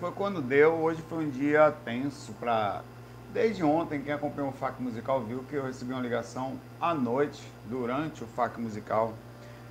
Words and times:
foi 0.00 0.10
quando 0.12 0.40
deu. 0.40 0.72
Hoje 0.76 1.02
foi 1.08 1.26
um 1.26 1.30
dia 1.30 1.70
tenso 1.84 2.32
para. 2.40 2.82
Desde 3.34 3.62
ontem, 3.62 4.00
quem 4.00 4.12
acompanhou 4.12 4.50
o 4.50 4.52
FAC 4.52 4.80
Musical 4.80 5.22
viu 5.22 5.44
que 5.48 5.54
eu 5.54 5.64
recebi 5.64 5.92
uma 5.92 6.00
ligação 6.00 6.58
à 6.80 6.92
noite, 6.94 7.40
durante 7.66 8.24
o 8.24 8.26
FAC 8.26 8.58
Musical. 8.58 9.12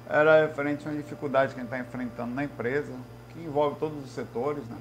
Era 0.07 0.46
referente 0.46 0.88
a 0.88 0.92
uma 0.92 1.02
dificuldade 1.02 1.54
que 1.54 1.60
a 1.60 1.63
gente 1.63 1.73
está 1.73 1.79
enfrentando 1.79 2.34
na 2.34 2.44
empresa, 2.44 2.94
que 3.29 3.39
envolve 3.39 3.78
todos 3.79 4.05
os 4.05 4.12
setores, 4.12 4.63
né? 4.70 4.78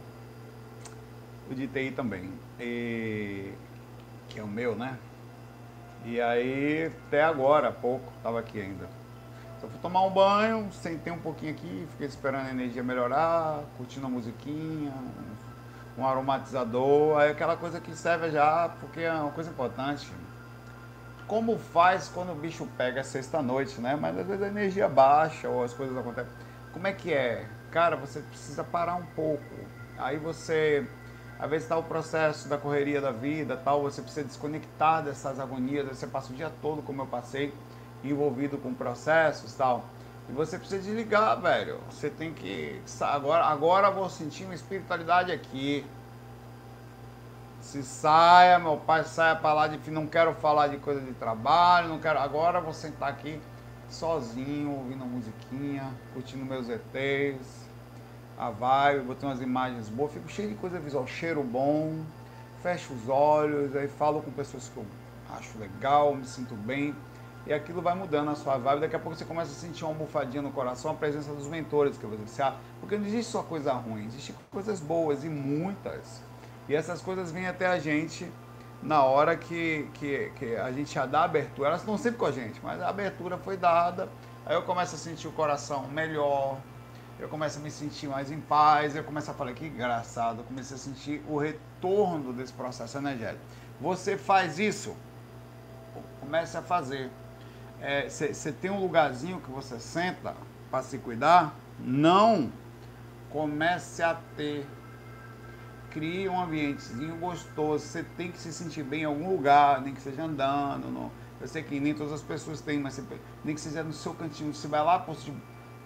O 1.50 1.54
de 1.54 1.66
TI 1.66 1.90
também. 1.90 2.30
E... 2.60 3.52
Que 4.28 4.38
é 4.38 4.42
o 4.42 4.46
meu, 4.46 4.76
né? 4.76 4.96
E 6.04 6.20
aí, 6.20 6.92
até 7.06 7.24
agora, 7.24 7.68
há 7.68 7.72
pouco, 7.72 8.12
estava 8.18 8.38
aqui 8.38 8.60
ainda. 8.60 8.97
Só 9.60 9.66
fui 9.66 9.78
tomar 9.80 10.02
um 10.02 10.10
banho, 10.10 10.68
sentei 10.72 11.12
um 11.12 11.18
pouquinho 11.18 11.52
aqui, 11.52 11.86
fiquei 11.90 12.06
esperando 12.06 12.46
a 12.46 12.50
energia 12.50 12.82
melhorar, 12.82 13.62
curtindo 13.76 14.06
a 14.06 14.08
musiquinha, 14.08 14.94
um 15.96 16.06
aromatizador, 16.06 17.18
aí 17.18 17.30
aquela 17.30 17.56
coisa 17.56 17.80
que 17.80 17.94
serve 17.96 18.30
já, 18.30 18.70
porque 18.80 19.00
é 19.00 19.12
uma 19.12 19.32
coisa 19.32 19.50
importante. 19.50 20.08
Como 21.26 21.58
faz 21.58 22.08
quando 22.08 22.32
o 22.32 22.34
bicho 22.36 22.66
pega 22.78 23.02
sexta-noite, 23.02 23.80
né? 23.80 23.96
Mas 24.00 24.16
às 24.16 24.26
vezes 24.26 24.42
a 24.42 24.46
energia 24.46 24.88
baixa 24.88 25.48
ou 25.48 25.64
as 25.64 25.74
coisas 25.74 25.96
acontecem. 25.96 26.32
Como 26.72 26.86
é 26.86 26.92
que 26.92 27.12
é? 27.12 27.44
Cara, 27.70 27.96
você 27.96 28.20
precisa 28.20 28.62
parar 28.62 28.94
um 28.94 29.04
pouco. 29.06 29.42
Aí 29.98 30.16
você 30.18 30.86
às 31.38 31.48
vezes 31.48 31.64
está 31.64 31.76
o 31.76 31.84
processo 31.84 32.48
da 32.48 32.58
correria 32.58 33.00
da 33.00 33.12
vida, 33.12 33.56
tal, 33.56 33.82
você 33.82 34.02
precisa 34.02 34.26
desconectar 34.26 35.04
dessas 35.04 35.38
agonias, 35.38 35.86
você 35.86 36.06
passa 36.06 36.32
o 36.32 36.36
dia 36.36 36.50
todo, 36.60 36.82
como 36.82 37.02
eu 37.02 37.06
passei, 37.06 37.54
envolvido 38.04 38.58
com 38.58 38.72
processos, 38.74 39.54
tal. 39.54 39.84
E 40.28 40.32
você 40.32 40.58
precisa 40.58 40.82
desligar, 40.82 41.40
velho. 41.40 41.80
Você 41.90 42.10
tem 42.10 42.32
que 42.32 42.80
agora, 43.00 43.44
agora 43.44 43.90
vou 43.90 44.08
sentir 44.10 44.44
uma 44.44 44.54
espiritualidade 44.54 45.32
aqui. 45.32 45.84
Se 47.60 47.82
saia, 47.82 48.58
meu 48.58 48.76
pai, 48.76 49.04
saia 49.04 49.34
para 49.36 49.52
lá 49.52 49.66
de 49.68 49.90
não 49.90 50.06
quero 50.06 50.32
falar 50.34 50.68
de 50.68 50.76
coisa 50.78 51.00
de 51.00 51.12
trabalho, 51.12 51.88
não 51.88 51.98
quero. 51.98 52.18
Agora 52.18 52.60
vou 52.60 52.72
sentar 52.72 53.08
aqui 53.08 53.40
sozinho, 53.88 54.70
ouvindo 54.70 55.02
a 55.02 55.06
musiquinha, 55.06 55.90
curtindo 56.14 56.44
meus 56.44 56.68
ETs 56.68 57.68
a 58.38 58.50
vibe, 58.50 59.04
botei 59.04 59.28
umas 59.28 59.40
imagens 59.40 59.88
boas, 59.88 60.12
fico 60.12 60.28
cheio 60.28 60.48
de 60.48 60.54
coisa 60.54 60.78
visual, 60.78 61.04
cheiro 61.08 61.42
bom, 61.42 62.04
fecho 62.62 62.94
os 62.94 63.08
olhos, 63.08 63.74
aí 63.74 63.88
falo 63.88 64.22
com 64.22 64.30
pessoas 64.30 64.68
que 64.68 64.76
eu 64.76 64.86
acho 65.36 65.58
legal, 65.58 66.14
me 66.14 66.24
sinto 66.24 66.54
bem, 66.54 66.94
e 67.46 67.52
aquilo 67.52 67.80
vai 67.80 67.94
mudando 67.94 68.30
a 68.30 68.34
sua 68.34 68.58
vibe, 68.58 68.80
daqui 68.80 68.96
a 68.96 68.98
pouco 68.98 69.16
você 69.16 69.24
começa 69.24 69.50
a 69.50 69.54
sentir 69.54 69.84
uma 69.84 69.92
almofadinha 69.92 70.42
no 70.42 70.50
coração, 70.50 70.90
a 70.90 70.94
presença 70.94 71.32
dos 71.32 71.46
mentores 71.46 71.96
que 71.96 72.06
você 72.06 72.42
ah, 72.42 72.56
porque 72.80 72.96
não 72.96 73.06
existe 73.06 73.32
só 73.32 73.42
coisa 73.42 73.72
ruim, 73.72 74.06
existem 74.06 74.34
coisas 74.50 74.80
boas 74.80 75.24
e 75.24 75.28
muitas, 75.28 76.22
e 76.68 76.74
essas 76.74 77.00
coisas 77.00 77.32
vêm 77.32 77.46
até 77.46 77.66
a 77.66 77.78
gente 77.78 78.30
na 78.82 79.02
hora 79.02 79.36
que, 79.36 79.88
que, 79.94 80.30
que 80.36 80.56
a 80.56 80.70
gente 80.70 80.94
já 80.94 81.06
dá 81.06 81.24
abertura, 81.24 81.68
elas 81.68 81.80
estão 81.80 81.96
sempre 81.98 82.18
com 82.18 82.26
a 82.26 82.32
gente, 82.32 82.60
mas 82.62 82.80
a 82.80 82.88
abertura 82.88 83.36
foi 83.38 83.56
dada, 83.56 84.08
aí 84.44 84.54
eu 84.54 84.62
começo 84.62 84.94
a 84.94 84.98
sentir 84.98 85.26
o 85.26 85.32
coração 85.32 85.88
melhor, 85.88 86.58
eu 87.18 87.28
começo 87.28 87.58
a 87.58 87.62
me 87.62 87.70
sentir 87.70 88.06
mais 88.06 88.30
em 88.30 88.40
paz, 88.40 88.94
eu 88.94 89.02
começo 89.02 89.28
a 89.30 89.34
falar 89.34 89.52
que 89.52 89.66
engraçado, 89.66 90.38
eu 90.38 90.44
comecei 90.44 90.76
a 90.76 90.78
sentir 90.78 91.20
o 91.28 91.36
retorno 91.36 92.32
desse 92.32 92.52
processo 92.52 92.96
energético. 92.96 93.40
Você 93.80 94.16
faz 94.16 94.58
isso, 94.58 94.96
comece 96.20 96.56
a 96.56 96.62
fazer. 96.62 97.10
Você 97.80 98.48
é, 98.48 98.52
tem 98.52 98.70
um 98.70 98.80
lugarzinho 98.80 99.40
que 99.40 99.50
você 99.50 99.78
senta 99.78 100.34
para 100.70 100.82
se 100.82 100.98
cuidar? 100.98 101.54
Não. 101.78 102.50
Comece 103.30 104.02
a 104.02 104.14
ter. 104.36 104.66
Crie 105.90 106.28
um 106.28 106.40
ambientezinho 106.40 107.16
gostoso. 107.16 107.84
Você 107.84 108.02
tem 108.02 108.32
que 108.32 108.38
se 108.38 108.52
sentir 108.52 108.82
bem 108.82 109.02
em 109.02 109.04
algum 109.04 109.30
lugar, 109.30 109.80
nem 109.80 109.94
que 109.94 110.00
seja 110.00 110.24
andando. 110.24 110.88
No... 110.88 111.10
Eu 111.40 111.46
sei 111.46 111.62
que 111.62 111.78
nem 111.78 111.94
todas 111.94 112.12
as 112.12 112.22
pessoas 112.22 112.60
têm, 112.60 112.80
mas 112.80 112.94
você... 112.94 113.04
nem 113.44 113.54
que 113.54 113.60
seja 113.60 113.82
no 113.84 113.92
seu 113.92 114.12
cantinho. 114.12 114.52
Você 114.52 114.66
vai 114.66 114.82
lá, 114.82 115.04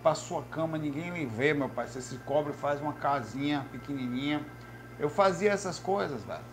para 0.02 0.14
sua 0.14 0.42
cama, 0.44 0.78
ninguém 0.78 1.10
lhe 1.10 1.26
vê, 1.26 1.52
meu 1.52 1.68
pai. 1.68 1.86
Você 1.86 2.00
se 2.00 2.16
cobre, 2.18 2.52
faz 2.54 2.80
uma 2.80 2.94
casinha 2.94 3.66
pequenininha. 3.70 4.44
Eu 4.98 5.10
fazia 5.10 5.50
essas 5.52 5.78
coisas, 5.78 6.24
velho. 6.24 6.44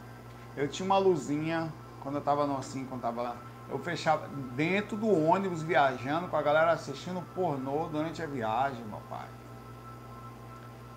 Eu 0.57 0.67
tinha 0.67 0.85
uma 0.85 0.97
luzinha 0.97 1.72
quando 2.01 2.16
eu 2.16 2.22
tava 2.22 2.45
no 2.45 2.57
assim, 2.57 2.85
quando 2.85 3.01
tava 3.01 3.22
lá. 3.22 3.48
Eu 3.69 3.80
fechava 3.80 4.28
dentro 4.56 4.97
do 4.97 5.07
ônibus 5.07 5.62
viajando 5.62 6.28
com 6.28 6.35
a 6.35 6.41
galera 6.41 6.72
assistindo 6.72 7.22
pornô 7.35 7.88
durante 7.88 8.22
a 8.22 8.25
viagem, 8.25 8.84
meu 8.85 9.02
pai. 9.09 9.28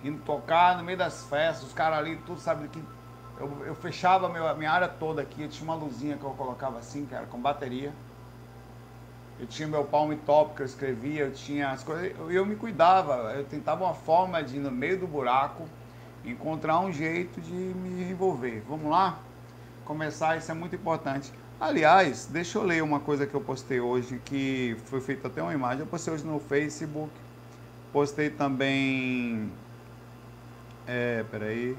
Indo 0.03 0.21
tocar 0.23 0.77
no 0.77 0.83
meio 0.83 0.97
das 0.97 1.23
festas, 1.25 1.67
os 1.67 1.73
caras 1.73 1.99
ali, 1.99 2.17
tudo 2.17 2.39
sabe 2.39 2.67
que. 2.67 2.83
Eu, 3.39 3.65
eu 3.65 3.75
fechava 3.75 4.27
a 4.27 4.53
minha 4.53 4.71
área 4.71 4.87
toda 4.87 5.21
aqui, 5.21 5.43
eu 5.43 5.49
tinha 5.49 5.63
uma 5.63 5.75
luzinha 5.75 6.17
que 6.17 6.23
eu 6.23 6.31
colocava 6.31 6.77
assim, 6.79 7.07
era 7.11 7.25
com 7.25 7.39
bateria 7.39 7.91
eu 9.39 9.47
tinha 9.47 9.67
meu 9.67 9.83
palm 9.83 10.13
top 10.25 10.55
que 10.55 10.61
eu 10.61 10.65
escrevia, 10.65 11.23
eu 11.23 11.33
tinha 11.33 11.69
as 11.69 11.83
coisas, 11.83 12.17
eu, 12.17 12.31
eu 12.31 12.45
me 12.45 12.55
cuidava, 12.55 13.33
eu 13.35 13.43
tentava 13.43 13.83
uma 13.83 13.93
forma 13.93 14.43
de, 14.43 14.59
no 14.59 14.71
meio 14.71 14.99
do 14.99 15.07
buraco, 15.07 15.67
encontrar 16.23 16.79
um 16.79 16.91
jeito 16.91 17.41
de 17.41 17.51
me 17.51 18.09
envolver. 18.09 18.63
Vamos 18.67 18.89
lá? 18.89 19.19
Começar, 19.83 20.37
isso 20.37 20.51
é 20.51 20.53
muito 20.53 20.75
importante. 20.75 21.33
Aliás, 21.63 22.25
deixa 22.25 22.57
eu 22.57 22.63
ler 22.63 22.83
uma 22.83 22.99
coisa 22.99 23.25
que 23.25 23.33
eu 23.33 23.39
postei 23.39 23.79
hoje, 23.79 24.19
que 24.25 24.75
foi 24.83 24.99
feita 24.99 25.29
até 25.29 25.41
uma 25.41 25.53
imagem. 25.53 25.79
Eu 25.79 25.87
postei 25.87 26.13
hoje 26.13 26.25
no 26.25 26.37
Facebook, 26.37 27.09
postei 27.93 28.29
também. 28.29 29.49
É, 30.85 31.23
peraí. 31.31 31.77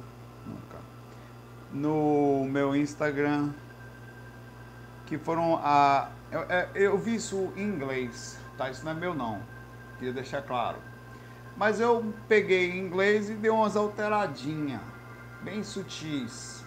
No 1.71 2.47
meu 2.49 2.75
Instagram, 2.75 3.53
que 5.05 5.19
foram 5.19 5.61
a 5.62 6.09
eu, 6.33 6.41
é, 6.49 6.71
eu, 6.75 6.97
vi 6.97 7.16
isso 7.16 7.53
em 7.55 7.65
inglês, 7.65 8.39
tá? 8.56 8.71
Isso 8.71 8.87
não 8.87 8.93
é 8.93 8.95
meu 8.95 9.15
não, 9.15 9.43
queria 9.99 10.15
deixar 10.15 10.41
claro. 10.41 10.78
Mas 11.59 11.78
eu 11.78 12.11
peguei 12.27 12.71
em 12.71 12.78
inglês 12.78 13.28
e 13.28 13.34
dei 13.34 13.51
umas 13.51 13.77
alteradinhas, 13.77 14.81
bem 15.43 15.62
sutis, 15.62 16.65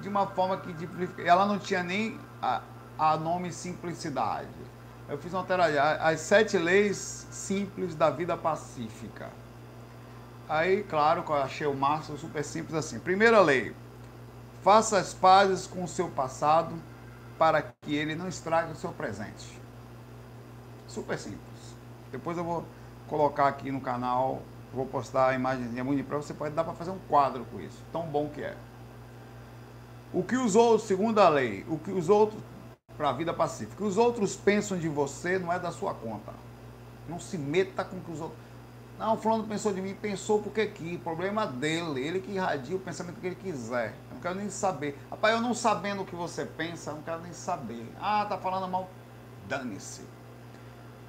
de 0.00 0.08
uma 0.08 0.28
forma 0.28 0.56
que 0.58 0.72
ela 1.20 1.46
não 1.46 1.58
tinha 1.58 1.82
nem 1.82 2.16
a, 2.44 2.62
a 3.12 3.16
nome 3.16 3.52
simplicidade. 3.52 4.48
Eu 5.08 5.18
fiz 5.18 5.32
uma 5.32 5.40
alteradinha, 5.40 5.82
as 5.82 6.20
sete 6.20 6.58
leis 6.58 7.26
simples 7.30 7.94
da 7.94 8.10
vida 8.10 8.36
pacífica. 8.36 9.30
Aí, 10.48 10.82
claro, 10.82 11.24
eu 11.26 11.34
achei 11.34 11.66
o 11.66 11.74
máximo 11.74 12.18
super 12.18 12.44
simples 12.44 12.74
assim. 12.74 12.98
Primeira 12.98 13.40
lei, 13.40 13.74
faça 14.62 14.98
as 14.98 15.14
pazes 15.14 15.66
com 15.66 15.84
o 15.84 15.88
seu 15.88 16.08
passado 16.10 16.74
para 17.38 17.62
que 17.62 17.94
ele 17.94 18.14
não 18.14 18.28
estrague 18.28 18.72
o 18.72 18.76
seu 18.76 18.92
presente. 18.92 19.60
Super 20.86 21.18
simples. 21.18 21.76
Depois 22.12 22.36
eu 22.38 22.44
vou 22.44 22.64
colocar 23.08 23.48
aqui 23.48 23.70
no 23.70 23.80
canal, 23.80 24.42
vou 24.72 24.86
postar 24.86 25.28
a 25.30 25.34
imagenzinha 25.34 25.84
bonita 25.84 26.08
para 26.08 26.18
você 26.18 26.34
pode 26.34 26.54
dar 26.54 26.64
para 26.64 26.74
fazer 26.74 26.90
um 26.90 26.98
quadro 27.08 27.44
com 27.46 27.60
isso. 27.60 27.82
Tão 27.92 28.06
bom 28.06 28.28
que 28.28 28.42
é. 28.42 28.56
O 30.14 30.22
que 30.22 30.36
os 30.36 30.54
outros, 30.54 30.86
segundo 30.86 31.18
a 31.18 31.28
lei, 31.28 31.66
o 31.68 31.76
que 31.76 31.90
os 31.90 32.08
outros 32.08 32.40
para 32.96 33.10
a 33.10 33.12
vida 33.12 33.34
pacífica, 33.34 33.74
o 33.74 33.76
que 33.78 33.84
os 33.84 33.98
outros 33.98 34.36
pensam 34.36 34.78
de 34.78 34.88
você 34.88 35.38
não 35.38 35.52
é 35.52 35.58
da 35.58 35.72
sua 35.72 35.92
conta. 35.92 36.32
Não 37.08 37.18
se 37.18 37.36
meta 37.36 37.84
com 37.84 37.96
o 37.96 38.00
que 38.00 38.12
os 38.12 38.20
outros 38.20 38.44
não, 38.96 39.16
fulano 39.16 39.42
pensou 39.42 39.72
de 39.72 39.82
mim, 39.82 39.92
pensou 39.92 40.40
porque 40.40 40.68
quis. 40.68 41.00
Problema 41.00 41.44
dele. 41.44 42.00
Ele 42.00 42.20
que 42.20 42.30
irradia 42.30 42.76
o 42.76 42.78
pensamento 42.78 43.20
que 43.20 43.26
ele 43.26 43.34
quiser 43.34 43.92
quero 44.24 44.36
nem 44.36 44.48
saber. 44.48 44.98
Rapaz, 45.10 45.34
eu 45.34 45.42
não 45.42 45.52
sabendo 45.52 46.02
o 46.02 46.06
que 46.06 46.16
você 46.16 46.46
pensa, 46.46 46.90
eu 46.90 46.96
não 46.96 47.02
quero 47.02 47.20
nem 47.20 47.32
saber. 47.34 47.86
Ah, 48.00 48.24
tá 48.26 48.38
falando 48.38 48.66
mal. 48.66 48.88
Dane-se. 49.46 50.00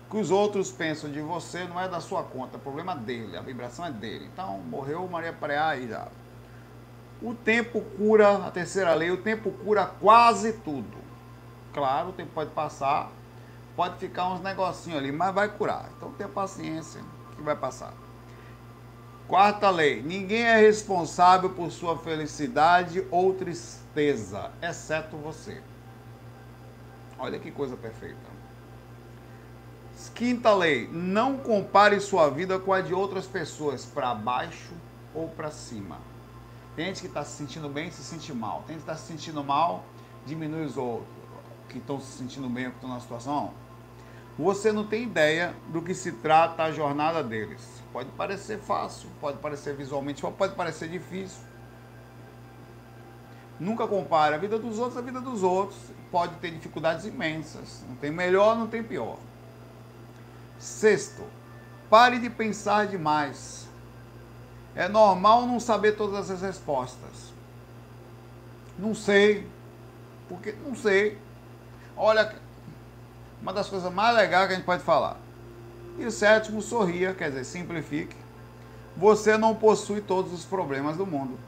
O 0.06 0.12
que 0.12 0.18
os 0.18 0.30
outros 0.30 0.70
pensam 0.70 1.10
de 1.10 1.22
você 1.22 1.64
não 1.64 1.80
é 1.80 1.88
da 1.88 2.02
sua 2.02 2.24
conta, 2.24 2.58
é 2.58 2.60
problema 2.60 2.96
dele, 2.96 3.36
a 3.38 3.42
vibração 3.42 3.86
é 3.86 3.92
dele. 3.92 4.30
Então, 4.32 4.60
morreu 4.60 5.08
Maria 5.08 5.34
Preá 5.34 5.70
aí 5.70 5.88
já. 5.88 6.08
O 7.26 7.34
tempo 7.34 7.82
cura, 7.82 8.46
a 8.46 8.52
terceira 8.52 8.94
lei, 8.94 9.10
o 9.10 9.18
tempo 9.18 9.50
cura 9.52 9.88
quase 9.88 10.54
tudo. 10.54 10.96
Claro, 11.74 12.10
o 12.10 12.14
tempo 12.14 12.30
pode 12.36 12.52
passar, 12.52 13.12
pode 13.76 13.98
ficar 13.98 14.28
uns 14.32 14.42
negocinhos 14.42 15.00
ali, 15.00 15.12
mas 15.12 15.34
vai 15.34 15.50
curar. 15.50 15.90
Então 15.98 16.12
tenha 16.12 16.30
paciência 16.30 17.02
que 17.36 17.42
vai 17.42 17.56
passar. 17.56 17.96
Quarta 19.28 19.72
lei: 19.72 20.04
ninguém 20.04 20.44
é 20.44 20.56
responsável 20.58 21.50
por 21.50 21.72
sua 21.72 21.98
felicidade 21.98 23.04
ou 23.10 23.34
tristeza, 23.34 24.52
exceto 24.62 25.18
você. 25.18 25.64
Olha 27.18 27.40
que 27.40 27.50
coisa 27.50 27.76
perfeita. 27.76 28.36
Quinta 30.14 30.54
lei: 30.54 30.88
não 30.92 31.38
compare 31.40 32.00
sua 32.00 32.30
vida 32.30 32.60
com 32.60 32.72
a 32.72 32.82
de 32.82 32.94
outras 32.94 33.26
pessoas, 33.26 33.84
para 33.84 34.14
baixo 34.14 34.76
ou 35.12 35.28
para 35.28 35.50
cima. 35.50 35.98
Tem 36.76 36.88
gente 36.88 37.02
que 37.02 37.08
está 37.08 37.24
se 37.24 37.38
sentindo 37.38 37.70
bem 37.70 37.90
se 37.92 38.04
sente 38.04 38.34
mal. 38.34 38.64
Tem 38.68 38.76
gente 38.76 38.86
que 38.86 38.92
está 38.92 38.96
se 38.96 39.08
sentindo 39.08 39.44
mal, 39.44 39.86
diminui 40.26 40.66
os 40.66 40.78
outros 40.78 41.08
que 41.70 41.78
estão 41.78 42.00
se 42.00 42.18
sentindo 42.18 42.50
bem, 42.50 42.70
que 42.70 42.76
estão 42.76 42.90
na 42.90 43.00
situação. 43.00 43.54
Você 44.38 44.72
não 44.72 44.86
tem 44.86 45.04
ideia 45.04 45.56
do 45.70 45.82
que 45.82 45.94
se 45.94 46.12
trata 46.12 46.64
a 46.64 46.72
jornada 46.72 47.24
deles. 47.24 47.82
Pode 47.94 48.10
parecer 48.12 48.60
fácil, 48.60 49.10
pode 49.22 49.38
parecer 49.38 49.76
visualmente, 49.76 50.22
pode 50.22 50.56
parecer 50.56 50.90
difícil, 50.90 51.42
Nunca 53.60 53.88
compare 53.88 54.36
a 54.36 54.38
vida 54.38 54.60
dos 54.60 54.80
outros 54.80 54.98
à 54.98 55.02
vida 55.02 55.22
dos 55.22 55.44
outros. 55.44 55.80
Pode 56.12 56.36
ter 56.36 56.52
dificuldades 56.52 57.06
imensas. 57.06 57.84
Não 57.88 57.96
tem 57.96 58.12
melhor, 58.12 58.58
não 58.58 58.68
tem 58.68 58.84
pior. 58.84 59.18
Sexto, 60.60 61.24
pare 61.90 62.20
de 62.20 62.30
pensar 62.30 62.88
demais. 62.88 63.65
É 64.76 64.90
normal 64.90 65.46
não 65.46 65.60
saber 65.60 65.94
todas 65.94 66.30
as 66.30 66.42
respostas. 66.42 67.34
Não 68.78 68.94
sei. 68.94 69.48
Porque 70.28 70.54
não 70.66 70.76
sei. 70.76 71.18
Olha, 71.96 72.36
uma 73.42 73.54
das 73.54 73.70
coisas 73.70 73.92
mais 73.94 74.16
legais 74.16 74.48
que 74.48 74.54
a 74.54 74.56
gente 74.58 74.66
pode 74.66 74.84
falar. 74.84 75.18
E 75.98 76.06
o 76.06 76.12
sétimo, 76.12 76.62
sorria, 76.62 77.14
quer 77.14 77.30
dizer, 77.30 77.46
simplifique. 77.46 78.18
Você 78.98 79.38
não 79.38 79.56
possui 79.56 80.02
todos 80.02 80.34
os 80.34 80.44
problemas 80.44 80.98
do 80.98 81.06
mundo. 81.06 81.40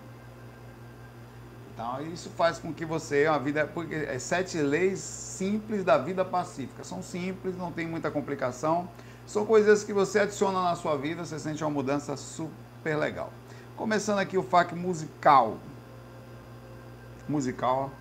Então, 1.74 2.02
isso 2.08 2.30
faz 2.30 2.58
com 2.58 2.74
que 2.74 2.86
você, 2.86 3.28
uma 3.28 3.40
vida, 3.40 3.68
porque 3.68 3.94
é 3.94 4.18
sete 4.18 4.58
leis 4.58 5.00
simples 5.00 5.84
da 5.84 5.98
vida 5.98 6.24
pacífica. 6.24 6.84
São 6.84 7.04
simples, 7.04 7.58
não 7.58 7.72
tem 7.72 7.86
muita 7.86 8.10
complicação. 8.10 8.90
São 9.26 9.46
coisas 9.46 9.84
que 9.84 9.92
você 9.92 10.20
adiciona 10.20 10.64
na 10.64 10.76
sua 10.76 10.96
vida, 10.98 11.26
você 11.26 11.38
sente 11.38 11.64
uma 11.64 11.70
mudança 11.70 12.16
super 12.16 12.67
legal. 12.96 13.32
Começando 13.76 14.20
aqui 14.20 14.38
o 14.38 14.44
FAQ 14.44 14.76
musical. 14.76 15.58
Musical. 17.28 17.92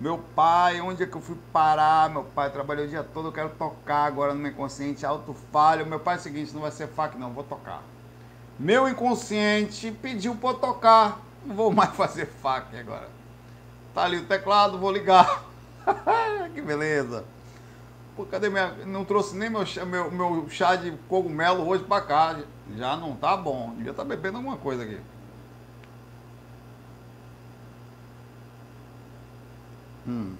Meu 0.00 0.18
pai, 0.18 0.80
onde 0.80 1.02
é 1.02 1.06
que 1.06 1.16
eu 1.16 1.20
fui 1.20 1.36
parar? 1.52 2.08
Meu 2.08 2.22
pai 2.22 2.50
trabalhou 2.50 2.84
o 2.84 2.88
dia 2.88 3.02
todo, 3.02 3.28
eu 3.28 3.32
quero 3.32 3.50
tocar 3.50 4.04
agora 4.04 4.32
no 4.32 4.40
meu 4.40 4.52
inconsciente, 4.52 5.04
alto 5.04 5.34
falho. 5.52 5.86
Meu 5.86 5.98
pai 5.98 6.14
é 6.14 6.18
o 6.18 6.20
seguinte, 6.20 6.54
não 6.54 6.62
vai 6.62 6.70
ser 6.70 6.86
FAQ 6.86 7.18
não, 7.18 7.32
vou 7.32 7.44
tocar. 7.44 7.82
Meu 8.58 8.88
inconsciente 8.88 9.90
pediu 9.90 10.34
para 10.34 10.56
tocar. 10.56 11.20
Não 11.44 11.54
vou 11.54 11.72
mais 11.72 11.90
fazer 11.96 12.26
fac 12.26 12.76
agora. 12.76 13.08
Tá 13.94 14.04
ali 14.04 14.18
o 14.18 14.26
teclado, 14.26 14.78
vou 14.78 14.90
ligar. 14.90 15.44
que 16.54 16.60
beleza. 16.60 17.24
Pô, 18.18 18.26
cadê 18.26 18.50
minha. 18.50 18.72
Não 18.84 19.04
trouxe 19.04 19.36
nem 19.36 19.48
meu, 19.48 19.64
meu, 19.86 20.10
meu 20.10 20.50
chá 20.50 20.74
de 20.74 20.90
cogumelo 21.08 21.64
hoje 21.68 21.84
pra 21.84 22.00
cá. 22.00 22.36
Já 22.76 22.96
não 22.96 23.14
tá 23.14 23.36
bom. 23.36 23.72
Devia 23.76 23.92
estar 23.92 24.02
tá 24.02 24.08
bebendo 24.08 24.38
alguma 24.38 24.56
coisa 24.56 24.82
aqui. 24.82 25.00
Hum. 30.04 30.34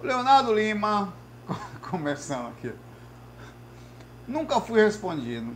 Leonardo 0.00 0.54
Lima, 0.54 1.12
começando 1.90 2.48
aqui. 2.48 2.72
Nunca 4.26 4.62
fui 4.62 4.82
respondido. 4.82 5.54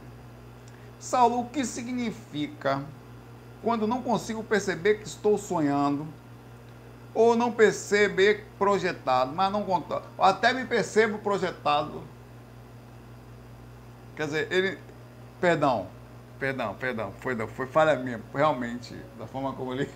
Saulo, 1.00 1.40
o 1.40 1.48
que 1.48 1.64
significa 1.64 2.84
quando 3.62 3.86
não 3.86 4.02
consigo 4.02 4.44
perceber 4.44 4.96
que 4.96 5.06
estou 5.06 5.38
sonhando 5.38 6.06
ou 7.16 7.34
não 7.34 7.50
perceber 7.50 8.44
projetado, 8.58 9.34
mas 9.34 9.50
não 9.50 9.64
conta, 9.64 10.02
até 10.18 10.52
me 10.52 10.66
percebo 10.66 11.18
projetado. 11.18 12.02
Quer 14.14 14.26
dizer, 14.26 14.52
ele 14.52 14.78
perdão, 15.40 15.86
perdão, 16.38 16.74
perdão, 16.74 17.12
foi 17.20 17.34
foi 17.48 17.66
falha 17.66 17.96
minha, 17.96 18.20
realmente, 18.34 18.94
da 19.18 19.26
forma 19.26 19.54
como 19.54 19.72
ele 19.72 19.88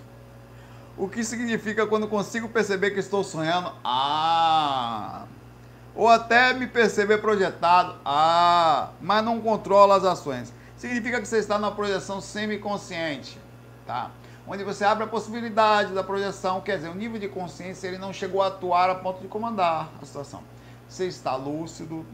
o 0.96 1.08
que 1.08 1.22
significa 1.24 1.86
quando 1.86 2.08
consigo 2.08 2.48
perceber 2.48 2.90
que 2.90 3.00
estou 3.00 3.24
sonhando? 3.24 3.72
Ah, 3.82 5.24
ou 5.94 6.08
até 6.08 6.52
me 6.52 6.66
perceber 6.66 7.18
projetado, 7.18 7.96
ah, 8.04 8.90
mas 9.00 9.24
não 9.24 9.40
controla 9.40 9.96
as 9.96 10.04
ações. 10.04 10.52
Significa 10.76 11.20
que 11.20 11.26
você 11.26 11.38
está 11.38 11.58
na 11.58 11.70
projeção 11.70 12.20
semiconsciente, 12.20 13.38
tá? 13.86 14.10
Onde 14.46 14.64
você 14.64 14.84
abre 14.84 15.04
a 15.04 15.06
possibilidade 15.06 15.92
da 15.92 16.02
projeção, 16.02 16.60
quer 16.60 16.76
dizer, 16.76 16.88
o 16.88 16.94
nível 16.94 17.20
de 17.20 17.28
consciência 17.28 17.86
ele 17.86 17.98
não 17.98 18.12
chegou 18.12 18.42
a 18.42 18.48
atuar 18.48 18.90
a 18.90 18.94
ponto 18.94 19.20
de 19.20 19.28
comandar 19.28 19.90
a 20.00 20.04
situação. 20.04 20.42
Você 20.88 21.06
está 21.06 21.36
lúcido 21.36 22.04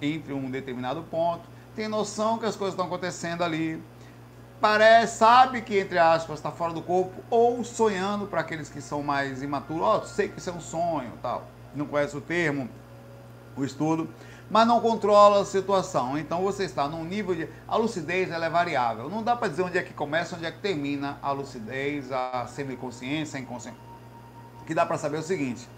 entre 0.00 0.32
um 0.32 0.50
determinado 0.50 1.02
ponto, 1.02 1.42
tem 1.74 1.88
noção 1.88 2.38
que 2.38 2.46
as 2.46 2.56
coisas 2.56 2.74
estão 2.74 2.86
acontecendo 2.86 3.42
ali, 3.42 3.82
parece, 4.60 5.18
sabe 5.18 5.62
que, 5.62 5.78
entre 5.78 5.98
aspas, 5.98 6.38
está 6.38 6.50
fora 6.50 6.72
do 6.72 6.82
corpo, 6.82 7.22
ou 7.30 7.64
sonhando 7.64 8.26
para 8.26 8.40
aqueles 8.40 8.68
que 8.68 8.80
são 8.80 9.02
mais 9.02 9.42
imaturos, 9.42 9.82
ó, 9.82 9.98
oh, 9.98 10.06
sei 10.06 10.28
que 10.28 10.38
isso 10.38 10.50
é 10.50 10.52
um 10.52 10.60
sonho, 10.60 11.12
tal, 11.22 11.46
não 11.74 11.86
conhece 11.86 12.16
o 12.16 12.20
termo, 12.20 12.68
o 13.56 13.64
estudo, 13.64 14.08
mas 14.50 14.66
não 14.66 14.80
controla 14.80 15.40
a 15.40 15.44
situação. 15.44 16.18
Então 16.18 16.42
você 16.42 16.64
está 16.64 16.88
num 16.88 17.04
nível 17.04 17.34
de. 17.34 17.48
A 17.68 17.76
lucidez 17.76 18.30
ela 18.30 18.46
é 18.46 18.50
variável. 18.50 19.08
Não 19.08 19.22
dá 19.22 19.36
para 19.36 19.48
dizer 19.48 19.62
onde 19.62 19.78
é 19.78 19.82
que 19.82 19.94
começa, 19.94 20.34
onde 20.34 20.44
é 20.44 20.50
que 20.50 20.58
termina 20.58 21.18
a 21.22 21.30
lucidez, 21.30 22.10
a 22.10 22.46
semiconsciência, 22.48 23.38
a 23.38 23.40
inconsciência. 23.40 23.80
O 24.60 24.64
que 24.64 24.74
dá 24.74 24.84
para 24.84 24.98
saber 24.98 25.18
é 25.18 25.20
o 25.20 25.22
seguinte: 25.22 25.68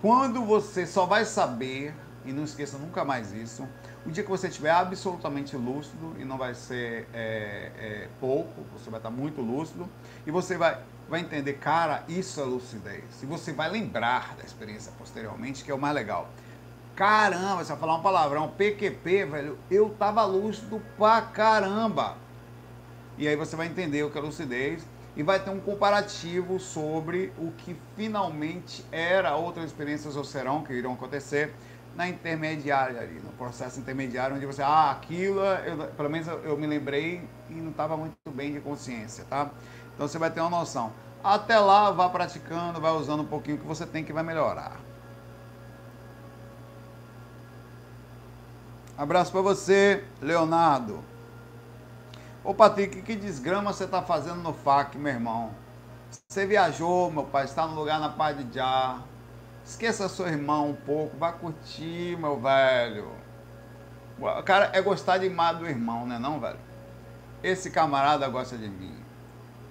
quando 0.00 0.42
você 0.42 0.86
só 0.86 1.04
vai 1.04 1.24
saber, 1.26 1.94
e 2.24 2.32
não 2.32 2.44
esqueça 2.44 2.78
nunca 2.78 3.04
mais 3.04 3.32
isso, 3.32 3.68
o 4.06 4.10
dia 4.10 4.22
que 4.22 4.30
você 4.30 4.48
estiver 4.48 4.70
absolutamente 4.70 5.56
lúcido, 5.56 6.14
e 6.18 6.24
não 6.24 6.38
vai 6.38 6.54
ser 6.54 7.06
é, 7.12 7.72
é, 7.76 8.08
pouco, 8.20 8.62
você 8.72 8.90
vai 8.90 8.98
estar 8.98 9.10
muito 9.10 9.40
lúcido, 9.40 9.88
e 10.26 10.30
você 10.30 10.56
vai, 10.56 10.78
vai 11.08 11.20
entender, 11.20 11.54
cara, 11.54 12.04
isso 12.08 12.40
é 12.40 12.44
lucidez. 12.44 13.04
E 13.22 13.26
você 13.26 13.52
vai 13.52 13.70
lembrar 13.70 14.34
da 14.36 14.44
experiência 14.44 14.92
posteriormente, 14.98 15.64
que 15.64 15.70
é 15.70 15.74
o 15.74 15.78
mais 15.78 15.94
legal. 15.94 16.28
Caramba, 16.96 17.64
você 17.64 17.72
vai 17.72 17.80
falar 17.80 17.96
um 17.96 18.02
palavrão, 18.02 18.48
PQP, 18.48 19.24
velho, 19.24 19.58
eu 19.68 19.90
tava 19.90 20.24
lúcido 20.24 20.80
pra 20.96 21.20
caramba. 21.22 22.16
E 23.18 23.26
aí 23.26 23.34
você 23.34 23.56
vai 23.56 23.66
entender 23.66 24.04
o 24.04 24.10
que 24.10 24.18
é 24.18 24.20
lucidez 24.20 24.86
e 25.16 25.22
vai 25.22 25.40
ter 25.40 25.50
um 25.50 25.58
comparativo 25.58 26.60
sobre 26.60 27.32
o 27.36 27.50
que 27.50 27.76
finalmente 27.96 28.84
era 28.92 29.34
outras 29.34 29.66
experiências 29.66 30.14
ou 30.14 30.22
serão 30.22 30.62
que 30.62 30.72
irão 30.72 30.92
acontecer 30.92 31.52
na 31.96 32.08
intermediária 32.08 33.00
ali, 33.00 33.20
no 33.20 33.30
processo 33.32 33.80
intermediário, 33.80 34.36
onde 34.36 34.46
você, 34.46 34.62
ah, 34.62 34.90
aquilo, 34.92 35.40
eu, 35.40 35.76
pelo 35.96 36.10
menos 36.10 36.28
eu, 36.28 36.38
eu 36.44 36.56
me 36.56 36.66
lembrei 36.66 37.28
e 37.50 37.54
não 37.54 37.70
estava 37.70 37.96
muito 37.96 38.14
bem 38.32 38.52
de 38.52 38.60
consciência, 38.60 39.24
tá? 39.24 39.50
Então 39.94 40.06
você 40.06 40.18
vai 40.18 40.30
ter 40.30 40.40
uma 40.40 40.50
noção. 40.50 40.92
Até 41.22 41.58
lá, 41.58 41.90
vá 41.90 42.08
praticando, 42.08 42.80
vai 42.80 42.92
usando 42.92 43.20
um 43.22 43.26
pouquinho 43.26 43.58
que 43.58 43.66
você 43.66 43.86
tem 43.86 44.04
que 44.04 44.12
vai 44.12 44.22
melhorar. 44.22 44.83
Abraço 48.96 49.32
para 49.32 49.40
você, 49.40 50.04
Leonardo. 50.22 51.02
Ô 52.44 52.54
Patrick, 52.54 53.02
que 53.02 53.16
desgrama 53.16 53.72
você 53.72 53.88
tá 53.88 54.00
fazendo 54.00 54.36
no 54.36 54.52
FAC, 54.54 54.96
meu 54.96 55.12
irmão? 55.12 55.50
Você 56.28 56.46
viajou, 56.46 57.10
meu 57.10 57.24
pai, 57.24 57.44
está 57.44 57.66
no 57.66 57.74
lugar 57.74 57.98
na 57.98 58.08
paz 58.08 58.38
de 58.38 58.54
já. 58.54 59.00
Esqueça 59.64 60.08
seu 60.08 60.28
irmão 60.28 60.70
um 60.70 60.74
pouco, 60.74 61.16
vá 61.16 61.32
curtir, 61.32 62.16
meu 62.16 62.40
velho. 62.40 63.10
O 64.16 64.42
cara 64.44 64.70
é 64.72 64.80
gostar 64.80 65.18
demais 65.18 65.58
do 65.58 65.66
irmão, 65.66 66.06
né 66.06 66.16
não, 66.16 66.38
velho? 66.38 66.60
Esse 67.42 67.72
camarada 67.72 68.28
gosta 68.28 68.56
de 68.56 68.68
mim. 68.68 68.94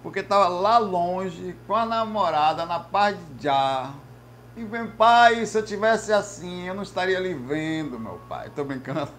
Porque 0.01 0.22
tava 0.22 0.50
lá 0.50 0.77
longe, 0.77 1.56
com 1.65 1.75
a 1.75 1.86
namorada, 1.86 2.65
na 2.65 2.82
paz 2.82 3.18
de 3.38 3.46
já 3.46 3.94
e 4.55 4.63
vem, 4.63 4.88
pai, 4.88 5.45
se 5.45 5.57
eu 5.57 5.65
tivesse 5.65 6.13
assim, 6.13 6.67
eu 6.67 6.75
não 6.75 6.83
estaria 6.83 7.17
ali 7.17 7.33
vendo, 7.33 8.00
meu 8.00 8.19
pai. 8.29 8.51
Tô 8.55 8.63
brincando. 8.63 9.12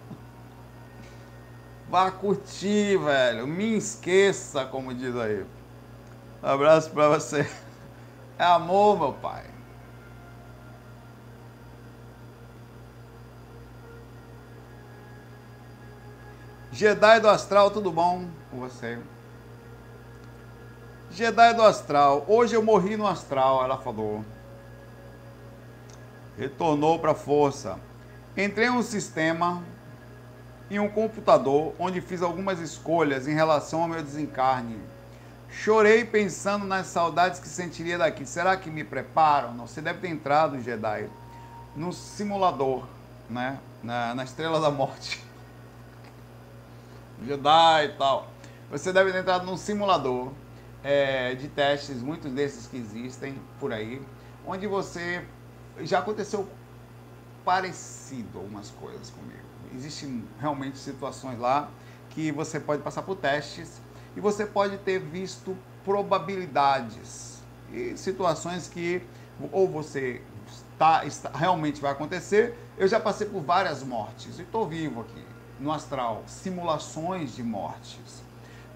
Vá 1.88 2.10
curtir, 2.10 2.96
velho. 2.98 3.46
Me 3.46 3.76
esqueça, 3.76 4.64
como 4.64 4.94
diz 4.94 5.16
aí. 5.16 5.44
Um 6.42 6.46
abraço 6.46 6.90
pra 6.90 7.08
você. 7.08 7.48
É 8.38 8.44
amor, 8.44 8.98
meu 8.98 9.12
pai. 9.12 9.44
Jedi 16.70 17.20
do 17.20 17.28
Astral, 17.28 17.70
tudo 17.70 17.92
bom 17.92 18.28
com 18.50 18.58
você? 18.58 18.98
Jedi 21.08 21.54
do 21.54 21.62
Astral, 21.62 22.24
hoje 22.26 22.56
eu 22.56 22.62
morri 22.64 22.96
no 22.96 23.06
Astral, 23.06 23.62
ela 23.62 23.78
falou 23.78 24.24
retornou 26.36 26.98
para 26.98 27.12
a 27.12 27.14
força. 27.14 27.78
Entrei 28.36 28.66
em 28.66 28.70
um 28.70 28.82
sistema, 28.82 29.62
em 30.70 30.78
um 30.78 30.88
computador, 30.88 31.74
onde 31.78 32.00
fiz 32.00 32.22
algumas 32.22 32.58
escolhas 32.58 33.28
em 33.28 33.34
relação 33.34 33.82
ao 33.82 33.88
meu 33.88 34.02
desencarne. 34.02 34.78
Chorei 35.48 36.04
pensando 36.04 36.66
nas 36.66 36.88
saudades 36.88 37.38
que 37.38 37.48
sentiria 37.48 37.96
daqui. 37.96 38.26
Será 38.26 38.56
que 38.56 38.68
me 38.68 38.82
preparam? 38.82 39.54
Não, 39.54 39.66
você 39.66 39.80
deve 39.80 40.00
ter 40.00 40.08
entrado, 40.08 40.60
Jedi, 40.60 41.08
no 41.76 41.92
simulador, 41.92 42.84
né? 43.30 43.58
Na, 43.82 44.14
na 44.14 44.24
Estrela 44.24 44.60
da 44.60 44.70
Morte. 44.70 45.22
Jedi 47.24 47.84
e 47.84 47.88
tal. 47.96 48.28
Você 48.70 48.92
deve 48.92 49.12
ter 49.12 49.18
entrado 49.18 49.46
num 49.46 49.56
simulador 49.56 50.32
é, 50.82 51.34
de 51.36 51.46
testes, 51.46 52.02
muitos 52.02 52.32
desses 52.32 52.66
que 52.66 52.76
existem 52.76 53.40
por 53.60 53.72
aí, 53.72 54.02
onde 54.44 54.66
você 54.66 55.24
já 55.80 55.98
aconteceu 55.98 56.48
parecido 57.44 58.38
algumas 58.38 58.70
coisas 58.70 59.10
comigo. 59.10 59.42
Existem 59.74 60.24
realmente 60.40 60.78
situações 60.78 61.38
lá 61.38 61.68
que 62.10 62.30
você 62.30 62.60
pode 62.60 62.82
passar 62.82 63.02
por 63.02 63.16
testes 63.16 63.80
e 64.16 64.20
você 64.20 64.46
pode 64.46 64.78
ter 64.78 64.98
visto 64.98 65.56
probabilidades 65.84 67.42
e 67.72 67.96
situações 67.96 68.68
que 68.68 69.02
ou 69.52 69.68
você 69.68 70.22
está, 70.72 71.04
está 71.04 71.30
realmente 71.30 71.80
vai 71.80 71.92
acontecer. 71.92 72.56
Eu 72.78 72.86
já 72.86 73.00
passei 73.00 73.26
por 73.26 73.40
várias 73.42 73.82
mortes 73.82 74.38
e 74.38 74.42
estou 74.42 74.66
vivo 74.66 75.00
aqui 75.00 75.24
no 75.58 75.72
astral, 75.72 76.22
simulações 76.26 77.34
de 77.34 77.42
mortes. 77.42 78.23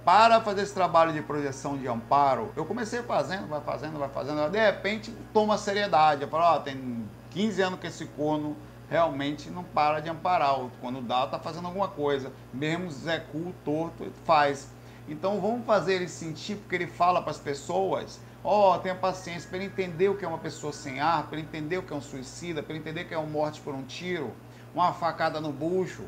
Para 0.08 0.40
fazer 0.40 0.62
esse 0.62 0.72
trabalho 0.72 1.12
de 1.12 1.20
projeção 1.20 1.76
de 1.76 1.86
amparo, 1.86 2.50
eu 2.56 2.64
comecei 2.64 3.02
fazendo, 3.02 3.46
vai 3.46 3.60
fazendo, 3.60 3.98
vai 3.98 4.08
fazendo, 4.08 4.50
de 4.50 4.58
repente 4.58 5.14
toma 5.34 5.58
seriedade. 5.58 6.22
Eu 6.22 6.28
falo, 6.28 6.56
oh, 6.56 6.60
tem 6.60 7.06
15 7.28 7.60
anos 7.60 7.78
que 7.78 7.88
esse 7.88 8.06
corno 8.06 8.56
realmente 8.88 9.50
não 9.50 9.62
para 9.62 10.00
de 10.00 10.08
amparar. 10.08 10.60
Quando 10.80 11.02
dá, 11.02 11.24
está 11.24 11.38
fazendo 11.38 11.66
alguma 11.66 11.88
coisa. 11.88 12.32
Mesmo 12.54 12.90
Zé 12.90 13.18
Cu, 13.18 13.52
torto, 13.62 14.10
faz. 14.24 14.70
Então 15.06 15.42
vamos 15.42 15.66
fazer 15.66 15.96
ele 15.96 16.08
sentir, 16.08 16.56
porque 16.56 16.76
ele 16.76 16.86
fala 16.86 17.20
para 17.20 17.32
as 17.32 17.38
pessoas, 17.38 18.18
ó, 18.42 18.76
oh, 18.76 18.78
tenha 18.78 18.94
paciência, 18.94 19.46
para 19.46 19.58
ele 19.58 19.66
entender 19.66 20.08
o 20.08 20.16
que 20.16 20.24
é 20.24 20.28
uma 20.28 20.38
pessoa 20.38 20.72
sem 20.72 21.00
ar, 21.00 21.26
para 21.26 21.36
ele 21.36 21.46
entender 21.46 21.76
o 21.76 21.82
que 21.82 21.92
é 21.92 21.96
um 21.96 22.00
suicida, 22.00 22.62
para 22.62 22.72
ele 22.72 22.80
entender 22.80 23.02
o 23.02 23.08
que 23.08 23.14
é 23.14 23.18
uma 23.18 23.28
morte 23.28 23.60
por 23.60 23.74
um 23.74 23.82
tiro, 23.82 24.32
uma 24.74 24.94
facada 24.94 25.38
no 25.38 25.52
bucho. 25.52 26.04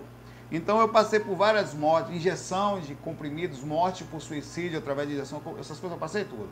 Então 0.50 0.80
eu 0.80 0.88
passei 0.88 1.20
por 1.20 1.36
várias 1.36 1.74
mortes, 1.74 2.14
injeção 2.14 2.80
de 2.80 2.94
comprimidos, 2.96 3.62
morte 3.62 4.02
por 4.02 4.20
suicídio 4.20 4.78
através 4.78 5.08
de 5.08 5.14
injeção, 5.14 5.40
essas 5.58 5.78
coisas 5.78 5.92
eu 5.92 5.98
passei 5.98 6.24
tudo. 6.24 6.48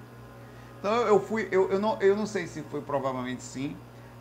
Então 0.79 0.93
eu 0.93 1.19
fui, 1.19 1.49
eu, 1.51 1.71
eu, 1.73 1.81
não, 1.81 2.01
eu 2.01 2.17
não 2.17 2.25
sei 2.25 2.47
se 2.47 2.63
foi 2.63 2.81
provavelmente 2.81 3.43
sim, 3.43 3.77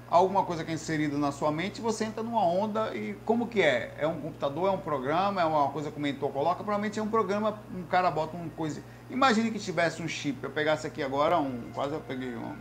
alguma 0.10 0.44
coisa 0.44 0.64
que 0.64 0.72
é 0.72 0.74
inserido 0.74 1.18
na 1.18 1.32
sua 1.32 1.52
mente, 1.52 1.80
você 1.80 2.06
entra 2.06 2.24
numa 2.24 2.44
onda 2.44 2.96
e 2.96 3.14
como 3.24 3.48
que 3.48 3.62
é? 3.62 3.94
É 4.00 4.08
um 4.08 4.20
computador, 4.20 4.68
é 4.68 4.72
um 4.72 4.80
programa, 4.80 5.42
é 5.42 5.46
uma 5.46 5.70
coisa 5.70 5.92
que 5.92 5.98
o 5.98 6.02
mentor 6.02 6.32
coloca, 6.32 6.64
provavelmente 6.64 7.00
é 7.00 7.04
um 7.04 7.10
programa, 7.10 7.60
um 7.76 7.84
cara 7.84 8.10
bota 8.10 8.36
uma 8.36 8.50
coisa. 8.50 8.82
Imagine 9.12 9.52
que 9.52 9.60
tivesse 9.60 10.02
um 10.02 10.08
chip, 10.08 10.44
eu 10.44 10.50
pegasse 10.50 10.88
aqui 10.88 11.04
agora 11.04 11.38
um, 11.38 11.70
quase 11.72 11.94
eu 11.94 12.02
peguei 12.02 12.34
uma, 12.34 12.56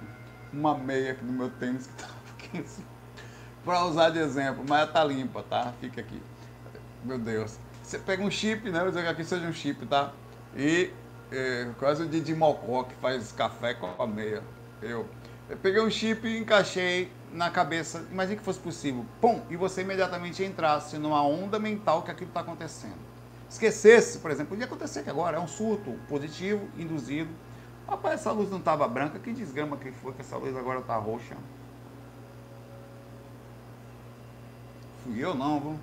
uma 0.52 0.75
meia 0.76 1.12
aqui 1.12 1.25
no 1.25 1.32
meu 1.32 1.49
tênis 1.49 1.87
que 1.87 1.94
tava 1.94 2.12
aqui 2.37 2.58
assim, 2.58 2.85
para 3.64 3.85
usar 3.87 4.11
de 4.11 4.18
exemplo, 4.18 4.62
mas 4.68 4.92
tá 4.92 5.02
limpa, 5.02 5.42
tá? 5.42 5.73
Fica 5.80 6.02
aqui. 6.02 6.20
Meu 7.06 7.20
Deus. 7.20 7.56
Você 7.84 8.00
pega 8.00 8.20
um 8.20 8.30
chip, 8.30 8.68
né? 8.68 8.80
Vou 8.80 8.88
dizer 8.88 9.02
que 9.02 9.08
aqui 9.08 9.25
seja 9.25 9.46
um 9.46 9.52
chip, 9.52 9.86
tá? 9.86 10.12
E 10.56 10.90
é, 11.30 11.68
quase 11.78 12.02
o 12.02 12.08
Didi 12.08 12.34
Mocó 12.34 12.82
que 12.82 12.96
faz 12.96 13.30
café 13.30 13.75
com 13.75 14.02
a 14.02 14.06
meia. 14.08 14.42
Eu, 14.82 15.06
eu 15.48 15.56
peguei 15.56 15.80
um 15.80 15.88
chip 15.88 16.26
e 16.26 16.36
encaixei 16.36 17.12
na 17.32 17.48
cabeça, 17.48 18.04
imagine 18.10 18.38
que 18.38 18.42
fosse 18.42 18.58
possível, 18.58 19.04
pum, 19.20 19.40
e 19.48 19.56
você 19.56 19.82
imediatamente 19.82 20.42
entrasse 20.42 20.98
numa 20.98 21.22
onda 21.22 21.60
mental 21.60 22.02
que 22.02 22.10
aquilo 22.10 22.28
está 22.28 22.40
acontecendo. 22.40 22.98
Esquecesse, 23.48 24.18
por 24.18 24.32
exemplo, 24.32 24.50
podia 24.50 24.66
acontecer 24.66 25.04
que 25.04 25.10
agora 25.10 25.36
é 25.36 25.40
um 25.40 25.46
surto 25.46 25.92
positivo, 26.08 26.68
induzido. 26.76 27.30
Rapaz, 27.86 28.14
essa 28.14 28.32
luz 28.32 28.50
não 28.50 28.58
estava 28.58 28.88
branca, 28.88 29.20
que 29.20 29.32
desgrama 29.32 29.76
que 29.76 29.92
foi 29.92 30.12
que 30.12 30.22
essa 30.22 30.36
luz 30.36 30.56
agora 30.56 30.80
está 30.80 30.96
roxa. 30.96 31.36
Fui 35.04 35.25
eu 35.25 35.36
não, 35.36 35.60
viu? 35.60 35.78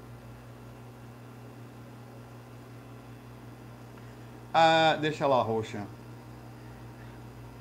Ah, 4.53 4.97
deixa 5.01 5.25
lá 5.25 5.41
roxa. 5.41 5.85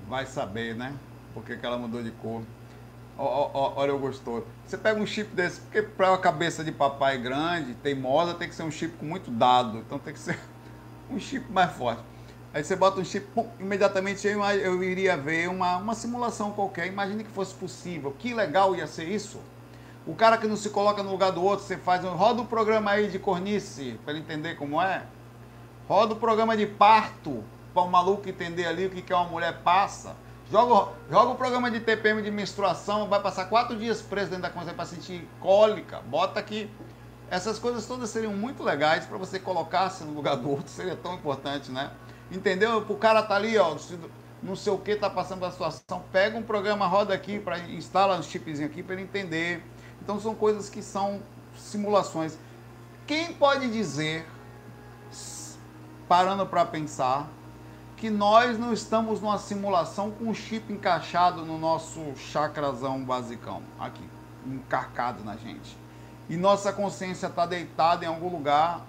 Vai 0.08 0.26
saber, 0.26 0.74
né? 0.74 0.94
Por 1.32 1.44
que, 1.44 1.58
ela 1.64 1.78
mudou 1.78 2.02
de 2.02 2.10
cor 2.10 2.42
olha 3.18 3.94
o 3.94 3.98
gostoso. 3.98 4.46
Você 4.66 4.76
pega 4.76 5.00
um 5.00 5.06
chip 5.06 5.34
desse, 5.34 5.60
porque 5.60 5.82
para 5.82 6.10
uma 6.10 6.18
cabeça 6.18 6.64
de 6.64 6.72
papai 6.72 7.18
grande, 7.18 7.74
teimosa, 7.74 8.34
tem 8.34 8.48
que 8.48 8.54
ser 8.54 8.62
um 8.62 8.70
chip 8.70 8.96
com 8.96 9.06
muito 9.06 9.30
dado. 9.30 9.78
Então 9.78 9.98
tem 9.98 10.12
que 10.12 10.18
ser 10.18 10.38
um 11.10 11.18
chip 11.18 11.50
mais 11.50 11.72
forte. 11.72 12.02
Aí 12.54 12.62
você 12.62 12.76
bota 12.76 13.00
um 13.00 13.04
chip, 13.04 13.26
pum, 13.34 13.48
imediatamente 13.58 14.26
eu, 14.26 14.42
eu 14.42 14.84
iria 14.84 15.16
ver 15.16 15.48
uma, 15.48 15.76
uma 15.76 15.94
simulação 15.94 16.52
qualquer. 16.52 16.86
Imagine 16.86 17.24
que 17.24 17.30
fosse 17.30 17.54
possível. 17.54 18.14
Que 18.18 18.34
legal 18.34 18.74
ia 18.74 18.86
ser 18.86 19.04
isso. 19.04 19.40
O 20.06 20.14
cara 20.14 20.36
que 20.36 20.46
não 20.46 20.56
se 20.56 20.68
coloca 20.70 21.02
no 21.02 21.10
lugar 21.10 21.30
do 21.30 21.42
outro, 21.42 21.64
você 21.64 21.76
faz 21.76 22.04
um. 22.04 22.10
Roda 22.10 22.42
o 22.42 22.46
programa 22.46 22.90
aí 22.90 23.08
de 23.08 23.18
cornice, 23.18 23.98
para 24.04 24.18
entender 24.18 24.56
como 24.56 24.82
é. 24.82 25.04
Roda 25.92 26.14
o 26.14 26.16
programa 26.16 26.56
de 26.56 26.66
parto, 26.66 27.44
para 27.74 27.82
o 27.82 27.90
maluco 27.90 28.26
entender 28.26 28.64
ali 28.64 28.86
o 28.86 28.90
que, 28.90 29.02
que 29.02 29.12
uma 29.12 29.24
mulher 29.24 29.58
passa. 29.58 30.16
Joga, 30.50 30.90
joga 31.10 31.32
o 31.32 31.34
programa 31.34 31.70
de 31.70 31.80
TPM 31.80 32.22
de 32.22 32.30
menstruação, 32.30 33.10
vai 33.10 33.20
passar 33.20 33.44
quatro 33.44 33.76
dias 33.76 34.00
preso 34.00 34.30
dentro 34.30 34.44
da 34.44 34.48
consciência 34.48 34.74
para 34.74 34.86
sentir 34.86 35.28
cólica. 35.38 36.00
Bota 36.06 36.40
aqui. 36.40 36.70
Essas 37.30 37.58
coisas 37.58 37.84
todas 37.84 38.08
seriam 38.08 38.32
muito 38.32 38.62
legais 38.62 39.04
para 39.04 39.18
você 39.18 39.38
colocar-se 39.38 40.02
no 40.04 40.14
lugar 40.14 40.36
do 40.36 40.48
outro, 40.48 40.68
seria 40.72 40.96
tão 40.96 41.12
importante, 41.12 41.70
né? 41.70 41.90
Entendeu? 42.30 42.78
O 42.88 42.96
cara 42.96 43.22
tá 43.22 43.34
ali, 43.34 43.58
ó, 43.58 43.76
não 44.42 44.56
sei 44.56 44.72
o 44.72 44.78
que, 44.78 44.96
tá 44.96 45.10
passando 45.10 45.40
pela 45.40 45.50
situação, 45.50 46.02
pega 46.10 46.38
um 46.38 46.42
programa, 46.42 46.86
roda 46.86 47.12
aqui, 47.12 47.38
para 47.38 47.58
instala 47.58 48.16
um 48.16 48.22
chipzinho 48.22 48.66
aqui 48.66 48.82
para 48.82 48.94
ele 48.94 49.02
entender. 49.02 49.62
Então 50.00 50.18
são 50.18 50.34
coisas 50.34 50.70
que 50.70 50.80
são 50.80 51.20
simulações. 51.54 52.38
Quem 53.06 53.34
pode 53.34 53.70
dizer, 53.70 54.24
parando 56.12 56.44
para 56.44 56.66
pensar, 56.66 57.26
que 57.96 58.10
nós 58.10 58.58
não 58.58 58.70
estamos 58.70 59.22
numa 59.22 59.38
simulação 59.38 60.10
com 60.10 60.28
o 60.28 60.34
chip 60.34 60.70
encaixado 60.70 61.42
no 61.42 61.56
nosso 61.56 62.02
chakrazão 62.16 63.02
basicão, 63.02 63.62
aqui, 63.80 64.06
encarcado 64.46 65.24
na 65.24 65.38
gente. 65.38 65.74
E 66.28 66.36
nossa 66.36 66.70
consciência 66.70 67.28
está 67.28 67.46
deitada 67.46 68.04
em 68.04 68.08
algum 68.08 68.28
lugar, 68.28 68.82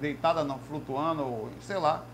deitada 0.00 0.44
não, 0.44 0.60
flutuando, 0.60 1.24
ou 1.24 1.50
sei 1.62 1.78
lá, 1.78 2.04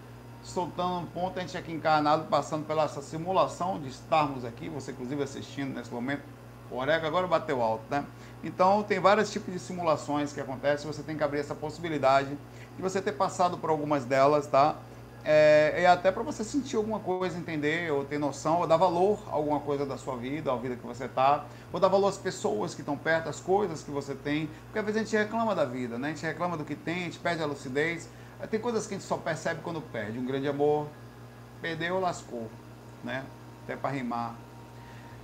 soltando 0.43 1.01
um 1.01 1.05
ponto, 1.05 1.39
a 1.39 1.43
gente 1.43 1.59
aqui 1.59 1.71
encarnado, 1.71 2.25
passando 2.25 2.67
pela 2.67 2.85
essa 2.85 3.03
simulação 3.03 3.79
de 3.79 3.91
estarmos 3.91 4.47
aqui, 4.47 4.71
você 4.71 4.93
inclusive 4.93 5.23
assistindo 5.23 5.75
nesse 5.75 5.93
momento. 5.93 6.23
O 6.71 6.79
Orega 6.79 7.07
agora 7.07 7.27
bateu 7.27 7.61
alto, 7.61 7.85
né? 7.91 8.03
Então 8.43 8.83
tem 8.83 8.99
vários 8.99 9.31
tipos 9.31 9.53
de 9.53 9.61
simulações 9.61 10.33
que 10.33 10.41
acontecem, 10.41 10.91
você 10.91 11.03
tem 11.03 11.19
que 11.19 11.23
abrir 11.23 11.41
essa 11.41 11.55
possibilidade 11.55 12.35
de 12.77 12.83
você 12.83 13.01
ter 13.01 13.13
passado 13.13 13.59
por 13.59 13.71
algumas 13.71 14.05
delas, 14.05 14.47
tá? 14.47 14.77
é, 15.25 15.83
é 15.83 15.87
até 15.87 16.13
para 16.13 16.23
você 16.23 16.45
sentir 16.45 16.77
alguma 16.77 17.01
coisa, 17.01 17.39
entender, 17.39 17.91
ou 17.91 18.05
ter 18.05 18.19
noção, 18.19 18.61
ou 18.61 18.67
dar 18.67 18.77
valor 18.77 19.19
a 19.29 19.33
alguma 19.33 19.59
coisa 19.59 19.87
da 19.87 19.97
sua 19.97 20.17
vida, 20.17 20.53
à 20.53 20.57
vida 20.57 20.77
que 20.77 20.87
você 20.87 21.07
está, 21.07 21.47
ou 21.73 21.81
dar 21.81 21.89
valor 21.89 22.09
às 22.09 22.19
pessoas 22.19 22.75
que 22.75 22.83
estão 22.83 22.97
perto, 22.97 23.29
às 23.29 23.41
coisas 23.41 23.83
que 23.83 23.91
você 23.91 24.15
tem, 24.15 24.49
porque 24.67 24.79
às 24.79 24.85
vezes 24.85 25.01
a 25.01 25.05
gente 25.05 25.17
reclama 25.17 25.55
da 25.55 25.65
vida, 25.65 25.97
né? 25.97 26.09
A 26.09 26.11
gente 26.11 26.27
reclama 26.27 26.57
do 26.57 26.65
que 26.65 26.75
tem, 26.75 26.97
a 26.97 27.05
gente 27.05 27.19
perde 27.19 27.43
a 27.43 27.47
lucidez. 27.47 28.09
Tem 28.51 28.61
coisas 28.61 28.87
que 28.87 28.95
a 28.95 28.99
gente 28.99 29.07
só 29.07 29.17
percebe 29.17 29.63
quando 29.63 29.81
perde. 29.81 30.19
Um 30.19 30.27
grande 30.27 30.47
amor, 30.47 30.87
perdeu, 31.63 31.99
lascou, 31.99 32.51
né? 33.03 33.25
Até 33.65 33.77
para 33.77 33.91
rimar. 33.91 34.35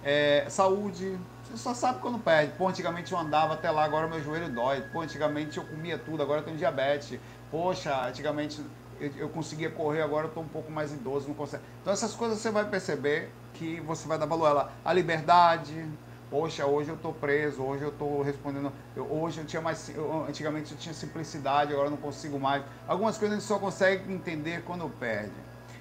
É, 0.02 0.46
saúde, 0.48 1.18
você 1.44 1.58
só 1.58 1.74
sabe 1.74 2.00
quando 2.00 2.18
perde. 2.18 2.52
Pô, 2.56 2.68
antigamente 2.68 3.12
eu 3.12 3.18
andava 3.18 3.52
até 3.52 3.70
lá, 3.70 3.84
agora 3.84 4.08
meu 4.08 4.22
joelho 4.22 4.48
dói. 4.48 4.80
Pô, 4.92 5.02
antigamente 5.02 5.58
eu 5.58 5.64
comia 5.64 5.98
tudo, 5.98 6.22
agora 6.22 6.40
eu 6.40 6.44
tenho 6.44 6.56
diabetes. 6.56 7.20
Poxa, 7.50 8.06
antigamente 8.06 8.62
eu, 9.00 9.10
eu 9.16 9.28
conseguia 9.28 9.70
correr, 9.70 10.02
agora 10.02 10.26
eu 10.26 10.28
estou 10.28 10.42
um 10.42 10.48
pouco 10.48 10.70
mais 10.70 10.92
idoso, 10.92 11.26
não 11.26 11.34
consegue. 11.34 11.64
Então 11.80 11.92
essas 11.92 12.14
coisas 12.14 12.38
você 12.38 12.50
vai 12.50 12.64
perceber 12.68 13.30
que 13.54 13.80
você 13.80 14.06
vai 14.06 14.18
dar 14.18 14.26
valor 14.26 14.46
a 14.46 14.50
ela. 14.50 14.72
A 14.84 14.92
liberdade, 14.92 15.84
poxa, 16.30 16.64
hoje 16.64 16.90
eu 16.90 16.94
estou 16.94 17.12
preso, 17.12 17.62
hoje 17.62 17.82
eu 17.82 17.88
estou 17.88 18.22
respondendo, 18.22 18.72
eu, 18.94 19.04
hoje 19.10 19.40
eu 19.40 19.46
tinha 19.46 19.60
mais, 19.60 19.88
eu, 19.88 20.24
antigamente 20.28 20.72
eu 20.72 20.78
tinha 20.78 20.94
simplicidade, 20.94 21.72
agora 21.72 21.88
eu 21.88 21.90
não 21.90 21.98
consigo 21.98 22.38
mais. 22.38 22.62
Algumas 22.86 23.18
coisas 23.18 23.36
a 23.36 23.40
gente 23.40 23.48
só 23.48 23.58
consegue 23.58 24.12
entender 24.12 24.62
quando 24.62 24.88
perde. 24.88 25.34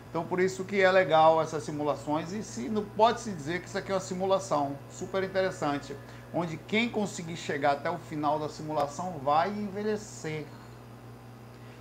Então 0.10 0.26
por 0.26 0.40
isso 0.40 0.64
que 0.64 0.82
é 0.82 0.92
legal 0.92 1.40
essas 1.40 1.62
simulações 1.64 2.32
e 2.34 2.42
se 2.42 2.68
não 2.68 2.84
pode 2.84 3.22
se 3.22 3.30
dizer 3.32 3.62
que 3.62 3.68
isso 3.68 3.78
aqui 3.78 3.92
é 3.92 3.94
uma 3.94 4.02
simulação 4.02 4.76
super 4.90 5.24
interessante, 5.24 5.96
onde 6.34 6.58
quem 6.58 6.90
conseguir 6.90 7.38
chegar 7.38 7.74
até 7.74 7.92
o 7.92 8.00
final 8.00 8.40
da 8.40 8.50
simulação 8.50 9.20
vai 9.24 9.50
envelhecer 9.50 10.48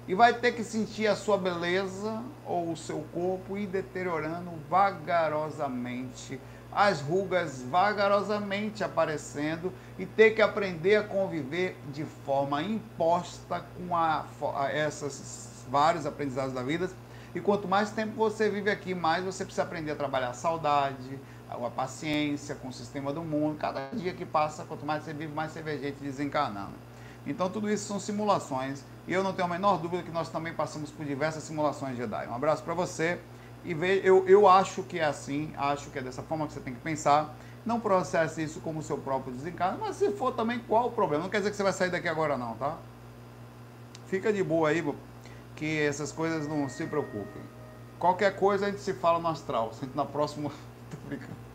e 0.09 0.15
vai 0.15 0.33
ter 0.33 0.53
que 0.53 0.65
sentir 0.65 1.07
a 1.07 1.15
sua 1.15 1.37
beleza 1.37 2.25
ou 2.47 2.73
o 2.73 2.77
seu 2.77 3.05
corpo 3.13 3.59
ir 3.59 3.67
deteriorando 3.67 4.51
vagarosamente, 4.69 6.41
as 6.73 7.03
rugas 7.03 7.61
vagarosamente 7.61 8.83
aparecendo 8.83 9.71
e 9.99 10.07
ter 10.07 10.31
que 10.31 10.41
aprender 10.41 10.97
a 10.97 11.03
conviver 11.03 11.77
de 11.93 12.05
forma 12.25 12.63
imposta 12.63 13.67
com 13.77 13.95
a, 13.95 14.25
a 14.57 14.73
essas 14.73 15.67
vários 15.69 16.07
aprendizados 16.07 16.55
da 16.55 16.63
vida. 16.63 16.89
E 17.35 17.41
quanto 17.41 17.69
mais 17.69 17.91
tempo 17.91 18.15
você 18.15 18.49
vive 18.49 18.71
aqui, 18.71 18.95
mais 18.95 19.23
você 19.23 19.45
precisa 19.45 19.63
aprender 19.63 19.91
a 19.91 19.97
trabalhar 19.97 20.31
a 20.31 20.35
saudade, 20.35 21.21
a 21.51 21.69
paciência 21.69 22.55
com 22.55 22.69
o 22.69 22.73
sistema 22.73 23.13
do 23.13 23.23
mundo. 23.23 23.59
Cada 23.59 23.91
dia 23.93 24.15
que 24.15 24.25
passa, 24.25 24.65
quanto 24.65 24.87
mais 24.87 25.05
você 25.05 25.13
vive, 25.13 25.35
mais 25.35 25.53
você 25.53 25.61
vê 25.61 25.79
gente 25.79 26.03
desencarnando. 26.03 26.88
Então 27.29 27.51
tudo 27.51 27.71
isso 27.71 27.87
são 27.87 28.01
simulações 28.01 28.83
e 29.07 29.13
eu 29.13 29.23
não 29.23 29.33
tenho 29.33 29.47
a 29.47 29.51
menor 29.51 29.79
dúvida 29.79 30.03
que 30.03 30.11
nós 30.11 30.29
também 30.31 30.55
passamos 30.55 30.91
por 30.91 31.05
diversas 31.05 31.43
simulações 31.43 31.97
Jedi. 31.97 32.27
Um 32.27 32.35
abraço 32.35 32.63
para 32.63 32.73
você 32.73 33.21
e 33.65 33.75
ve, 33.75 34.01
eu, 34.03 34.27
eu 34.27 34.49
acho 34.49 34.83
que 34.83 34.99
é 34.99 35.05
assim, 35.05 35.53
acho 35.57 35.91
que 35.91 35.99
é 35.99 36.03
dessa 36.03 36.23
forma 36.23 36.47
que 36.47 36.55
você 36.55 36.61
tem 36.61 36.75
que 36.75 36.81
pensar. 36.81 37.37
Não 37.67 37.79
processe 37.79 38.43
isso 38.43 38.61
como 38.61 38.83
seu 38.83 38.97
próprio 38.97 39.33
desencarno, 39.33 39.79
mas 39.81 39.97
se 39.97 40.11
for 40.13 40.33
também, 40.33 40.59
qual 40.59 40.87
o 40.87 40.91
problema? 40.91 41.25
Não 41.25 41.31
quer 41.31 41.39
dizer 41.39 41.51
que 41.51 41.57
você 41.57 41.63
vai 41.63 41.73
sair 41.73 41.91
daqui 41.91 42.09
agora 42.09 42.39
não, 42.39 42.55
tá? 42.55 42.79
Fica 44.07 44.33
de 44.33 44.43
boa 44.43 44.71
aí, 44.71 44.83
que 45.55 45.81
essas 45.81 46.11
coisas 46.11 46.49
não 46.49 46.67
se 46.69 46.87
preocupem. 46.87 47.43
Qualquer 47.99 48.37
coisa 48.37 48.67
a 48.67 48.71
gente 48.71 48.81
se 48.81 48.95
fala 48.95 49.19
no 49.19 49.29
astral. 49.29 49.73
Na 49.95 50.07
próxima. 50.07 50.51
Tô 50.91 50.97
brincando. 51.07 51.48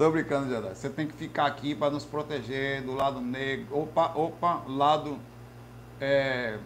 Tô 0.00 0.10
brincando, 0.10 0.48
Jedi. 0.48 0.74
Você 0.74 0.88
tem 0.88 1.06
que 1.06 1.12
ficar 1.12 1.44
aqui 1.44 1.74
para 1.74 1.90
nos 1.90 2.06
proteger 2.06 2.82
do 2.82 2.94
lado 2.94 3.20
negro. 3.20 3.80
Opa, 3.80 4.10
opa, 4.14 4.62
lado. 4.66 5.18
É, 6.00 6.58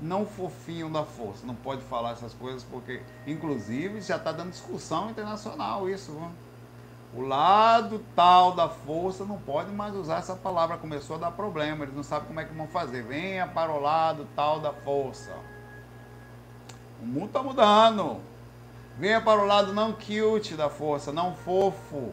não 0.00 0.24
fofinho 0.24 0.88
da 0.88 1.04
força. 1.04 1.46
Não 1.46 1.54
pode 1.54 1.82
falar 1.82 2.12
essas 2.12 2.32
coisas 2.32 2.64
porque, 2.64 3.02
inclusive, 3.26 4.00
já 4.00 4.16
está 4.16 4.32
dando 4.32 4.50
discussão 4.50 5.10
internacional 5.10 5.90
isso. 5.90 6.12
Viu? 6.12 6.30
O 7.22 7.28
lado 7.28 8.02
tal 8.16 8.52
da 8.54 8.66
força 8.66 9.26
não 9.26 9.36
pode 9.36 9.70
mais 9.70 9.94
usar 9.94 10.20
essa 10.20 10.34
palavra, 10.34 10.78
começou 10.78 11.16
a 11.16 11.18
dar 11.18 11.32
problema, 11.32 11.84
eles 11.84 11.94
não 11.94 12.02
sabem 12.02 12.28
como 12.28 12.40
é 12.40 12.46
que 12.46 12.54
vão 12.54 12.66
fazer. 12.66 13.02
Venha 13.02 13.46
para 13.46 13.70
o 13.70 13.78
lado 13.78 14.26
tal 14.34 14.58
da 14.58 14.72
força. 14.72 15.36
O 16.98 17.04
mundo 17.04 17.26
está 17.26 17.42
mudando. 17.42 18.31
Venha 18.98 19.20
para 19.20 19.40
o 19.40 19.46
lado 19.46 19.72
não 19.72 19.92
cute 19.92 20.54
da 20.54 20.68
força, 20.68 21.12
não 21.12 21.34
fofo, 21.34 22.12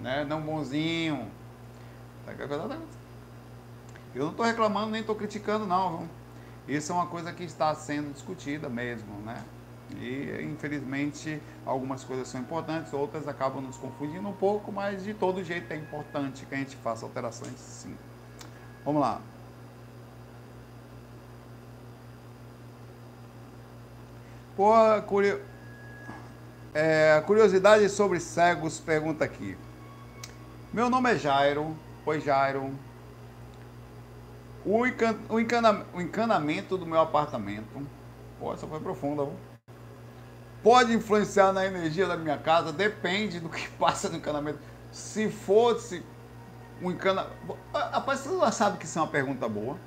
né? 0.00 0.24
não 0.24 0.40
bonzinho. 0.40 1.30
Eu 4.14 4.24
não 4.24 4.30
estou 4.30 4.44
reclamando 4.44 4.90
nem 4.90 5.00
estou 5.00 5.14
criticando, 5.14 5.66
não. 5.66 6.08
Isso 6.68 6.92
é 6.92 6.94
uma 6.94 7.06
coisa 7.06 7.32
que 7.32 7.42
está 7.42 7.74
sendo 7.74 8.12
discutida 8.12 8.68
mesmo, 8.68 9.14
né? 9.20 9.42
E 9.96 10.42
infelizmente 10.42 11.42
algumas 11.66 12.04
coisas 12.04 12.28
são 12.28 12.40
importantes, 12.40 12.92
outras 12.92 13.26
acabam 13.26 13.60
nos 13.60 13.76
confundindo 13.76 14.28
um 14.28 14.32
pouco, 14.32 14.70
mas 14.70 15.02
de 15.02 15.14
todo 15.14 15.42
jeito 15.42 15.72
é 15.72 15.76
importante 15.76 16.46
que 16.46 16.54
a 16.54 16.58
gente 16.58 16.76
faça 16.76 17.04
alterações 17.04 17.58
sim. 17.58 17.96
Vamos 18.84 19.00
lá. 19.00 19.20
Por 24.49 24.49
curio... 24.49 24.49
é, 24.49 24.49
curiosidade 27.24 27.88
sobre 27.88 28.20
cegos 28.20 28.78
pergunta 28.78 29.24
aqui. 29.24 29.56
Meu 30.70 30.90
nome 30.90 31.12
é 31.12 31.16
Jairo. 31.16 31.74
Oi 32.04 32.20
Jairo. 32.20 32.70
O, 34.62 34.86
encan... 34.86 35.16
o, 35.30 35.40
encana... 35.40 35.86
o 35.94 36.00
encanamento 36.00 36.76
do 36.76 36.84
meu 36.84 37.00
apartamento. 37.00 37.86
Pô, 38.38 38.52
essa 38.52 38.66
foi 38.66 38.78
profunda, 38.80 39.24
viu? 39.24 39.34
Pode 40.62 40.92
influenciar 40.92 41.54
na 41.54 41.64
energia 41.64 42.06
da 42.06 42.16
minha 42.18 42.36
casa? 42.36 42.70
Depende 42.70 43.40
do 43.40 43.48
que 43.48 43.66
passa 43.80 44.10
no 44.10 44.18
encanamento. 44.18 44.58
Se 44.92 45.30
fosse 45.30 46.04
um 46.82 46.90
encanamento. 46.90 47.34
Rapaz, 47.72 48.20
você 48.20 48.38
já 48.38 48.52
sabe 48.52 48.76
que 48.76 48.84
isso 48.84 48.98
é 48.98 49.02
uma 49.02 49.08
pergunta 49.08 49.48
boa. 49.48 49.78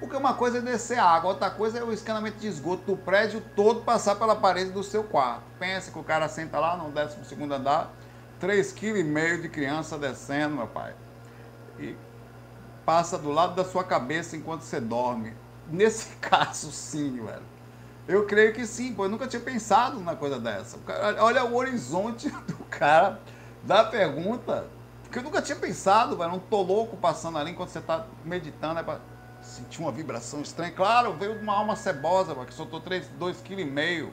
Porque 0.00 0.16
uma 0.16 0.32
coisa 0.32 0.58
é 0.58 0.60
descer 0.62 0.98
água, 0.98 1.30
outra 1.30 1.50
coisa 1.50 1.78
é 1.78 1.84
o 1.84 1.92
escanamento 1.92 2.38
de 2.38 2.48
esgoto 2.48 2.82
do 2.84 2.96
prédio 2.96 3.42
todo 3.54 3.82
passar 3.82 4.16
pela 4.16 4.34
parede 4.34 4.70
do 4.70 4.82
seu 4.82 5.04
quarto. 5.04 5.42
Pensa 5.58 5.90
que 5.90 5.98
o 5.98 6.02
cara 6.02 6.26
senta 6.26 6.58
lá 6.58 6.74
no 6.74 6.90
12 6.90 7.16
andar, 7.52 7.92
3,5 8.40 8.74
kg 8.74 9.42
de 9.42 9.48
criança 9.50 9.98
descendo, 9.98 10.56
meu 10.56 10.66
pai. 10.66 10.94
E 11.78 11.94
passa 12.86 13.18
do 13.18 13.30
lado 13.30 13.54
da 13.54 13.62
sua 13.62 13.84
cabeça 13.84 14.36
enquanto 14.36 14.62
você 14.62 14.80
dorme. 14.80 15.34
Nesse 15.68 16.16
caso, 16.18 16.72
sim, 16.72 17.22
velho. 17.22 17.42
Eu 18.08 18.26
creio 18.26 18.54
que 18.54 18.66
sim, 18.66 18.94
pô. 18.94 19.04
Eu 19.04 19.10
nunca 19.10 19.26
tinha 19.26 19.40
pensado 19.40 20.00
na 20.00 20.16
coisa 20.16 20.40
dessa. 20.40 20.78
Olha 21.20 21.44
o 21.44 21.54
horizonte 21.54 22.30
do 22.48 22.56
cara 22.70 23.20
da 23.62 23.84
pergunta. 23.84 24.66
Porque 25.02 25.18
eu 25.18 25.22
nunca 25.22 25.42
tinha 25.42 25.56
pensado, 25.56 26.16
velho. 26.16 26.42
Tô 26.48 26.62
louco 26.62 26.96
passando 26.96 27.36
ali 27.36 27.50
enquanto 27.50 27.68
você 27.68 27.80
tá 27.80 28.06
meditando. 28.24 28.80
É 28.80 28.82
pra 28.82 28.98
sentir 29.50 29.80
uma 29.80 29.92
vibração 29.92 30.40
estranha. 30.40 30.72
Claro, 30.72 31.14
veio 31.14 31.38
uma 31.40 31.54
alma 31.54 31.76
cebosa, 31.76 32.34
que 32.44 32.54
soltou 32.54 32.80
2,5 32.80 33.34
kg 33.42 34.10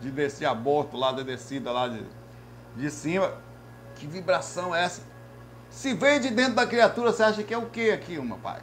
de 0.00 0.10
desse 0.10 0.44
aborto 0.44 0.96
lá, 0.96 1.12
da 1.12 1.22
descida 1.22 1.70
lá 1.72 1.88
de, 1.88 2.04
de 2.76 2.90
cima. 2.90 3.32
Que 3.94 4.06
vibração 4.06 4.74
é 4.74 4.84
essa? 4.84 5.02
Se 5.70 5.94
veio 5.94 6.20
de 6.20 6.30
dentro 6.30 6.54
da 6.54 6.66
criatura, 6.66 7.12
você 7.12 7.22
acha 7.22 7.42
que 7.42 7.54
é 7.54 7.58
o 7.58 7.66
que 7.66 7.90
aqui, 7.90 8.18
meu 8.18 8.36
pai? 8.38 8.60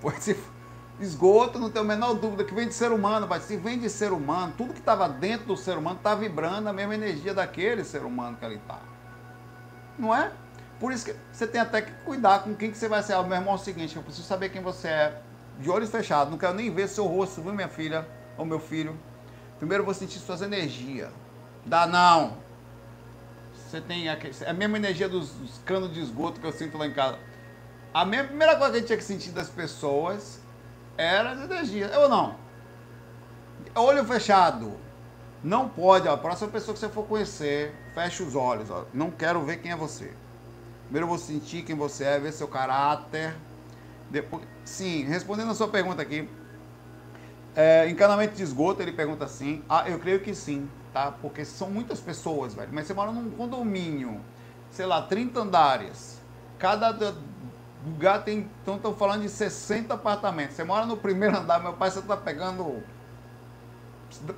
Foi 0.00 0.14
se 0.14 0.36
esgoto, 0.98 1.58
não 1.58 1.70
tenho 1.70 1.84
a 1.84 1.88
menor 1.88 2.14
dúvida 2.14 2.44
que 2.44 2.54
vem 2.54 2.66
de 2.66 2.74
ser 2.74 2.90
humano, 2.90 3.26
mas 3.28 3.44
se 3.44 3.56
vem 3.56 3.78
de 3.78 3.90
ser 3.90 4.12
humano, 4.12 4.54
tudo 4.56 4.72
que 4.72 4.80
estava 4.80 5.08
dentro 5.08 5.46
do 5.46 5.56
ser 5.56 5.76
humano 5.76 5.96
está 5.96 6.14
vibrando 6.14 6.68
a 6.68 6.72
mesma 6.72 6.94
energia 6.94 7.34
daquele 7.34 7.84
ser 7.84 8.02
humano 8.02 8.36
que 8.36 8.44
ele 8.44 8.56
está. 8.56 8.80
Não 9.98 10.14
é? 10.14 10.32
Por 10.78 10.92
isso 10.92 11.06
que 11.06 11.16
você 11.32 11.46
tem 11.46 11.60
até 11.60 11.82
que 11.82 11.92
cuidar 12.04 12.40
com 12.40 12.54
quem 12.54 12.70
que 12.70 12.76
você 12.76 12.88
vai 12.88 13.02
ser. 13.02 13.16
Meu 13.22 13.36
irmão, 13.36 13.54
é 13.54 13.56
o 13.56 13.58
seguinte, 13.58 13.96
eu 13.96 14.02
preciso 14.02 14.26
saber 14.26 14.50
quem 14.50 14.62
você 14.62 14.88
é. 14.88 15.22
De 15.58 15.70
olhos 15.70 15.88
fechados, 15.88 16.30
não 16.30 16.36
quero 16.36 16.52
nem 16.52 16.70
ver 16.70 16.86
seu 16.86 17.06
rosto, 17.06 17.40
viu, 17.40 17.50
minha 17.54 17.68
filha 17.68 18.06
ou 18.36 18.44
meu 18.44 18.60
filho. 18.60 18.94
Primeiro 19.58 19.80
eu 19.80 19.84
vou 19.86 19.94
sentir 19.94 20.18
suas 20.18 20.42
energias. 20.42 21.08
Dá 21.64 21.86
não. 21.86 22.36
Você 23.54 23.80
tem 23.80 24.08
a, 24.08 24.12
é 24.12 24.50
a 24.50 24.52
mesma 24.52 24.76
energia 24.76 25.08
dos, 25.08 25.30
dos 25.30 25.58
canos 25.64 25.94
de 25.94 26.00
esgoto 26.00 26.40
que 26.40 26.46
eu 26.46 26.52
sinto 26.52 26.76
lá 26.76 26.86
em 26.86 26.92
casa. 26.92 27.18
A 27.92 28.04
mesma, 28.04 28.28
primeira 28.28 28.56
coisa 28.56 28.72
que 28.72 28.76
a 28.76 28.80
gente 28.80 28.86
tinha 28.88 28.98
que 28.98 29.04
sentir 29.04 29.30
das 29.30 29.48
pessoas 29.48 30.40
era 30.98 31.32
as 31.32 31.40
energias. 31.40 31.90
Eu 31.92 32.08
não. 32.08 32.36
Olho 33.74 34.04
fechado. 34.04 34.78
Não 35.42 35.68
pode, 35.68 36.06
ó, 36.06 36.14
a 36.14 36.18
próxima 36.18 36.50
pessoa 36.50 36.74
que 36.74 36.80
você 36.80 36.88
for 36.88 37.06
conhecer, 37.06 37.74
feche 37.94 38.22
os 38.22 38.34
olhos. 38.34 38.70
Ó. 38.70 38.84
Não 38.92 39.10
quero 39.10 39.42
ver 39.42 39.58
quem 39.58 39.72
é 39.72 39.76
você. 39.76 40.12
Primeiro 40.86 41.04
eu 41.04 41.08
vou 41.08 41.18
sentir 41.18 41.62
quem 41.62 41.76
você 41.76 42.04
é, 42.04 42.18
ver 42.18 42.32
seu 42.32 42.48
caráter. 42.48 43.34
Depois, 44.08 44.44
sim, 44.64 45.04
respondendo 45.04 45.50
a 45.50 45.54
sua 45.54 45.68
pergunta 45.68 46.00
aqui. 46.00 46.28
É, 47.54 47.88
encanamento 47.88 48.34
de 48.34 48.42
esgoto, 48.42 48.82
ele 48.82 48.92
pergunta 48.92 49.24
assim. 49.24 49.64
Ah, 49.68 49.88
eu 49.88 49.98
creio 49.98 50.20
que 50.20 50.34
sim, 50.34 50.68
tá? 50.92 51.10
Porque 51.10 51.44
são 51.44 51.70
muitas 51.70 52.00
pessoas, 52.00 52.54
velho. 52.54 52.68
Mas 52.72 52.86
você 52.86 52.94
mora 52.94 53.10
num 53.10 53.30
condomínio, 53.30 54.20
sei 54.70 54.86
lá, 54.86 55.02
30 55.02 55.40
andares. 55.40 56.20
Cada 56.58 56.92
lugar 57.84 58.22
tem. 58.22 58.48
Então 58.62 58.76
estão 58.76 58.94
falando 58.94 59.22
de 59.22 59.28
60 59.28 59.94
apartamentos. 59.94 60.54
Você 60.54 60.64
mora 60.64 60.86
no 60.86 60.96
primeiro 60.96 61.36
andar, 61.36 61.60
meu 61.60 61.72
pai, 61.72 61.90
você 61.90 61.98
está 61.98 62.16
pegando. 62.16 62.82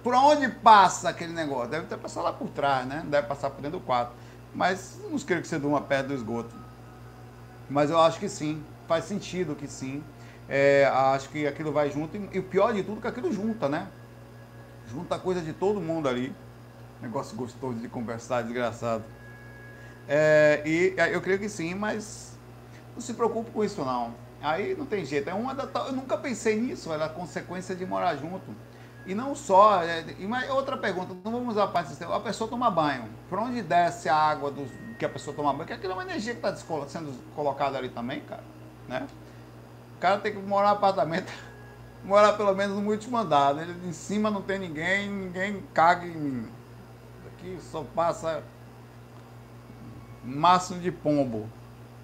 Por 0.02 0.14
onde 0.14 0.48
passa 0.48 1.10
aquele 1.10 1.32
negócio? 1.32 1.68
Deve 1.68 1.86
ter 1.86 1.98
passado 1.98 2.24
lá 2.24 2.32
por 2.32 2.48
trás, 2.48 2.86
né? 2.86 3.04
Deve 3.06 3.26
passar 3.26 3.50
por 3.50 3.60
dentro 3.60 3.78
do 3.80 3.84
quarto. 3.84 4.12
Mas 4.54 4.98
não 5.10 5.18
creio 5.18 5.42
que 5.42 5.48
você 5.48 5.58
durma 5.58 5.80
perto 5.80 6.08
do 6.08 6.14
esgoto. 6.14 6.54
Mas 7.68 7.90
eu 7.90 8.00
acho 8.00 8.18
que 8.18 8.28
sim. 8.28 8.62
Faz 8.86 9.04
sentido 9.04 9.54
que 9.54 9.68
sim. 9.68 10.02
É, 10.48 10.86
acho 10.86 11.28
que 11.28 11.46
aquilo 11.46 11.72
vai 11.72 11.90
junto. 11.90 12.16
E 12.16 12.38
o 12.38 12.42
pior 12.42 12.72
de 12.72 12.82
tudo 12.82 12.98
é 12.98 13.00
que 13.02 13.08
aquilo 13.08 13.32
junta, 13.32 13.68
né? 13.68 13.88
Junta 14.90 15.16
a 15.16 15.18
coisa 15.18 15.40
de 15.40 15.52
todo 15.52 15.80
mundo 15.80 16.08
ali. 16.08 16.34
Negócio 17.02 17.36
gostoso 17.36 17.78
de 17.78 17.88
conversar, 17.88 18.42
desgraçado. 18.42 19.04
É, 20.08 20.62
e 20.64 20.94
eu 21.12 21.20
creio 21.20 21.38
que 21.38 21.48
sim, 21.48 21.74
mas 21.74 22.38
não 22.94 23.00
se 23.00 23.12
preocupe 23.12 23.50
com 23.50 23.62
isso 23.62 23.84
não. 23.84 24.14
Aí 24.40 24.74
não 24.74 24.86
tem 24.86 25.04
jeito. 25.04 25.28
É 25.28 25.34
uma 25.34 25.54
da, 25.54 25.68
eu 25.86 25.92
nunca 25.92 26.16
pensei 26.16 26.58
nisso, 26.58 26.92
era 26.92 27.04
a 27.04 27.08
consequência 27.08 27.74
de 27.74 27.84
morar 27.84 28.16
junto. 28.16 28.54
E 29.08 29.14
não 29.14 29.34
só, 29.34 29.82
é, 29.82 30.04
e 30.18 30.50
outra 30.50 30.76
pergunta, 30.76 31.16
não 31.24 31.32
vamos 31.32 31.54
usar 31.54 31.64
a 31.64 31.68
parte 31.68 31.88
sistema. 31.88 32.14
A 32.14 32.20
pessoa 32.20 32.48
toma 32.48 32.70
banho. 32.70 33.08
Por 33.30 33.38
onde 33.38 33.62
desce 33.62 34.06
a 34.06 34.14
água 34.14 34.50
do, 34.50 34.68
que 34.98 35.04
a 35.04 35.08
pessoa 35.08 35.34
toma 35.34 35.48
banho? 35.48 35.60
Porque 35.60 35.72
aquilo 35.72 35.94
é 35.94 35.96
uma 35.96 36.02
energia 36.02 36.34
que 36.34 36.46
está 36.46 36.54
sendo 36.86 37.10
colocada 37.34 37.78
ali 37.78 37.88
também, 37.88 38.20
cara. 38.20 38.44
Né? 38.86 39.06
O 39.96 39.98
cara 39.98 40.18
tem 40.18 40.32
que 40.32 40.38
morar 40.38 40.68
no 40.68 40.74
apartamento, 40.74 41.32
morar 42.04 42.34
pelo 42.34 42.54
menos 42.54 42.76
no 42.76 42.86
último 42.86 43.16
andar. 43.16 43.54
Né? 43.54 43.74
Em 43.86 43.92
cima 43.92 44.30
não 44.30 44.42
tem 44.42 44.58
ninguém, 44.58 45.08
ninguém 45.08 45.64
caga 45.72 46.06
em 46.06 46.14
mim. 46.14 46.48
Aqui 47.28 47.58
só 47.62 47.82
passa 47.94 48.42
máximo 50.22 50.80
de 50.80 50.92
pombo. 50.92 51.48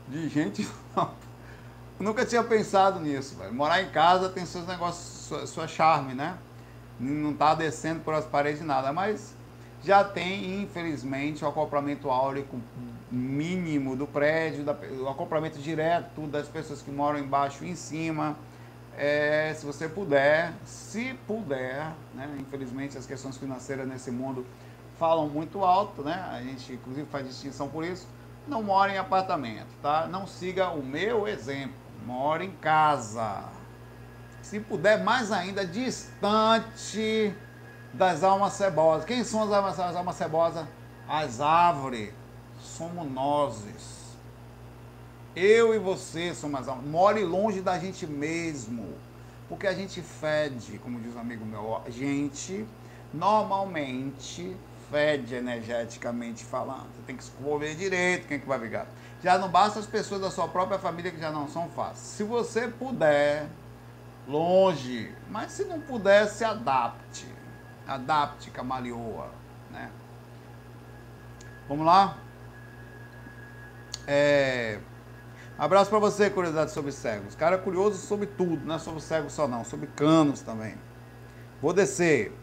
De 0.09 0.27
gente 0.31 0.67
Nunca 2.01 2.25
tinha 2.25 2.43
pensado 2.43 2.99
nisso, 2.99 3.37
velho. 3.37 3.53
Morar 3.53 3.83
em 3.83 3.90
casa 3.90 4.31
tem 4.31 4.47
seus 4.47 4.67
negócios, 4.67 5.27
sua, 5.27 5.47
sua 5.47 5.69
charme, 5.69 6.14
né? 6.14 6.38
Não 6.98 7.35
tá 7.35 7.54
descendo 7.54 8.00
por 8.00 8.14
as 8.14 8.24
paredes 8.24 8.62
nada, 8.62 8.92
mas 8.92 9.35
já 9.83 10.02
tem, 10.04 10.62
infelizmente, 10.62 11.44
o 11.44 11.48
acoplamento 11.48 12.11
áurico 12.11 12.59
mínimo 13.11 13.96
do 13.96 14.07
prédio, 14.07 14.64
da, 14.64 14.76
o 15.00 15.09
acoplamento 15.09 15.59
direto 15.59 16.26
das 16.26 16.48
pessoas 16.48 16.80
que 16.80 16.90
moram 16.90 17.18
embaixo 17.18 17.64
e 17.64 17.70
em 17.70 17.74
cima. 17.74 18.37
É, 18.96 19.52
se 19.57 19.66
você 19.66 19.88
puder, 19.88 20.52
se 20.64 21.14
puder, 21.26 21.92
né? 22.14 22.28
Infelizmente 22.38 22.96
as 22.96 23.04
questões 23.04 23.37
financeiras 23.37 23.88
nesse 23.88 24.11
mundo 24.11 24.46
falam 24.98 25.28
muito 25.28 25.64
alto, 25.64 26.02
né? 26.02 26.24
A 26.30 26.40
gente 26.40 26.72
inclusive 26.72 27.07
faz 27.11 27.26
distinção 27.26 27.68
por 27.68 27.85
isso 27.85 28.07
não 28.46 28.62
mora 28.62 28.92
em 28.92 28.98
apartamento, 28.98 29.74
tá? 29.80 30.07
Não 30.07 30.26
siga 30.26 30.68
o 30.70 30.83
meu 30.83 31.26
exemplo. 31.26 31.74
Mora 32.04 32.44
em 32.44 32.50
casa. 32.50 33.44
Se 34.44 34.61
puder, 34.61 35.02
mais 35.02 35.33
ainda, 35.33 35.66
distante 35.66 37.35
das 37.94 38.22
almas 38.22 38.52
cebosas. 38.52 39.07
Quem 39.07 39.24
são 39.24 39.42
as 39.42 39.50
almas, 39.50 39.80
as 39.80 39.96
almas 39.96 40.16
cebosas? 40.16 40.66
As 41.09 41.40
árvores. 41.40 42.12
Somos 42.61 43.11
nós. 43.11 43.57
Eu 45.35 45.74
e 45.74 45.78
você 45.78 46.35
somos 46.35 46.68
almas. 46.68 46.85
More 46.85 47.24
longe 47.24 47.62
da 47.62 47.78
gente 47.78 48.07
mesmo. 48.07 48.94
Porque 49.48 49.66
a 49.66 49.72
gente 49.72 50.02
fede, 50.02 50.78
como 50.78 51.00
diz 51.00 51.16
um 51.16 51.20
amigo 51.20 51.44
meu, 51.46 51.80
a 51.85 51.88
gente 51.88 52.66
normalmente 53.14 54.54
fede 54.90 55.37
energeticamente 55.37 56.44
falando. 56.44 56.88
Você 56.94 57.02
tem 57.07 57.16
que 57.16 57.22
escolher 57.22 57.74
direito 57.74 58.28
quem 58.28 58.37
é 58.37 58.40
que 58.40 58.46
vai 58.46 58.59
brigar. 58.59 58.87
Já 59.22 59.38
não 59.38 59.48
basta 59.48 59.80
as 59.80 59.87
pessoas 59.87 60.20
da 60.20 60.30
sua 60.30 60.48
própria 60.48 60.78
família 60.78 61.11
que 61.11 61.18
já 61.18 61.30
não 61.30 61.48
são 61.48 61.66
fáceis. 61.70 61.98
Se 61.98 62.22
você 62.22 62.68
puder, 62.68 63.48
longe, 64.27 65.15
mas 65.29 65.53
se 65.53 65.65
não 65.65 65.81
puder, 65.81 66.27
se 66.29 66.45
adapte. 66.45 67.27
Adapte, 67.87 68.51
camaleoa, 68.51 69.31
né? 69.71 69.91
Vamos 71.69 71.85
lá? 71.85 72.17
É... 74.07 74.79
Abraço 75.57 75.89
para 75.89 75.99
você, 75.99 76.29
curiosidade 76.31 76.73
sobre 76.73 76.93
cegos. 76.93 77.35
Cara 77.35 77.59
curioso 77.59 77.99
sobre 77.99 78.27
tudo, 78.27 78.65
não 78.67 78.75
é 78.75 78.79
sobre 78.79 79.01
cegos 79.01 79.33
só 79.33 79.47
não, 79.47 79.65
sobre 79.65 79.87
canos 79.87 80.41
também. 80.41 80.77
Vou 81.61 81.73
descer. 81.73 82.37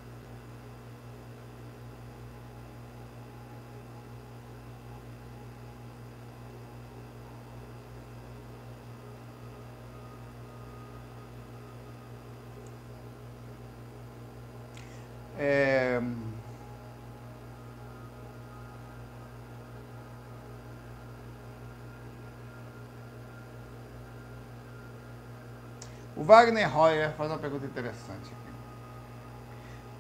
O 26.22 26.24
Wagner 26.24 26.72
Royer 26.72 27.12
faz 27.14 27.32
uma 27.32 27.40
pergunta 27.40 27.66
interessante 27.66 28.28
aqui. 28.28 28.54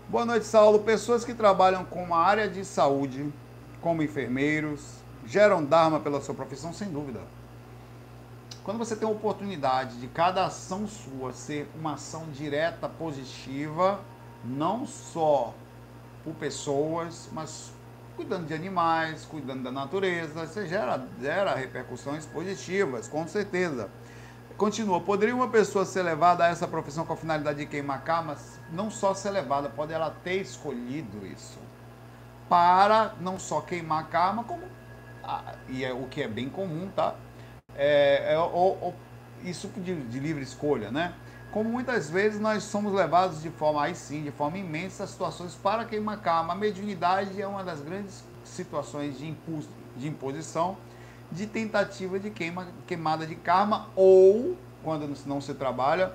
Boa 0.07 0.23
noite, 0.23 0.45
Saulo. 0.45 0.77
Pessoas 0.77 1.25
que 1.25 1.34
trabalham 1.34 1.84
com 1.84 2.13
a 2.13 2.19
área 2.19 2.47
de 2.47 2.63
saúde, 2.63 3.34
como 3.81 4.03
enfermeiros, 4.03 4.97
geram 5.25 5.65
Dharma 5.65 5.99
pela 5.99 6.21
sua 6.21 6.36
profissão, 6.36 6.71
sem 6.71 6.91
dúvida. 6.91 7.21
Quando 8.63 8.77
você 8.77 8.95
tem 8.95 9.07
a 9.07 9.12
oportunidade 9.12 9.97
de 9.97 10.05
cada 10.10 10.45
ação 10.45 10.88
sua 10.88 11.34
ser 11.34 11.67
uma 11.75 11.95
ação 11.95 12.27
direta, 12.29 12.88
positiva, 12.88 13.99
não 14.45 14.86
só 14.86 15.55
por 16.23 16.36
pessoas, 16.36 17.29
mas 17.31 17.73
cuidando 18.15 18.45
de 18.45 18.53
animais, 18.53 19.25
cuidando 19.25 19.63
da 19.63 19.71
natureza, 19.71 20.45
você 20.45 20.67
gera, 20.67 21.03
gera 21.19 21.55
repercussões 21.55 22.27
positivas, 22.27 23.07
com 23.07 23.27
certeza. 23.27 23.89
Continua, 24.62 25.02
poderia 25.02 25.36
uma 25.36 25.47
pessoa 25.47 25.86
ser 25.86 26.04
levada 26.04 26.45
a 26.45 26.50
essa 26.50 26.67
profissão 26.67 27.04
com 27.04 27.13
a 27.13 27.17
finalidade 27.17 27.58
de 27.58 27.65
queimar 27.65 28.04
karmas? 28.04 28.60
Não 28.71 28.91
só 28.91 29.12
ser 29.12 29.32
levada, 29.32 29.69
pode 29.69 29.91
ela 29.91 30.15
ter 30.24 30.36
escolhido 30.36 31.26
isso. 31.26 31.58
Para 32.47 33.15
não 33.19 33.39
só 33.39 33.60
queimar 33.62 34.08
karma, 34.10 34.43
como. 34.43 34.62
Ah, 35.24 35.56
e 35.67 35.84
é 35.84 35.91
o 35.91 36.06
que 36.06 36.21
é 36.21 36.28
bem 36.28 36.47
comum, 36.47 36.88
tá? 36.95 37.15
É, 37.76 38.34
é, 38.36 38.38
o, 38.38 38.93
isso 39.43 39.67
de, 39.78 39.95
de 39.95 40.19
livre 40.19 40.43
escolha, 40.43 40.91
né? 40.91 41.15
como 41.52 41.67
muitas 41.67 42.08
vezes 42.12 42.39
nós 42.39 42.62
somos 42.62 42.93
levados 42.93 43.41
de 43.41 43.50
forma, 43.50 43.84
aí 43.84 43.95
sim, 43.95 44.21
de 44.21 44.32
forma 44.32 44.60
imensa 44.60 45.06
a 45.06 45.08
situações 45.08 45.56
para 45.56 45.86
queimar 45.86 46.21
karma. 46.21 46.54
A 46.54 46.56
mediunidade 46.56 47.41
é 47.41 47.47
uma 47.47 47.63
das 47.63 47.82
grandes 47.82 48.24
situações 48.43 49.17
de, 49.17 49.28
impulso, 49.28 49.69
de 49.97 50.08
imposição, 50.08 50.78
de 51.32 51.48
tentativa 51.48 52.20
de 52.20 52.30
queima, 52.30 52.67
queimada 52.86 53.26
de 53.26 53.36
karma 53.36 53.89
ou, 53.96 54.58
quando 54.84 55.12
não 55.26 55.39
se 55.39 55.54
trabalha, 55.54 56.13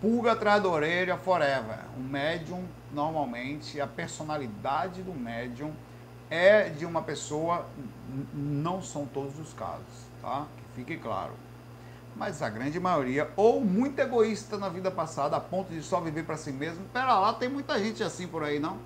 pulga 0.00 0.32
atrás 0.32 0.62
da 0.62 0.68
orelha 0.68 1.16
forever. 1.16 1.78
O 1.96 2.00
médium, 2.00 2.64
normalmente, 2.92 3.80
a 3.80 3.86
personalidade 3.86 5.02
do 5.02 5.12
médium 5.12 5.72
é 6.28 6.68
de 6.68 6.84
uma 6.84 7.02
pessoa, 7.02 7.66
não 8.32 8.82
são 8.82 9.06
todos 9.06 9.38
os 9.38 9.52
casos, 9.52 10.06
tá? 10.20 10.46
Que 10.56 10.80
fique 10.80 10.96
claro 10.96 11.32
mas 12.14 12.42
a 12.42 12.48
grande 12.48 12.78
maioria, 12.78 13.30
ou 13.36 13.60
muito 13.60 13.98
egoísta 13.98 14.58
na 14.58 14.68
vida 14.68 14.90
passada, 14.90 15.36
a 15.36 15.40
ponto 15.40 15.72
de 15.72 15.82
só 15.82 16.00
viver 16.00 16.24
para 16.24 16.36
si 16.36 16.52
mesmo. 16.52 16.84
Pera 16.92 17.18
lá, 17.18 17.32
tem 17.32 17.48
muita 17.48 17.78
gente 17.78 18.02
assim 18.02 18.26
por 18.26 18.42
aí, 18.42 18.58
não? 18.58 18.78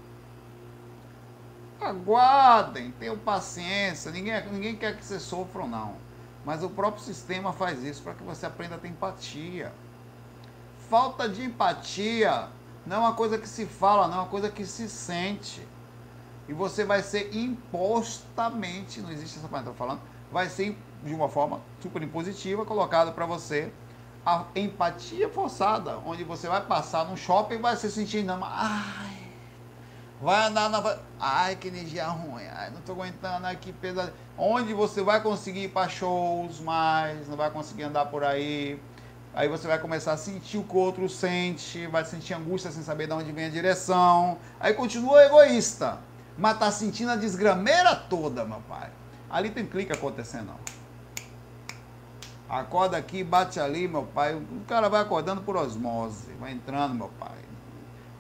Aguardem, 1.81 2.91
tenham 2.93 3.19
paciência, 3.19 4.11
ninguém, 4.11 4.45
ninguém 4.51 4.77
quer 4.77 4.97
que 4.97 5.05
você 5.05 5.21
sofra 5.21 5.67
não. 5.67 5.97
Mas 6.45 6.63
o 6.63 6.71
próprio 6.71 7.03
sistema 7.03 7.53
faz 7.53 7.83
isso 7.83 8.03
para 8.03 8.15
que 8.15 8.23
você 8.23 8.47
aprenda 8.47 8.77
a 8.77 8.79
ter 8.79 8.89
empatia. 8.89 9.73
Falta 10.89 11.29
de 11.29 11.45
empatia 11.45 12.49
não 12.87 12.97
é 12.97 12.99
uma 13.01 13.15
coisa 13.15 13.37
que 13.37 13.49
se 13.49 13.67
fala, 13.67 14.07
não 14.07 14.15
é 14.15 14.21
uma 14.21 14.29
coisa 14.29 14.49
que 14.49 14.65
se 14.65 14.89
sente. 14.89 15.67
E 16.49 16.53
você 16.53 16.85
vai 16.85 17.03
ser 17.03 17.35
impostamente, 17.35 19.01
não 19.01 19.11
existe 19.11 19.39
essa 19.39 19.49
palavra, 19.49 19.73
estou 19.73 19.87
falando, 19.87 20.01
vai 20.31 20.49
ser 20.49 20.79
de 21.03 21.13
uma 21.13 21.29
forma 21.29 21.61
super 21.81 22.03
impositiva 22.03 22.65
colocada 22.65 23.11
para 23.11 23.27
você 23.27 23.73
a 24.25 24.45
empatia 24.55 25.29
forçada, 25.29 25.99
onde 26.05 26.25
você 26.25 26.49
vai 26.49 26.61
passar 26.65 27.05
no 27.07 27.17
shopping 27.17 27.57
e 27.57 27.59
vai 27.59 27.77
se 27.77 27.91
sentir 27.91 28.25
não, 28.25 28.41
ai, 28.43 29.16
vai 30.21 30.47
andar 30.47 30.71
na 30.71 30.99
ai 31.21 31.57
que 31.57 31.69
energia 31.69 32.07
ruim, 32.07 32.45
ai 32.55 32.71
não 32.71 32.79
estou 32.79 32.95
aguentando 32.95 33.47
aqui 33.47 33.73
pesado, 33.73 34.13
onde 34.37 34.73
você 34.73 35.03
vai 35.03 35.23
conseguir 35.23 35.65
ir 35.65 35.69
para 35.69 35.89
shows 35.89 36.61
mais, 36.61 37.29
não 37.29 37.37
vai 37.37 37.51
conseguir 37.51 37.85
andar 37.85 38.07
por 38.07 38.25
aí, 38.25 38.81
aí 39.35 39.49
você 39.49 39.69
vai 39.69 39.79
começar 39.79 40.13
a 40.13 40.17
sentir 40.17 40.59
o 40.59 40.65
que 40.65 40.75
o 40.75 40.79
outro 40.79 41.09
sente, 41.09 41.87
vai 41.87 42.05
sentir 42.05 42.35
angústia 42.35 42.71
sem 42.71 42.83
saber 42.83 43.07
de 43.07 43.13
onde 43.13 43.33
vem 43.33 43.47
a 43.47 43.51
direção, 43.51 44.39
aí 44.59 44.73
continua 44.75 45.25
egoísta, 45.25 45.99
mas 46.39 46.59
tá 46.59 46.71
sentindo 46.71 47.11
a 47.11 47.17
desgrameira 47.17 47.95
toda, 47.95 48.45
meu 48.45 48.61
pai. 48.69 48.91
Ali 49.29 49.51
tem 49.51 49.67
clique 49.67 49.93
acontecendo. 49.93 50.53
Acorda 52.49 52.97
aqui, 52.97 53.25
bate 53.25 53.59
ali, 53.59 53.89
meu 53.89 54.05
pai. 54.05 54.35
O 54.35 54.65
cara 54.69 54.89
vai 54.89 55.01
acordando 55.01 55.43
por 55.43 55.57
osmose, 55.57 56.33
vai 56.39 56.53
entrando, 56.53 56.95
meu 56.95 57.09
pai. 57.19 57.37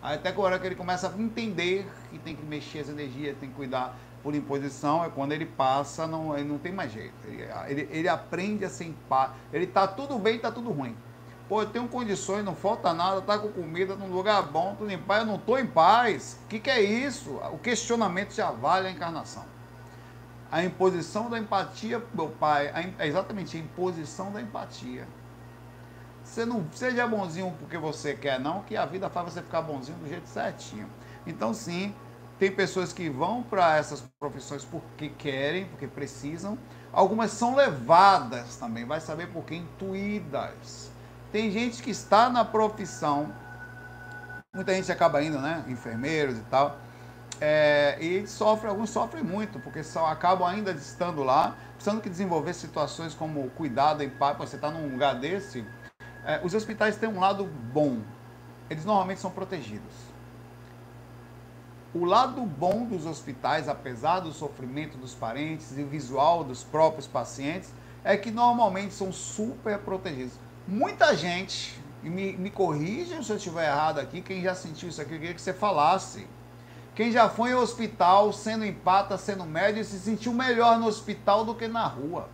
Aí 0.06 0.14
até 0.14 0.30
que 0.30 0.58
que 0.60 0.66
ele 0.68 0.76
começa 0.76 1.08
a 1.08 1.20
entender 1.20 1.84
que 2.10 2.18
tem 2.20 2.36
que 2.36 2.44
mexer 2.44 2.78
as 2.78 2.88
energias, 2.88 3.36
tem 3.40 3.48
que 3.48 3.56
cuidar 3.56 3.98
por 4.22 4.36
imposição, 4.36 5.04
é 5.04 5.08
quando 5.08 5.32
ele 5.32 5.44
passa, 5.44 6.06
não, 6.06 6.32
ele 6.38 6.48
não 6.48 6.58
tem 6.58 6.70
mais 6.70 6.92
jeito. 6.92 7.12
Ele, 7.24 7.42
ele, 7.66 7.88
ele 7.90 8.08
aprende 8.08 8.64
a 8.64 8.68
ser 8.70 8.94
paz. 9.08 9.32
Ele 9.52 9.66
tá 9.66 9.84
tudo 9.84 10.16
bem, 10.16 10.38
tá 10.38 10.52
tudo 10.52 10.70
ruim. 10.70 10.96
Pô, 11.48 11.62
eu 11.62 11.66
tenho 11.66 11.88
condições, 11.88 12.44
não 12.44 12.54
falta 12.54 12.94
nada, 12.94 13.20
tá 13.20 13.36
com 13.36 13.48
comida 13.48 13.96
num 13.96 14.06
lugar 14.06 14.44
bom, 14.44 14.76
tudo 14.78 14.92
em 14.92 14.98
paz, 14.98 15.22
eu 15.22 15.26
não 15.26 15.38
tô 15.38 15.58
em 15.58 15.66
paz. 15.66 16.38
O 16.44 16.46
que, 16.46 16.60
que 16.60 16.70
é 16.70 16.80
isso? 16.80 17.40
O 17.52 17.58
questionamento 17.58 18.32
já 18.32 18.52
vale 18.52 18.86
a 18.86 18.90
encarnação. 18.92 19.44
A 20.52 20.62
imposição 20.62 21.28
da 21.28 21.36
empatia, 21.36 22.00
meu 22.14 22.28
pai, 22.28 22.94
é 22.96 23.08
exatamente 23.08 23.56
a 23.56 23.60
imposição 23.60 24.30
da 24.30 24.40
empatia. 24.40 25.08
Você 26.36 26.44
não 26.44 26.66
seja 26.70 27.06
bonzinho 27.06 27.50
porque 27.58 27.78
você 27.78 28.12
quer, 28.12 28.38
não, 28.38 28.60
que 28.60 28.76
a 28.76 28.84
vida 28.84 29.08
faz 29.08 29.32
você 29.32 29.40
ficar 29.40 29.62
bonzinho 29.62 29.96
do 29.96 30.06
jeito 30.06 30.28
certinho. 30.28 30.86
Então, 31.26 31.54
sim, 31.54 31.94
tem 32.38 32.52
pessoas 32.52 32.92
que 32.92 33.08
vão 33.08 33.42
para 33.42 33.78
essas 33.78 34.02
profissões 34.20 34.62
porque 34.62 35.08
querem, 35.08 35.64
porque 35.64 35.86
precisam. 35.86 36.58
Algumas 36.92 37.30
são 37.30 37.56
levadas 37.56 38.54
também, 38.56 38.84
vai 38.84 39.00
saber 39.00 39.28
por 39.28 39.44
que, 39.44 39.54
intuídas. 39.54 40.90
Tem 41.32 41.50
gente 41.50 41.82
que 41.82 41.90
está 41.90 42.28
na 42.28 42.44
profissão, 42.44 43.32
muita 44.54 44.74
gente 44.74 44.92
acaba 44.92 45.22
indo, 45.22 45.38
né? 45.38 45.64
Enfermeiros 45.66 46.36
e 46.36 46.42
tal 46.50 46.78
é, 47.40 47.98
e 48.00 48.26
sofre, 48.26 48.68
alguns 48.68 48.90
sofrem 48.90 49.22
muito, 49.22 49.58
porque 49.58 49.82
só 49.82 50.06
acabam 50.06 50.48
ainda 50.48 50.70
estando 50.72 51.22
lá, 51.22 51.54
precisando 51.74 52.00
que 52.00 52.08
desenvolver 52.08 52.54
situações 52.54 53.14
como 53.14 53.48
cuidado 53.50 54.02
em 54.02 54.08
paz, 54.08 54.36
você 54.38 54.56
está 54.56 54.70
num 54.70 54.88
lugar 54.90 55.14
desse. 55.16 55.64
É, 56.26 56.40
os 56.42 56.52
hospitais 56.54 56.96
têm 56.96 57.08
um 57.08 57.20
lado 57.20 57.44
bom, 57.72 58.00
eles 58.68 58.84
normalmente 58.84 59.20
são 59.20 59.30
protegidos. 59.30 59.94
O 61.94 62.04
lado 62.04 62.42
bom 62.42 62.84
dos 62.84 63.06
hospitais, 63.06 63.68
apesar 63.68 64.20
do 64.20 64.32
sofrimento 64.32 64.98
dos 64.98 65.14
parentes 65.14 65.78
e 65.78 65.84
visual 65.84 66.42
dos 66.42 66.64
próprios 66.64 67.06
pacientes, 67.06 67.72
é 68.02 68.16
que 68.16 68.32
normalmente 68.32 68.92
são 68.92 69.12
super 69.12 69.78
protegidos. 69.78 70.34
Muita 70.66 71.16
gente, 71.16 71.80
e 72.02 72.10
me, 72.10 72.32
me 72.36 72.50
corrija 72.50 73.22
se 73.22 73.30
eu 73.30 73.36
estiver 73.36 73.66
errado 73.66 74.00
aqui, 74.00 74.20
quem 74.20 74.42
já 74.42 74.54
sentiu 74.54 74.88
isso 74.88 75.00
aqui, 75.00 75.14
eu 75.14 75.20
queria 75.20 75.34
que 75.34 75.40
você 75.40 75.54
falasse 75.54 76.26
quem 76.96 77.12
já 77.12 77.28
foi 77.28 77.52
ao 77.52 77.60
hospital 77.60 78.32
sendo 78.32 78.64
empata, 78.64 79.16
sendo 79.16 79.44
médio, 79.44 79.84
se 79.84 79.98
sentiu 80.00 80.32
melhor 80.32 80.80
no 80.80 80.86
hospital 80.86 81.44
do 81.44 81.54
que 81.54 81.68
na 81.68 81.86
rua. 81.86 82.28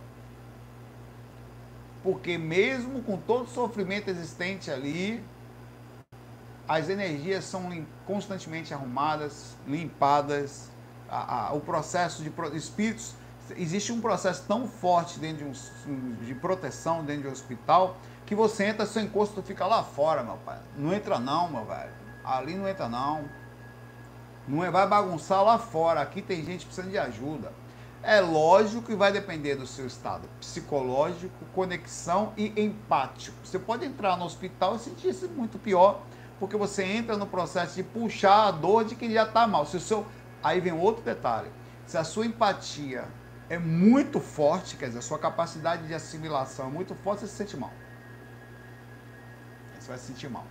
Porque 2.03 2.37
mesmo 2.37 3.01
com 3.01 3.17
todo 3.17 3.45
o 3.45 3.47
sofrimento 3.47 4.09
existente 4.09 4.69
ali, 4.69 5.23
as 6.67 6.89
energias 6.89 7.45
são 7.45 7.85
constantemente 8.05 8.73
arrumadas, 8.73 9.55
limpadas, 9.65 10.69
a, 11.09 11.47
a, 11.47 11.53
o 11.53 11.61
processo 11.61 12.21
de 12.23 12.31
espíritos 12.57 13.15
existe 13.57 13.91
um 13.91 13.99
processo 13.99 14.43
tão 14.47 14.67
forte 14.67 15.19
dentro 15.19 15.45
de, 15.45 15.89
um, 15.89 16.15
de 16.25 16.33
proteção 16.35 17.03
dentro 17.03 17.23
de 17.23 17.27
um 17.27 17.31
hospital 17.31 17.97
que 18.25 18.35
você 18.35 18.65
entra, 18.65 18.85
seu 18.85 19.01
encosto 19.01 19.41
fica 19.41 19.65
lá 19.65 19.83
fora, 19.83 20.23
meu 20.23 20.37
pai. 20.37 20.59
Não 20.77 20.93
entra 20.93 21.19
não, 21.19 21.49
meu 21.49 21.65
velho. 21.65 21.91
Ali 22.23 22.55
não 22.55 22.67
entra 22.67 22.87
não. 22.87 23.25
Não 24.47 24.63
é, 24.63 24.71
vai 24.71 24.87
bagunçar 24.87 25.43
lá 25.43 25.57
fora. 25.57 26.01
Aqui 26.01 26.21
tem 26.21 26.43
gente 26.43 26.65
precisando 26.65 26.89
de 26.89 26.97
ajuda. 26.97 27.51
É 28.03 28.19
lógico 28.19 28.81
que 28.81 28.95
vai 28.95 29.13
depender 29.13 29.55
do 29.55 29.65
seu 29.65 29.87
estado 29.87 30.27
psicológico, 30.37 31.33
conexão 31.53 32.33
e 32.35 32.51
empático. 32.61 33.37
Você 33.45 33.57
pode 33.57 33.85
entrar 33.85 34.17
no 34.17 34.25
hospital 34.25 34.75
e 34.75 34.79
sentir-se 34.79 35.25
muito 35.29 35.57
pior, 35.57 36.01
porque 36.37 36.57
você 36.57 36.83
entra 36.83 37.15
no 37.15 37.25
processo 37.25 37.75
de 37.75 37.83
puxar 37.83 38.47
a 38.47 38.51
dor 38.51 38.83
de 38.83 38.95
quem 38.95 39.09
já 39.09 39.23
está 39.23 39.47
mal. 39.47 39.65
Se 39.65 39.77
o 39.77 39.79
seu... 39.79 40.05
Aí 40.43 40.59
vem 40.59 40.73
outro 40.73 41.01
detalhe. 41.01 41.49
Se 41.87 41.97
a 41.97 42.03
sua 42.03 42.25
empatia 42.25 43.05
é 43.49 43.57
muito 43.57 44.19
forte, 44.19 44.75
quer 44.75 44.87
dizer, 44.87 44.99
a 44.99 45.01
sua 45.01 45.17
capacidade 45.17 45.87
de 45.87 45.93
assimilação 45.93 46.67
é 46.67 46.69
muito 46.69 46.93
forte, 46.95 47.21
você 47.21 47.27
se 47.27 47.35
sente 47.35 47.55
mal. 47.55 47.71
Você 49.79 49.87
vai 49.87 49.97
se 49.97 50.07
sentir 50.07 50.29
mal. 50.29 50.45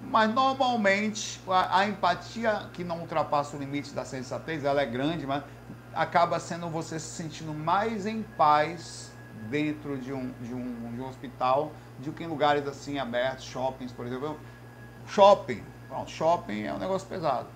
Mas 0.00 0.32
normalmente 0.32 1.40
a, 1.48 1.78
a, 1.78 1.88
empatia 1.88 2.68
que 2.72 2.84
não 2.84 3.00
ultrapassa 3.00 3.56
o 3.56 3.58
limite 3.58 3.92
da 3.92 4.04
sensatez, 4.04 4.64
ela 4.64 4.82
é 4.82 4.86
grande, 4.86 5.26
mas 5.26 5.44
acaba 5.94 6.38
sendo 6.40 6.68
você 6.68 6.98
se 6.98 7.06
sentindo 7.06 7.52
mais 7.52 8.06
em 8.06 8.22
paz 8.22 9.10
dentro 9.48 9.98
de 9.98 10.12
um, 10.12 10.32
de 10.40 10.54
um, 10.54 10.92
de 10.94 11.00
um 11.00 11.08
hospital 11.08 11.72
do 11.98 12.12
que 12.12 12.24
em 12.24 12.26
lugares 12.26 12.66
assim 12.66 12.98
abertos, 12.98 13.44
shoppings, 13.44 13.92
por 13.92 14.06
exemplo. 14.06 14.38
Shopping, 15.06 15.62
pronto, 15.88 16.10
shopping 16.10 16.62
é 16.62 16.72
um 16.72 16.78
negócio 16.78 17.06
pesado. 17.06 17.48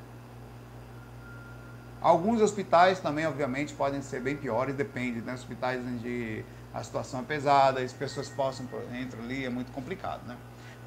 Alguns 2.01 2.41
hospitais 2.41 3.01
também, 3.01 3.27
obviamente, 3.27 3.73
podem 3.75 4.03
ser 4.03 4.21
bem 4.21 4.37
piores, 4.37 4.75
depende, 4.75 5.21
né? 5.21 5.35
Hospitais 5.35 5.81
onde 5.85 6.45
a 6.73 6.83
situação 6.83 7.21
é 7.21 7.23
pesada, 7.23 7.81
as 7.81 7.93
pessoas 7.93 8.29
possam 8.29 8.67
entrar 8.93 9.21
ali, 9.21 9.45
é 9.45 9.49
muito 9.49 9.73
complicado, 9.73 10.21
né? 10.27 10.37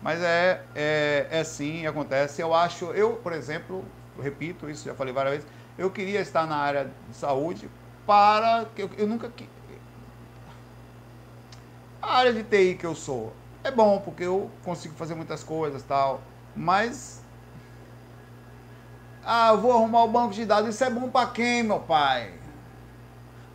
Mas 0.01 0.21
é, 0.21 0.62
é, 0.75 1.27
é 1.29 1.43
sim, 1.43 1.85
acontece. 1.85 2.41
Eu 2.41 2.53
acho, 2.53 2.85
eu, 2.91 3.13
por 3.17 3.33
exemplo, 3.33 3.83
repito 4.21 4.69
isso, 4.69 4.85
já 4.85 4.93
falei 4.93 5.13
várias 5.13 5.35
vezes, 5.35 5.49
eu 5.79 5.89
queria 5.89 6.19
estar 6.19 6.45
na 6.45 6.57
área 6.57 6.91
de 7.07 7.15
saúde 7.15 7.69
para. 8.05 8.67
Eu, 8.77 8.89
eu 8.97 9.07
nunca. 9.07 9.31
A 12.01 12.17
área 12.17 12.33
de 12.33 12.43
TI 12.43 12.75
que 12.75 12.85
eu 12.85 12.93
sou 12.93 13.33
é 13.63 13.71
bom, 13.71 13.99
porque 13.99 14.23
eu 14.23 14.51
consigo 14.63 14.93
fazer 14.95 15.15
muitas 15.15 15.41
coisas 15.41 15.81
tal, 15.81 16.21
mas. 16.53 17.23
Ah, 19.23 19.53
vou 19.53 19.71
arrumar 19.71 20.03
o 20.03 20.07
banco 20.09 20.33
de 20.33 20.45
dados. 20.45 20.75
Isso 20.75 20.83
é 20.83 20.89
bom 20.89 21.09
para 21.09 21.29
quem, 21.29 21.63
meu 21.63 21.79
pai? 21.79 22.33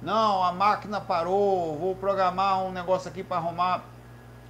Não, 0.01 0.43
a 0.43 0.53
máquina 0.53 1.01
parou, 1.01 1.79
vou 1.79 1.95
programar 1.95 2.63
um 2.63 2.73
negócio 2.73 3.09
aqui 3.09 3.23
para 3.23 3.39
arrumar 3.39 3.85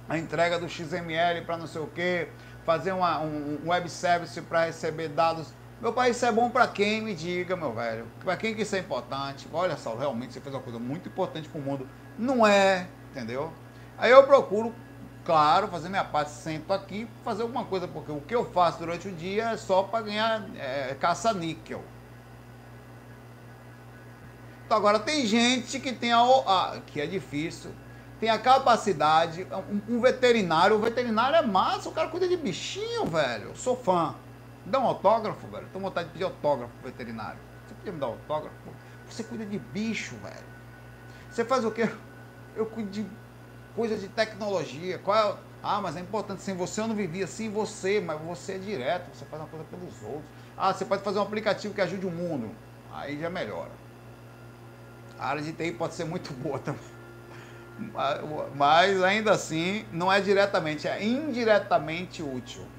a 0.07 0.17
entrega 0.17 0.59
do 0.59 0.69
XML 0.69 1.41
para 1.45 1.57
não 1.57 1.67
sei 1.67 1.81
o 1.81 1.87
quê, 1.87 2.29
fazer 2.65 2.91
uma, 2.91 3.19
um, 3.19 3.59
um 3.63 3.69
web 3.69 3.89
service 3.89 4.39
para 4.41 4.65
receber 4.65 5.09
dados. 5.09 5.53
Meu 5.81 5.91
pai, 5.91 6.11
isso 6.11 6.25
é 6.25 6.31
bom 6.31 6.49
para 6.49 6.67
quem? 6.67 7.01
Me 7.01 7.13
diga, 7.13 7.55
meu 7.55 7.73
velho. 7.73 8.07
Para 8.23 8.37
quem 8.37 8.55
que 8.55 8.61
isso 8.61 8.75
é 8.75 8.79
importante? 8.79 9.47
Olha 9.51 9.75
só, 9.75 9.95
realmente 9.95 10.33
você 10.33 10.39
fez 10.39 10.55
uma 10.55 10.61
coisa 10.61 10.79
muito 10.79 11.09
importante 11.09 11.49
para 11.49 11.59
o 11.59 11.63
mundo. 11.63 11.87
Não 12.17 12.47
é, 12.47 12.87
entendeu? 13.11 13.51
Aí 13.97 14.09
eu 14.09 14.23
procuro, 14.23 14.73
claro, 15.25 15.67
fazer 15.67 15.89
minha 15.89 16.03
parte, 16.03 16.31
sento 16.31 16.71
aqui, 16.71 17.07
fazer 17.25 17.41
alguma 17.41 17.65
coisa, 17.65 17.87
porque 17.89 18.11
o 18.11 18.21
que 18.21 18.33
eu 18.33 18.45
faço 18.51 18.79
durante 18.79 19.09
o 19.09 19.11
dia 19.11 19.51
é 19.51 19.57
só 19.57 19.83
para 19.83 20.05
ganhar 20.05 20.45
é, 20.57 20.95
caça-níquel. 20.97 21.83
Então 24.65 24.77
agora 24.77 24.97
tem 24.97 25.25
gente 25.25 25.79
que 25.79 25.91
tem 25.91 26.13
a, 26.13 26.21
a 26.21 26.79
que 26.87 27.01
é 27.01 27.05
difícil, 27.05 27.71
tem 28.19 28.29
a 28.29 28.39
capacidade, 28.39 29.45
um, 29.69 29.97
um, 29.97 30.01
veterinário, 30.01 30.77
o 30.77 30.79
veterinário 30.79 31.35
é 31.35 31.41
massa, 31.41 31.89
o 31.89 31.91
cara 31.91 32.07
cuida 32.07 32.27
de 32.27 32.37
bichinho, 32.37 33.05
velho. 33.05 33.49
Eu 33.49 33.55
sou 33.55 33.75
fã. 33.75 34.15
Dá 34.65 34.79
um 34.79 34.85
autógrafo, 34.85 35.47
velho. 35.47 35.67
Tô 35.69 35.79
vontade 35.79 36.07
de 36.07 36.13
pedir 36.13 36.23
autógrafo 36.23 36.73
pro 36.75 36.89
veterinário. 36.89 37.41
Você 37.65 37.75
podia 37.75 37.91
me 37.93 37.99
dar 37.99 38.07
autógrafo? 38.07 38.75
Você 39.05 39.23
cuida 39.23 39.45
de 39.45 39.59
bicho, 39.59 40.17
velho. 40.17 40.47
Você 41.29 41.45
faz 41.45 41.65
o 41.65 41.71
quê? 41.71 41.83
Eu 42.55 42.67
cuido 42.67 42.91
de 42.91 43.17
coisas 43.73 44.01
de 44.01 44.09
tecnologia. 44.09 44.99
Qual 44.99 45.17
é? 45.17 45.39
Ah, 45.61 45.81
mas 45.81 45.97
é 45.97 46.01
importante, 46.01 46.43
sem 46.43 46.55
você 46.55 46.81
eu 46.81 46.87
não 46.87 46.95
vivia, 46.95 47.27
sem 47.27 47.49
você, 47.49 47.99
mas 47.99 48.21
você 48.21 48.53
é 48.53 48.59
direto, 48.59 49.15
você 49.15 49.25
faz 49.25 49.41
uma 49.41 49.49
coisa 49.49 49.65
pelos 49.65 50.01
outros. 50.03 50.31
Ah, 50.57 50.73
você 50.73 50.85
pode 50.85 51.03
fazer 51.03 51.19
um 51.19 51.23
aplicativo 51.23 51.73
que 51.73 51.81
ajude 51.81 52.05
o 52.05 52.11
mundo. 52.11 52.57
Aí 52.89 53.19
já 53.19 53.29
melhora. 53.29 53.73
A 55.17 55.27
área 55.29 55.41
de 55.41 55.51
TI 55.53 55.71
pode 55.73 55.93
ser 55.95 56.05
muito 56.05 56.31
boa 56.41 56.57
também. 56.59 56.81
Mas 58.53 59.03
ainda 59.03 59.31
assim, 59.31 59.87
não 59.91 60.11
é 60.11 60.21
diretamente, 60.21 60.87
é 60.87 61.03
indiretamente 61.03 62.23
útil. 62.23 62.71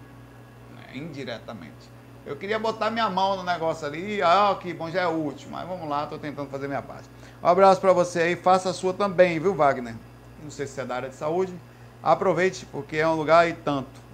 Indiretamente. 0.96 1.96
Eu 2.24 2.36
queria 2.36 2.58
botar 2.58 2.90
minha 2.90 3.08
mão 3.08 3.36
no 3.36 3.44
negócio 3.44 3.86
ali, 3.86 4.20
ah, 4.20 4.56
que 4.60 4.74
bom, 4.74 4.90
já 4.90 5.02
é 5.02 5.06
útil, 5.06 5.48
mas 5.50 5.66
vamos 5.68 5.88
lá, 5.88 6.04
estou 6.04 6.18
tentando 6.18 6.50
fazer 6.50 6.66
minha 6.66 6.82
parte. 6.82 7.08
Um 7.40 7.46
abraço 7.46 7.80
para 7.80 7.92
você 7.92 8.20
aí, 8.20 8.36
faça 8.36 8.70
a 8.70 8.72
sua 8.72 8.92
também, 8.92 9.38
viu, 9.38 9.54
Wagner? 9.54 9.94
Não 10.42 10.50
sei 10.50 10.66
se 10.66 10.80
é 10.80 10.84
da 10.84 10.96
área 10.96 11.08
de 11.08 11.14
saúde. 11.14 11.54
Aproveite, 12.02 12.66
porque 12.66 12.96
é 12.96 13.06
um 13.06 13.14
lugar 13.14 13.48
e 13.48 13.52
tanto. 13.52 14.06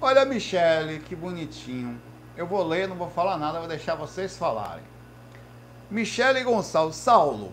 Olha, 0.00 0.24
Michele, 0.24 1.00
que 1.00 1.16
bonitinho. 1.16 2.00
Eu 2.36 2.46
vou 2.46 2.64
ler, 2.64 2.86
não 2.86 2.94
vou 2.94 3.10
falar 3.10 3.36
nada, 3.36 3.58
vou 3.58 3.66
deixar 3.66 3.96
vocês 3.96 4.36
falarem. 4.36 4.84
Michele 5.90 6.44
Gonçalves, 6.44 6.96
Saulo. 6.96 7.52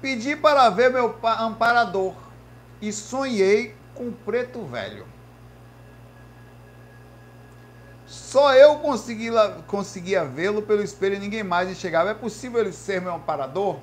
Pedi 0.00 0.36
para 0.36 0.70
ver 0.70 0.90
meu 0.90 1.18
amparador 1.22 2.14
e 2.80 2.92
sonhei 2.92 3.74
com 3.94 4.08
o 4.08 4.12
preto 4.12 4.64
velho. 4.64 5.06
Só 8.06 8.54
eu 8.54 8.78
consegui, 8.78 9.28
conseguia 9.66 10.24
vê-lo 10.24 10.62
pelo 10.62 10.82
espelho 10.82 11.16
e 11.16 11.18
ninguém 11.18 11.42
mais 11.42 11.68
enxergava. 11.68 12.10
É 12.10 12.14
possível 12.14 12.60
ele 12.60 12.72
ser 12.72 13.02
meu 13.02 13.14
amparador? 13.14 13.76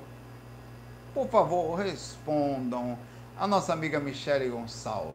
Por 1.14 1.28
favor, 1.28 1.76
respondam 1.76 2.98
a 3.38 3.46
nossa 3.46 3.72
amiga 3.72 4.00
Michele 4.00 4.48
Gonçalves. 4.48 5.14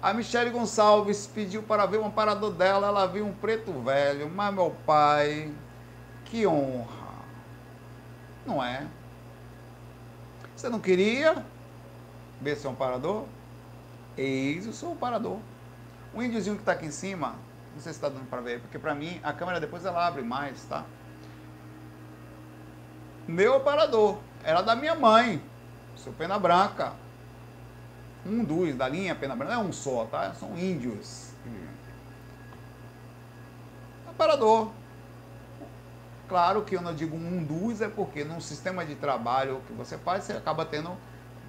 A 0.00 0.14
Michele 0.14 0.50
Gonçalves 0.50 1.26
pediu 1.26 1.62
para 1.62 1.84
ver 1.84 1.98
um 1.98 2.06
amparador 2.06 2.52
dela, 2.52 2.86
ela 2.86 3.06
viu 3.06 3.26
um 3.26 3.34
preto 3.34 3.72
velho, 3.82 4.30
mas 4.30 4.54
meu 4.54 4.74
pai, 4.86 5.52
que 6.24 6.46
honra. 6.46 7.06
Não 8.46 8.64
é? 8.64 8.86
Você 10.66 10.70
não 10.70 10.80
queria 10.80 11.44
ver 12.40 12.56
seu 12.56 12.72
amparador? 12.72 13.24
Eis 14.18 14.66
o 14.66 14.72
seu 14.72 14.90
amparador. 14.90 15.38
O 16.12 16.20
índiozinho 16.20 16.56
que 16.56 16.62
está 16.62 16.72
aqui 16.72 16.86
em 16.86 16.90
cima, 16.90 17.36
não 17.72 17.80
sei 17.80 17.92
se 17.92 17.98
está 17.98 18.08
dando 18.08 18.28
para 18.28 18.40
ver, 18.40 18.58
porque 18.58 18.76
para 18.76 18.92
mim 18.92 19.20
a 19.22 19.32
câmera 19.32 19.60
depois 19.60 19.84
ela 19.84 20.04
abre 20.04 20.22
mais, 20.22 20.64
tá? 20.64 20.84
Meu 23.28 23.54
aparador, 23.54 24.18
era 24.42 24.60
da 24.60 24.74
minha 24.74 24.96
mãe, 24.96 25.40
seu 25.94 26.12
pena 26.12 26.36
branca 26.36 26.94
um 28.26 28.42
dos 28.42 28.74
da 28.74 28.88
linha 28.88 29.14
Pena 29.14 29.36
Branca, 29.36 29.54
não 29.54 29.62
é 29.62 29.64
um 29.64 29.72
só, 29.72 30.04
tá? 30.06 30.34
São 30.34 30.58
índios. 30.58 31.30
Aparador. 34.08 34.72
Claro 36.28 36.62
que 36.62 36.74
eu 36.74 36.82
não 36.82 36.94
digo 36.94 37.16
um 37.16 37.42
dos, 37.44 37.80
é 37.80 37.88
porque 37.88 38.24
num 38.24 38.40
sistema 38.40 38.84
de 38.84 38.96
trabalho 38.96 39.60
que 39.66 39.72
você 39.72 39.96
faz, 39.96 40.24
você 40.24 40.32
acaba 40.32 40.64
tendo 40.64 40.90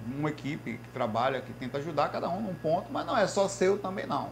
uma 0.06 0.30
equipe 0.30 0.74
que 0.74 0.88
trabalha, 0.90 1.40
que 1.40 1.52
tenta 1.52 1.78
ajudar 1.78 2.08
cada 2.10 2.28
um 2.28 2.40
num 2.40 2.54
ponto, 2.54 2.92
mas 2.92 3.04
não 3.04 3.16
é 3.16 3.26
só 3.26 3.48
seu 3.48 3.78
também 3.78 4.06
não. 4.06 4.28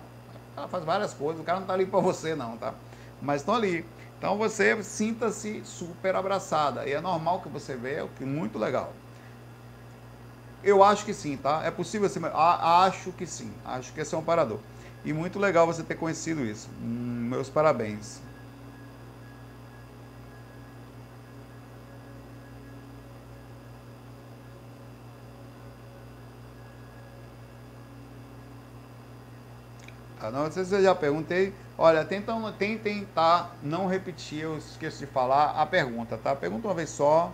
Ela 0.57 0.69
faz 0.69 0.85
várias 0.85 1.13
coisas, 1.13 1.41
o 1.41 1.45
cara 1.45 1.59
não 1.59 1.65
está 1.65 1.75
ali 1.75 1.85
para 1.85 2.01
você 2.01 2.35
não, 2.35 2.57
tá? 2.57 2.73
Mas 3.21 3.41
estão 3.43 3.55
ali. 3.55 3.85
Então 4.19 4.39
você 4.39 4.83
sinta-se 4.83 5.63
super 5.65 6.15
abraçada. 6.15 6.87
E 6.87 6.93
é 6.93 7.01
normal 7.01 7.41
que 7.41 7.49
você 7.49 7.75
veja, 7.75 8.05
o 8.05 8.09
que 8.09 8.23
é 8.23 8.27
muito 8.27 8.59
legal. 8.59 8.93
Eu 10.63 10.83
acho 10.83 11.05
que 11.05 11.13
sim, 11.13 11.37
tá? 11.37 11.63
É 11.65 11.71
possível 11.71 12.09
ser. 12.09 12.21
Acho 12.35 13.13
que 13.13 13.27
sim. 13.27 13.53
Acho 13.65 13.93
que 13.93 14.01
esse 14.01 14.15
é 14.15 14.19
um 14.19 14.23
parador. 14.23 14.59
E 15.05 15.13
muito 15.13 15.39
legal 15.39 15.67
você 15.67 15.83
ter 15.83 15.95
conhecido 15.95 16.45
isso. 16.45 16.69
Hum, 16.83 17.29
meus 17.31 17.49
parabéns. 17.49 18.21
Ah, 30.29 30.31
não 30.31 30.51
se 30.51 30.61
eu 30.61 30.83
já 30.83 30.95
perguntei. 30.95 31.55
Olha, 31.79 32.05
tentam, 32.05 32.51
tentem 32.53 33.07
tá, 33.15 33.51
não 33.63 33.87
repetir, 33.87 34.41
eu 34.41 34.59
esqueço 34.59 34.99
de 34.99 35.07
falar 35.07 35.51
a 35.51 35.67
pergunta, 35.67 36.17
tá? 36.17 36.35
Pergunta 36.35 36.69
uma 36.69 36.75
vez 36.75 36.91
só 36.91 37.33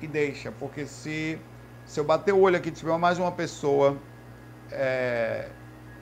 e 0.00 0.06
deixa, 0.06 0.52
porque 0.52 0.86
se 0.86 1.38
se 1.86 1.98
eu 1.98 2.04
bater 2.04 2.32
o 2.32 2.40
olho 2.40 2.56
aqui 2.56 2.70
tiver 2.70 2.96
mais 2.98 3.18
uma 3.18 3.32
pessoa 3.32 3.96
é, 4.70 5.48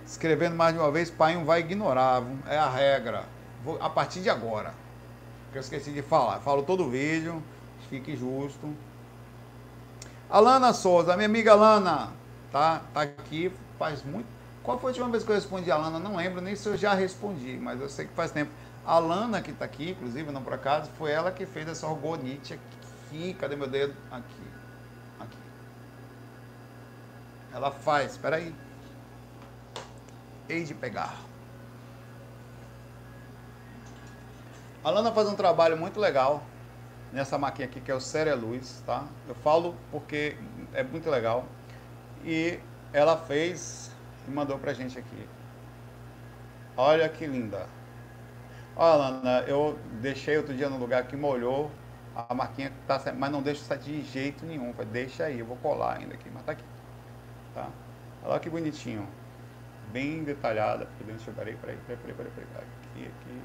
Escrevendo 0.08 0.56
mais 0.56 0.72
de 0.72 0.80
uma 0.80 0.90
vez, 0.90 1.10
pai 1.10 1.36
um 1.36 1.44
vai 1.44 1.60
ignorar. 1.60 2.22
É 2.46 2.56
a 2.56 2.66
regra. 2.66 3.26
Vou, 3.62 3.76
a 3.78 3.90
partir 3.90 4.20
de 4.20 4.30
agora. 4.30 4.72
Que 5.52 5.58
eu 5.58 5.60
esqueci 5.60 5.90
de 5.90 6.00
falar. 6.00 6.40
Falo 6.40 6.62
todo 6.62 6.86
o 6.86 6.88
vídeo. 6.88 7.42
Fique 7.90 8.16
justo. 8.16 8.74
Alana 10.30 10.72
Souza, 10.72 11.14
minha 11.14 11.26
amiga 11.26 11.52
Alana, 11.52 12.10
tá, 12.50 12.82
tá 12.92 13.02
aqui 13.02 13.52
faz 13.78 14.02
muito. 14.02 14.26
Qual 14.68 14.78
foi 14.78 14.88
a 14.88 14.92
última 14.92 15.08
vez 15.08 15.24
que 15.24 15.30
eu 15.30 15.34
respondi 15.34 15.70
a 15.70 15.76
Alana? 15.76 15.98
Não 15.98 16.14
lembro 16.14 16.42
nem 16.42 16.54
se 16.54 16.68
eu 16.68 16.76
já 16.76 16.92
respondi, 16.92 17.56
mas 17.56 17.80
eu 17.80 17.88
sei 17.88 18.06
que 18.06 18.12
faz 18.12 18.30
tempo. 18.30 18.50
A 18.84 18.96
Alana 18.96 19.40
que 19.40 19.50
está 19.50 19.64
aqui, 19.64 19.92
inclusive, 19.92 20.30
não 20.30 20.42
por 20.42 20.52
acaso, 20.52 20.90
foi 20.98 21.10
ela 21.10 21.32
que 21.32 21.46
fez 21.46 21.66
essa 21.66 21.86
orgonite 21.86 22.52
aqui. 22.52 23.32
Cadê 23.32 23.56
meu 23.56 23.66
dedo? 23.66 23.96
Aqui. 24.10 24.42
Aqui. 25.20 25.38
Ela 27.50 27.70
faz, 27.70 28.12
espera 28.12 28.36
aí. 28.36 28.54
Hei 30.50 30.64
de 30.64 30.74
pegar. 30.74 31.16
A 34.84 34.88
Alana 34.88 35.10
faz 35.12 35.28
um 35.28 35.34
trabalho 35.34 35.78
muito 35.78 35.98
legal 35.98 36.42
nessa 37.10 37.38
máquina 37.38 37.64
aqui 37.64 37.80
que 37.80 37.90
é 37.90 37.94
o 37.94 38.00
Séria 38.00 38.34
Luz, 38.34 38.82
tá? 38.84 39.06
Eu 39.26 39.34
falo 39.36 39.74
porque 39.90 40.36
é 40.74 40.82
muito 40.82 41.08
legal. 41.08 41.46
E 42.22 42.60
ela 42.92 43.16
fez 43.16 43.96
e 44.28 44.34
mandou 44.34 44.58
pra 44.58 44.72
gente 44.72 44.98
aqui. 44.98 45.28
Olha 46.76 47.08
que 47.08 47.26
linda. 47.26 47.66
Olha, 48.76 49.06
Alana, 49.06 49.40
eu 49.48 49.78
deixei 50.00 50.36
outro 50.36 50.54
dia 50.54 50.68
no 50.68 50.78
lugar 50.78 51.06
que 51.06 51.16
molhou 51.16 51.70
a 52.28 52.34
marquinha 52.34 52.72
tá, 52.86 53.00
mas 53.16 53.30
não 53.30 53.40
deixa 53.40 53.76
de 53.76 54.02
jeito 54.02 54.44
nenhum. 54.44 54.74
Deixa 54.90 55.24
aí, 55.24 55.38
eu 55.38 55.46
vou 55.46 55.56
colar 55.58 55.98
ainda 55.98 56.14
aqui, 56.14 56.28
mas 56.32 56.42
tá 56.44 56.52
aqui. 56.52 56.64
Tá? 57.54 57.68
Olha 58.24 58.40
que 58.40 58.50
bonitinho. 58.50 59.06
Bem 59.92 60.24
detalhada. 60.24 60.88
Deixa 61.06 61.30
eu 61.30 61.34
peraí, 61.34 61.56
peraí, 61.56 61.78
peraí, 61.86 61.98
peraí, 61.98 62.14
peraí, 62.16 62.46
peraí. 62.52 62.66
Aqui, 62.90 63.06
aqui. 63.06 63.42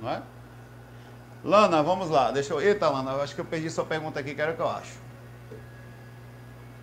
Não 0.00 0.10
é? 0.10 0.22
Lana, 1.42 1.82
vamos 1.82 2.08
lá. 2.08 2.30
Deixa 2.30 2.54
eu. 2.54 2.60
Eita, 2.60 2.88
Lana, 2.88 3.12
acho 3.22 3.34
que 3.34 3.40
eu 3.40 3.44
perdi 3.44 3.68
sua 3.68 3.84
pergunta 3.84 4.20
aqui, 4.20 4.34
que 4.34 4.40
era 4.40 4.52
o 4.52 4.54
que 4.54 4.62
eu 4.62 4.70
acho. 4.70 5.07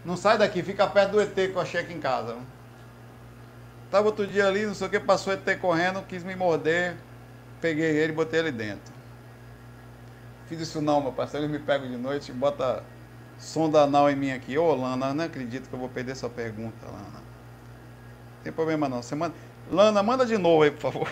Não 0.05 0.15
sai 0.15 0.37
daqui, 0.37 0.61
fica 0.61 0.85
perto 0.85 1.13
do 1.13 1.21
ET 1.21 1.35
eu 1.35 1.59
achei 1.59 1.81
aqui 1.81 1.93
em 1.93 1.99
casa. 1.99 2.37
Tava 3.89 4.05
outro 4.05 4.27
dia 4.27 4.47
ali, 4.47 4.65
não 4.65 4.75
sei 4.75 4.87
o 4.87 4.89
que, 4.89 4.99
passou 4.99 5.33
o 5.33 5.35
ET 5.35 5.59
correndo, 5.59 6.01
quis 6.03 6.23
me 6.23 6.35
morder. 6.35 6.95
Peguei 7.59 7.97
ele 7.97 8.13
e 8.13 8.15
botei 8.15 8.39
ele 8.39 8.51
dentro. 8.51 8.93
Fiz 10.47 10.59
isso 10.59 10.79
não, 10.79 11.01
meu 11.01 11.11
parceiro. 11.11 11.45
Ele 11.45 11.53
me 11.53 11.59
pega 11.59 11.87
de 11.87 11.97
noite 11.97 12.29
e 12.29 12.33
bota 12.33 12.83
sonda 13.39 13.81
anal 13.81 14.09
em 14.09 14.15
mim 14.15 14.31
aqui. 14.31 14.55
Ô, 14.57 14.75
Lana, 14.75 15.11
não 15.13 15.23
acredito 15.25 15.67
que 15.67 15.73
eu 15.73 15.79
vou 15.79 15.89
perder 15.89 16.15
sua 16.15 16.29
pergunta, 16.29 16.85
Lana. 16.85 16.99
Não 16.99 18.43
tem 18.43 18.53
problema 18.53 18.87
não. 18.87 19.01
Você 19.01 19.15
manda... 19.15 19.33
Lana, 19.71 20.03
manda 20.03 20.25
de 20.25 20.37
novo 20.37 20.61
aí, 20.61 20.69
por 20.69 20.91
favor. 20.91 21.11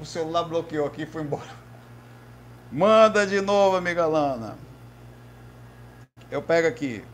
o 0.00 0.04
celular 0.06 0.44
bloqueou 0.44 0.86
aqui 0.86 1.02
e 1.02 1.06
foi 1.06 1.22
embora. 1.22 1.50
Manda 2.72 3.26
de 3.26 3.40
novo, 3.42 3.76
amiga 3.76 4.06
Lana. 4.06 4.56
Eu 6.30 6.40
pego 6.40 6.68
aqui. 6.68 7.04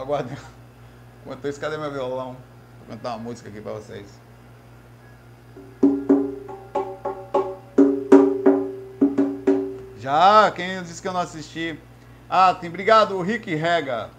Aguardo. 0.00 0.30
Enquanto 1.22 1.48
isso, 1.48 1.60
cadê 1.60 1.76
meu 1.76 1.90
violão? 1.92 2.36
Vou 2.78 2.88
cantar 2.88 3.10
uma 3.10 3.18
música 3.18 3.48
aqui 3.48 3.60
pra 3.60 3.72
vocês. 3.72 4.20
Já, 9.98 10.50
quem 10.52 10.82
disse 10.82 11.02
que 11.02 11.08
eu 11.08 11.12
não 11.12 11.20
assisti? 11.20 11.78
Ah, 12.30 12.54
tem 12.54 12.70
obrigado, 12.70 13.20
Rick 13.20 13.54
Rega. 13.54 14.10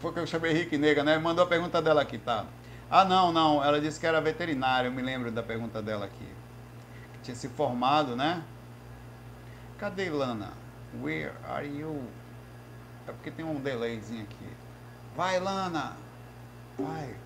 Foi 0.00 0.12
que 0.14 0.18
eu 0.18 0.26
chamei 0.26 0.52
Rick 0.52 0.78
Nega, 0.78 1.04
né? 1.04 1.18
Mandou 1.18 1.44
a 1.44 1.46
pergunta 1.46 1.82
dela 1.82 2.00
aqui, 2.00 2.16
tá? 2.16 2.46
Ah, 2.90 3.04
não, 3.04 3.30
não. 3.30 3.62
Ela 3.62 3.78
disse 3.80 4.00
que 4.00 4.06
era 4.06 4.18
veterinária. 4.18 4.88
Eu 4.88 4.92
me 4.92 5.02
lembro 5.02 5.30
da 5.30 5.42
pergunta 5.42 5.82
dela 5.82 6.06
aqui. 6.06 6.26
Que 7.12 7.18
tinha 7.22 7.36
se 7.36 7.48
formado, 7.48 8.16
né? 8.16 8.42
Cadê 9.76 10.08
Lana? 10.08 10.52
Where 11.02 11.32
are 11.46 11.66
you? 11.68 12.02
É 13.06 13.12
porque 13.12 13.30
tem 13.30 13.44
um 13.44 13.60
delayzinho 13.60 14.22
aqui. 14.22 14.59
Vai, 15.16 15.38
Lana! 15.40 15.96
Vai! 16.78 17.16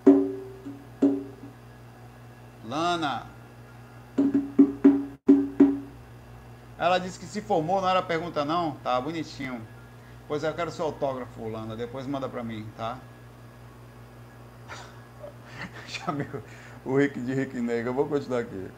Lana! 2.65 3.27
Ela 6.77 6.97
disse 6.97 7.19
que 7.19 7.25
se 7.25 7.41
formou, 7.41 7.81
não 7.81 7.87
era 7.87 8.01
pergunta 8.01 8.43
não? 8.43 8.75
Tá, 8.83 8.99
bonitinho. 8.99 9.65
Pois 10.27 10.43
é, 10.43 10.49
eu 10.49 10.53
quero 10.53 10.71
seu 10.71 10.85
autógrafo, 10.85 11.47
Lana. 11.47 11.75
Depois 11.75 12.07
manda 12.07 12.27
pra 12.27 12.43
mim, 12.43 12.67
tá? 12.75 12.97
Chamei 15.87 16.27
o 16.83 16.97
Rick 16.97 17.19
de 17.21 17.33
Rick 17.33 17.59
Negro. 17.61 17.89
Eu 17.91 17.93
vou 17.93 18.07
continuar 18.07 18.39
aqui. 18.39 18.69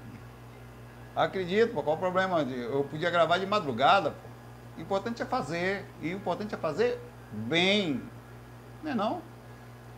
Acredito, 1.16 1.74
pô, 1.74 1.82
qual 1.82 1.96
o 1.96 2.00
problema? 2.00 2.42
Eu 2.42 2.84
podia 2.84 3.10
gravar 3.10 3.38
de 3.40 3.48
madrugada, 3.48 4.12
pô. 4.12 4.28
O 4.78 4.82
importante 4.82 5.22
é 5.22 5.26
fazer. 5.26 5.86
E 6.02 6.14
o 6.14 6.18
importante 6.18 6.54
é 6.54 6.58
fazer 6.58 7.02
bem. 7.32 8.02
Não 8.84 8.92
é 8.92 8.96
não? 8.96 9.22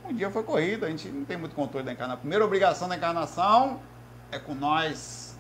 Um 0.06 0.14
dia 0.14 0.32
foi 0.32 0.44
corrida, 0.44 0.88
a 0.88 0.90
gente 0.90 1.08
não 1.10 1.26
tem 1.26 1.38
muito 1.38 1.56
controle 1.56 1.86
da 1.86 1.92
encarnação. 1.92 2.16
A 2.16 2.20
primeira 2.20 2.46
obrigação 2.46 2.88
da 2.88 2.96
encarnação 2.96 3.80
é 4.32 4.40
com 4.40 4.56
nós. 4.56 5.38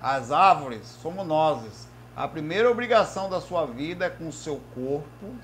As 0.00 0.32
árvores 0.32 0.86
somos 0.86 1.26
nós. 1.26 1.88
A 2.16 2.26
primeira 2.26 2.70
obrigação 2.70 3.28
da 3.28 3.40
sua 3.40 3.66
vida 3.66 4.06
é 4.06 4.10
com 4.10 4.28
o 4.28 4.32
seu 4.32 4.60
corpo, 4.74 5.34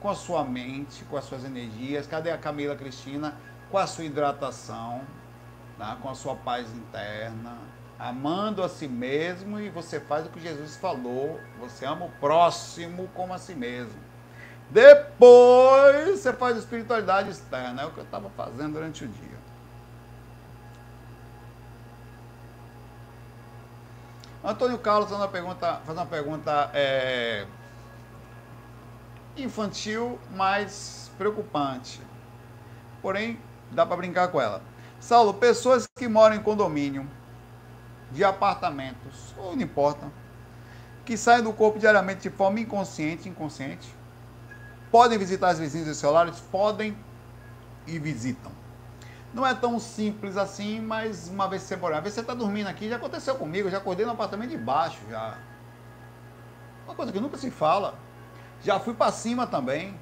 com 0.00 0.08
a 0.08 0.14
sua 0.14 0.44
mente, 0.44 1.04
com 1.04 1.16
as 1.16 1.24
suas 1.24 1.44
energias. 1.44 2.06
Cadê 2.06 2.30
a 2.30 2.38
Camila 2.38 2.74
Cristina? 2.74 3.34
Com 3.70 3.78
a 3.78 3.86
sua 3.86 4.04
hidratação, 4.04 5.02
tá? 5.76 5.96
com 6.00 6.08
a 6.08 6.14
sua 6.14 6.36
paz 6.36 6.72
interna 6.72 7.56
amando 7.98 8.62
a 8.62 8.68
si 8.68 8.86
mesmo 8.86 9.58
e 9.58 9.70
você 9.70 9.98
faz 9.98 10.26
o 10.26 10.30
que 10.30 10.40
Jesus 10.40 10.76
falou, 10.76 11.40
você 11.58 11.86
ama 11.86 12.06
o 12.06 12.10
próximo 12.20 13.08
como 13.14 13.32
a 13.32 13.38
si 13.38 13.54
mesmo. 13.54 13.98
Depois 14.70 16.20
você 16.20 16.32
faz 16.32 16.56
espiritualidade 16.56 17.30
externa, 17.30 17.82
é 17.82 17.86
o 17.86 17.92
que 17.92 17.98
eu 17.98 18.04
estava 18.04 18.28
fazendo 18.30 18.74
durante 18.74 19.04
o 19.04 19.08
dia. 19.08 19.36
Antônio 24.44 24.78
Carlos 24.78 25.08
faz 25.08 25.20
uma 25.20 25.28
pergunta, 25.28 25.80
faz 25.84 25.98
uma 25.98 26.06
pergunta 26.06 26.70
é, 26.72 27.46
infantil, 29.36 30.20
mas 30.30 31.10
preocupante. 31.18 32.00
Porém, 33.02 33.40
dá 33.72 33.84
para 33.84 33.96
brincar 33.96 34.28
com 34.28 34.40
ela. 34.40 34.62
Saulo, 35.00 35.34
pessoas 35.34 35.86
que 35.96 36.06
moram 36.06 36.36
em 36.36 36.42
condomínio 36.42 37.08
de 38.12 38.24
apartamentos, 38.24 39.34
ou 39.36 39.56
não 39.56 39.62
importa, 39.62 40.10
que 41.04 41.16
saem 41.16 41.42
do 41.42 41.52
corpo 41.52 41.78
diariamente 41.78 42.28
de 42.28 42.30
forma 42.30 42.60
inconsciente, 42.60 43.28
inconsciente, 43.28 43.95
podem 44.90 45.18
visitar 45.18 45.48
as 45.48 45.58
vizinhas 45.58 45.88
e 45.88 45.94
celulares? 45.94 46.40
Podem 46.50 46.96
e 47.86 47.98
visitam. 47.98 48.52
Não 49.32 49.46
é 49.46 49.54
tão 49.54 49.78
simples 49.78 50.36
assim, 50.36 50.80
mas 50.80 51.28
uma 51.28 51.48
vez 51.48 51.62
você 51.62 51.74
Às 51.74 51.80
vezes 51.80 52.14
você 52.14 52.20
está 52.20 52.34
dormindo 52.34 52.68
aqui, 52.68 52.88
já 52.88 52.96
aconteceu 52.96 53.34
comigo, 53.34 53.68
já 53.68 53.78
acordei 53.78 54.06
no 54.06 54.12
apartamento 54.12 54.50
de 54.50 54.56
baixo, 54.58 54.98
já. 55.10 55.36
Uma 56.86 56.94
coisa 56.94 57.12
que 57.12 57.20
nunca 57.20 57.36
se 57.36 57.50
fala. 57.50 57.98
Já 58.62 58.80
fui 58.80 58.94
para 58.94 59.12
cima 59.12 59.46
também. 59.46 59.98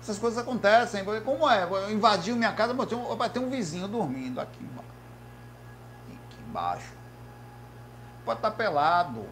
Essas 0.00 0.18
coisas 0.18 0.38
acontecem. 0.38 1.04
Como 1.24 1.48
é? 1.48 1.92
Invadiu 1.92 2.36
minha 2.36 2.52
casa, 2.52 2.72
um, 2.72 3.28
tem 3.28 3.42
um 3.42 3.50
vizinho 3.50 3.88
dormindo 3.88 4.40
aqui 4.40 4.62
embaixo 4.62 4.94
baixo. 6.54 6.92
Pode 8.24 8.38
estar 8.38 8.52
pelado. 8.52 9.26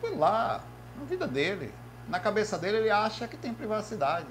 Foi 0.00 0.16
lá, 0.16 0.62
na 0.98 1.04
vida 1.04 1.28
dele. 1.28 1.72
Na 2.08 2.20
cabeça 2.20 2.58
dele 2.58 2.78
ele 2.78 2.90
acha 2.90 3.28
que 3.28 3.36
tem 3.36 3.54
privacidade. 3.54 4.26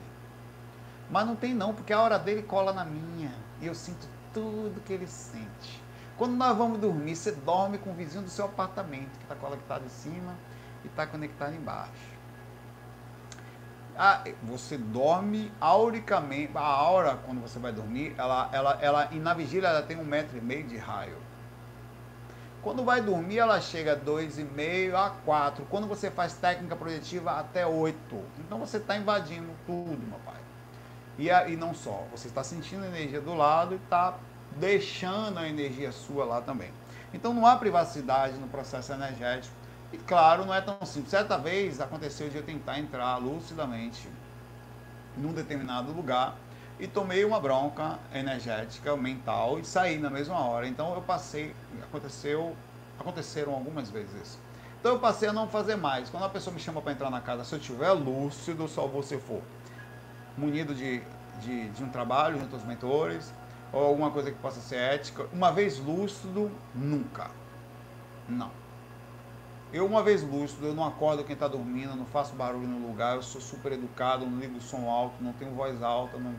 Mas 1.09 1.25
não 1.25 1.35
tem 1.35 1.53
não, 1.53 1.73
porque 1.73 1.91
a 1.91 2.01
hora 2.01 2.17
dele 2.17 2.41
cola 2.43 2.71
na 2.71 2.85
minha. 2.85 3.33
E 3.59 3.67
eu 3.67 3.75
sinto 3.75 4.07
tudo 4.33 4.81
que 4.81 4.93
ele 4.93 5.07
sente. 5.07 5.81
Quando 6.17 6.33
nós 6.33 6.55
vamos 6.57 6.79
dormir, 6.79 7.15
você 7.15 7.31
dorme 7.31 7.77
com 7.77 7.91
o 7.91 7.93
vizinho 7.93 8.23
do 8.23 8.29
seu 8.29 8.45
apartamento, 8.45 9.17
que 9.17 9.23
está 9.23 9.35
conectado 9.35 9.85
em 9.85 9.89
cima 9.89 10.35
e 10.83 10.87
está 10.87 11.05
conectado 11.07 11.53
embaixo. 11.55 12.11
Ah, 13.97 14.23
você 14.43 14.77
dorme 14.77 15.51
auricamente. 15.59 16.51
A 16.55 16.61
aura, 16.61 17.17
quando 17.25 17.41
você 17.41 17.59
vai 17.59 17.71
dormir, 17.71 18.15
ela, 18.17 18.49
ela, 18.51 18.77
ela, 18.81 19.09
e 19.11 19.19
na 19.19 19.33
vigília 19.33 19.67
ela 19.67 19.81
tem 19.81 19.97
um 19.97 20.03
metro 20.03 20.37
e 20.37 20.41
meio 20.41 20.63
de 20.65 20.77
raio. 20.77 21.17
Quando 22.63 22.83
vai 22.83 23.01
dormir, 23.01 23.39
ela 23.39 23.59
chega 23.59 23.93
a 23.93 23.97
2,5 23.97 24.93
a 24.93 25.09
4. 25.25 25.65
Quando 25.65 25.87
você 25.87 26.11
faz 26.11 26.33
técnica 26.33 26.75
projetiva, 26.75 27.31
até 27.31 27.65
8. 27.65 27.97
Então 28.39 28.59
você 28.59 28.77
está 28.77 28.95
invadindo 28.95 29.49
tudo, 29.65 30.07
meu 30.07 30.19
pai. 30.19 30.35
E, 31.17 31.27
e 31.27 31.55
não 31.55 31.73
só, 31.73 32.05
você 32.11 32.27
está 32.27 32.43
sentindo 32.43 32.83
a 32.83 32.87
energia 32.87 33.19
do 33.19 33.33
lado 33.33 33.73
e 33.73 33.77
está 33.77 34.15
deixando 34.57 35.39
a 35.39 35.47
energia 35.47 35.91
sua 35.91 36.23
lá 36.23 36.41
também. 36.41 36.71
Então 37.13 37.33
não 37.33 37.47
há 37.47 37.55
privacidade 37.55 38.37
no 38.37 38.47
processo 38.47 38.93
energético. 38.93 39.53
E 39.91 39.97
claro, 39.97 40.45
não 40.45 40.53
é 40.53 40.61
tão 40.61 40.85
simples. 40.85 41.09
Certa 41.09 41.37
vez 41.37 41.81
aconteceu 41.81 42.29
de 42.29 42.37
eu 42.37 42.43
tentar 42.43 42.79
entrar 42.79 43.17
lucidamente 43.17 44.07
num 45.17 45.33
determinado 45.33 45.91
lugar 45.91 46.35
e 46.81 46.87
tomei 46.87 47.23
uma 47.23 47.39
bronca 47.39 47.99
energética, 48.11 48.97
mental 48.97 49.59
e 49.59 49.63
saí 49.63 49.99
na 49.99 50.09
mesma 50.09 50.39
hora. 50.39 50.67
Então 50.67 50.95
eu 50.95 51.01
passei, 51.03 51.55
aconteceu, 51.83 52.55
aconteceram 52.99 53.53
algumas 53.53 53.91
vezes. 53.91 54.39
Então 54.79 54.93
eu 54.93 54.99
passei 54.99 55.29
a 55.29 55.33
não 55.33 55.47
fazer 55.47 55.75
mais. 55.75 56.09
Quando 56.09 56.23
a 56.23 56.29
pessoa 56.29 56.51
me 56.51 56.59
chama 56.59 56.81
para 56.81 56.91
entrar 56.91 57.11
na 57.11 57.21
casa, 57.21 57.43
se 57.43 57.53
eu 57.53 57.59
tiver 57.59 57.91
lúcido, 57.91 58.67
só 58.67 58.87
você 58.87 59.19
for 59.19 59.43
munido 60.35 60.73
de, 60.73 61.03
de, 61.39 61.69
de 61.69 61.83
um 61.83 61.89
trabalho 61.89 62.39
junto 62.39 62.55
aos 62.55 62.65
mentores, 62.65 63.31
ou 63.71 63.85
alguma 63.85 64.09
coisa 64.09 64.31
que 64.31 64.39
possa 64.39 64.59
ser 64.59 64.77
ética, 64.77 65.27
uma 65.31 65.51
vez 65.51 65.77
lúcido, 65.77 66.49
nunca. 66.73 67.29
Não. 68.27 68.49
Eu, 69.71 69.85
uma 69.85 70.01
vez 70.01 70.23
lúcido, 70.23 70.65
eu 70.65 70.73
não 70.73 70.83
acordo 70.83 71.23
quem 71.23 71.35
está 71.35 71.47
dormindo, 71.47 71.95
não 71.95 72.07
faço 72.07 72.33
barulho 72.33 72.67
no 72.67 72.87
lugar, 72.87 73.17
eu 73.17 73.21
sou 73.21 73.39
super 73.39 73.71
educado, 73.71 74.25
não 74.25 74.39
ligo 74.39 74.59
som 74.59 74.89
alto, 74.89 75.23
não 75.23 75.31
tenho 75.33 75.51
voz 75.51 75.83
alta, 75.83 76.17
não 76.17 76.33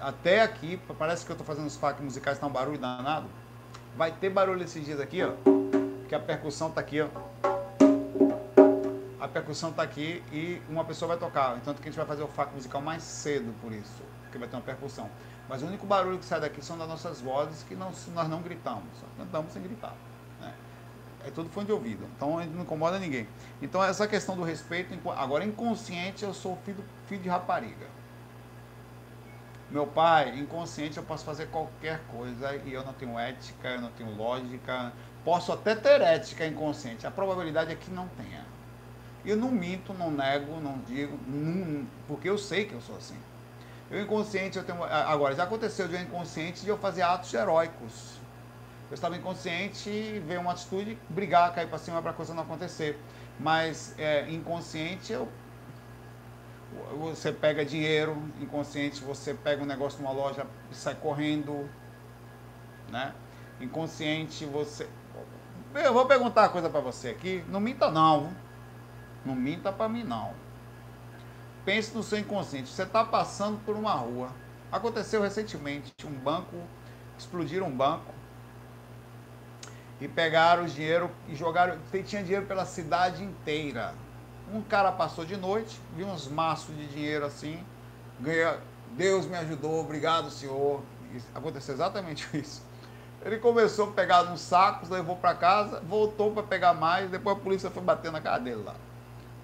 até 0.00 0.42
aqui, 0.42 0.80
parece 0.98 1.24
que 1.24 1.30
eu 1.30 1.34
estou 1.34 1.46
fazendo 1.46 1.66
os 1.66 1.76
fac 1.76 2.00
musicais, 2.02 2.38
tá 2.38 2.46
um 2.46 2.50
barulho 2.50 2.78
danado. 2.78 3.26
Vai 3.96 4.12
ter 4.12 4.30
barulho 4.30 4.62
esses 4.62 4.84
dias 4.84 5.00
aqui, 5.00 5.22
ó. 5.22 5.32
Porque 6.00 6.14
a 6.14 6.20
percussão 6.20 6.70
tá 6.70 6.80
aqui, 6.80 7.00
ó. 7.00 7.08
A 9.18 9.26
percussão 9.26 9.72
tá 9.72 9.82
aqui 9.82 10.22
e 10.30 10.60
uma 10.68 10.84
pessoa 10.84 11.08
vai 11.08 11.16
tocar. 11.16 11.56
Então 11.56 11.74
que 11.74 11.80
a 11.80 11.84
gente 11.86 11.96
vai 11.96 12.06
fazer 12.06 12.22
o 12.22 12.28
fac 12.28 12.52
musical 12.54 12.80
mais 12.80 13.02
cedo 13.02 13.54
por 13.60 13.72
isso. 13.72 14.02
Porque 14.22 14.38
vai 14.38 14.46
ter 14.46 14.56
uma 14.56 14.62
percussão. 14.62 15.08
Mas 15.48 15.62
o 15.62 15.66
único 15.66 15.86
barulho 15.86 16.18
que 16.18 16.24
sai 16.24 16.40
daqui 16.40 16.64
são 16.64 16.76
das 16.76 16.88
nossas 16.88 17.20
vozes 17.20 17.62
que 17.62 17.74
não, 17.74 17.90
nós 18.14 18.28
não 18.28 18.42
gritamos. 18.42 18.84
Só 19.00 19.06
cantamos 19.16 19.52
sem 19.52 19.62
gritar. 19.62 19.94
Né? 20.40 20.52
É 21.26 21.30
tudo 21.30 21.48
fone 21.48 21.66
de 21.66 21.72
ouvido. 21.72 22.06
Então 22.14 22.44
não 22.46 22.62
incomoda 22.62 22.98
ninguém. 22.98 23.26
Então 23.62 23.82
essa 23.82 24.06
questão 24.06 24.36
do 24.36 24.44
respeito, 24.44 24.94
agora 25.10 25.44
inconsciente 25.44 26.22
eu 26.22 26.34
sou 26.34 26.56
filho, 26.64 26.84
filho 27.08 27.22
de 27.22 27.28
rapariga. 27.28 27.86
Meu 29.70 29.86
pai, 29.86 30.38
inconsciente, 30.38 30.96
eu 30.96 31.02
posso 31.02 31.24
fazer 31.24 31.46
qualquer 31.46 32.00
coisa 32.08 32.54
e 32.64 32.72
eu 32.72 32.84
não 32.84 32.92
tenho 32.92 33.18
ética, 33.18 33.68
eu 33.68 33.80
não 33.80 33.90
tenho 33.90 34.14
lógica. 34.14 34.92
Posso 35.24 35.52
até 35.52 35.74
ter 35.74 36.00
ética 36.00 36.46
inconsciente. 36.46 37.06
A 37.06 37.10
probabilidade 37.10 37.72
é 37.72 37.74
que 37.74 37.90
não 37.90 38.06
tenha. 38.08 38.44
Eu 39.24 39.36
não 39.36 39.50
minto, 39.50 39.92
não 39.92 40.08
nego, 40.08 40.60
não 40.60 40.78
digo, 40.86 41.18
não, 41.26 41.84
porque 42.06 42.30
eu 42.30 42.38
sei 42.38 42.64
que 42.64 42.74
eu 42.74 42.80
sou 42.80 42.96
assim. 42.96 43.18
Eu 43.90 44.00
inconsciente, 44.00 44.56
eu 44.56 44.62
tenho. 44.62 44.84
Agora, 44.84 45.34
já 45.34 45.42
aconteceu 45.42 45.88
de 45.88 45.94
eu 45.94 46.00
inconsciente 46.00 46.62
de 46.62 46.68
eu 46.68 46.78
fazer 46.78 47.02
atos 47.02 47.34
heróicos. 47.34 48.20
Eu 48.88 48.94
estava 48.94 49.16
inconsciente 49.16 49.90
e 49.90 50.22
veio 50.24 50.40
uma 50.40 50.52
atitude, 50.52 50.96
brigar, 51.08 51.52
cair 51.52 51.68
para 51.68 51.78
cima 51.78 52.00
para 52.00 52.12
a 52.12 52.14
coisa 52.14 52.32
não 52.32 52.44
acontecer. 52.44 53.00
Mas 53.38 53.94
é, 53.98 54.30
inconsciente 54.30 55.12
eu 55.12 55.28
você 56.98 57.32
pega 57.32 57.64
dinheiro 57.64 58.16
inconsciente, 58.40 59.02
você 59.02 59.32
pega 59.34 59.62
um 59.62 59.66
negócio 59.66 60.00
numa 60.00 60.12
loja 60.12 60.46
e 60.70 60.74
sai 60.74 60.94
correndo, 60.94 61.68
né? 62.90 63.14
Inconsciente, 63.60 64.44
você. 64.44 64.88
Eu 65.74 65.92
vou 65.92 66.06
perguntar 66.06 66.42
uma 66.42 66.48
coisa 66.48 66.68
para 66.68 66.80
você 66.80 67.08
aqui. 67.10 67.44
Não 67.48 67.60
minta 67.60 67.90
não. 67.90 68.32
Não 69.24 69.34
minta 69.34 69.72
para 69.72 69.88
mim 69.88 70.04
não. 70.04 70.34
Pense 71.64 71.94
no 71.94 72.02
seu 72.02 72.18
inconsciente. 72.18 72.68
Você 72.68 72.82
está 72.82 73.04
passando 73.04 73.58
por 73.64 73.76
uma 73.76 73.92
rua. 73.92 74.30
Aconteceu 74.70 75.22
recentemente 75.22 75.92
um 76.06 76.12
banco, 76.12 76.56
explodiram 77.18 77.66
um 77.66 77.76
banco 77.76 78.12
e 80.00 80.08
pegaram 80.08 80.64
o 80.64 80.68
dinheiro 80.68 81.10
e 81.28 81.34
jogaram. 81.34 81.78
Tinha 82.04 82.22
dinheiro 82.22 82.46
pela 82.46 82.64
cidade 82.64 83.22
inteira 83.22 83.94
um 84.52 84.62
cara 84.62 84.92
passou 84.92 85.24
de 85.24 85.36
noite, 85.36 85.80
viu 85.94 86.06
uns 86.06 86.28
maços 86.28 86.74
de 86.76 86.86
dinheiro 86.86 87.24
assim, 87.24 87.62
ganha, 88.20 88.58
Deus 88.92 89.26
me 89.26 89.36
ajudou, 89.36 89.80
obrigado 89.80 90.30
senhor. 90.30 90.82
aconteceu 91.34 91.74
exatamente 91.74 92.28
isso. 92.36 92.62
Ele 93.24 93.38
começou 93.38 93.88
a 93.88 93.92
pegar 93.92 94.22
uns 94.30 94.40
sacos, 94.40 94.88
levou 94.88 95.16
para 95.16 95.34
casa, 95.34 95.80
voltou 95.80 96.30
para 96.32 96.42
pegar 96.42 96.74
mais, 96.74 97.10
depois 97.10 97.36
a 97.36 97.40
polícia 97.40 97.70
foi 97.70 97.82
bater 97.82 98.12
na 98.12 98.20
cara 98.20 98.38
dele 98.38 98.62
lá. 98.64 98.74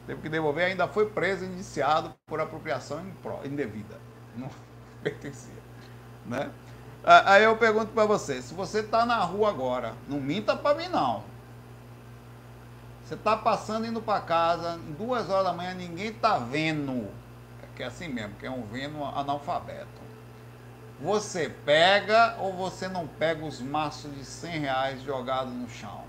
Teve 0.07 0.21
que 0.21 0.29
devolver, 0.29 0.67
ainda 0.67 0.87
foi 0.87 1.09
preso, 1.11 1.45
indiciado 1.45 2.15
por 2.27 2.41
apropriação 2.41 3.05
indevida. 3.45 3.99
Não 4.37 4.49
pertencia. 5.03 5.63
Né? 6.27 6.51
Aí 7.05 7.43
eu 7.43 7.57
pergunto 7.57 7.93
para 7.93 8.07
você, 8.07 8.41
se 8.41 8.55
você 8.55 8.81
está 8.81 9.05
na 9.05 9.19
rua 9.19 9.49
agora, 9.49 9.95
não 10.09 10.21
minta 10.21 10.55
para 10.57 10.77
mim 10.77 10.89
não. 10.89 11.25
Você 13.13 13.17
está 13.17 13.37
passando 13.37 13.87
indo 13.87 14.01
para 14.01 14.23
casa, 14.23 14.81
duas 14.97 15.29
horas 15.29 15.45
da 15.45 15.53
manhã, 15.53 15.75
ninguém 15.75 16.07
está 16.07 16.39
vendo. 16.39 17.11
É 17.63 17.67
que 17.77 17.83
é 17.83 17.87
assim 17.87 18.09
mesmo, 18.09 18.35
que 18.37 18.47
é 18.47 18.51
um 18.51 18.63
vendo 18.63 19.05
analfabeto. 19.05 20.01
Você 20.99 21.51
pega 21.51 22.39
ou 22.41 22.55
você 22.55 22.89
não 22.89 23.07
pega 23.07 23.45
os 23.45 23.61
maços 23.61 24.11
de 24.15 24.25
100 24.25 24.61
reais 24.61 25.03
jogados 25.03 25.53
no 25.53 25.69
chão? 25.69 26.05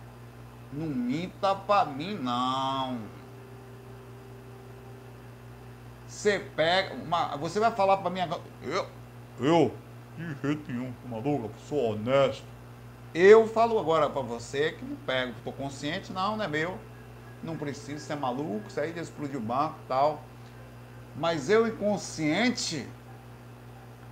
Não 0.72 0.88
minta 0.88 1.54
para 1.54 1.84
mim, 1.84 2.16
não. 2.16 3.00
Você 6.08 6.40
pega. 6.56 6.96
Uma, 6.96 7.36
você 7.36 7.60
vai 7.60 7.72
falar 7.72 7.98
para 7.98 8.10
mim 8.10 8.22
agora. 8.22 8.42
Eu? 8.62 8.88
Eu? 9.42 9.76
De 10.18 10.42
jeito 10.42 10.72
nenhum, 10.72 10.94
maluco, 11.10 11.52
sou 11.68 11.96
honesto. 11.96 12.46
Eu 13.14 13.46
falo 13.46 13.78
agora 13.78 14.10
para 14.10 14.22
você 14.22 14.72
que 14.72 14.86
não 14.86 14.96
pego, 14.96 15.34
estou 15.38 15.52
consciente, 15.52 16.14
não, 16.14 16.38
não 16.38 16.46
é 16.46 16.48
meu 16.48 16.80
não 17.44 17.58
precisa, 17.58 18.00
ser 18.00 18.14
é 18.14 18.16
maluco, 18.16 18.72
sair 18.72 18.94
de 18.94 19.00
explodir 19.00 19.38
o 19.38 19.42
banco 19.42 19.76
tal. 19.88 20.24
Mas 21.16 21.50
eu 21.50 21.68
inconsciente, 21.68 22.88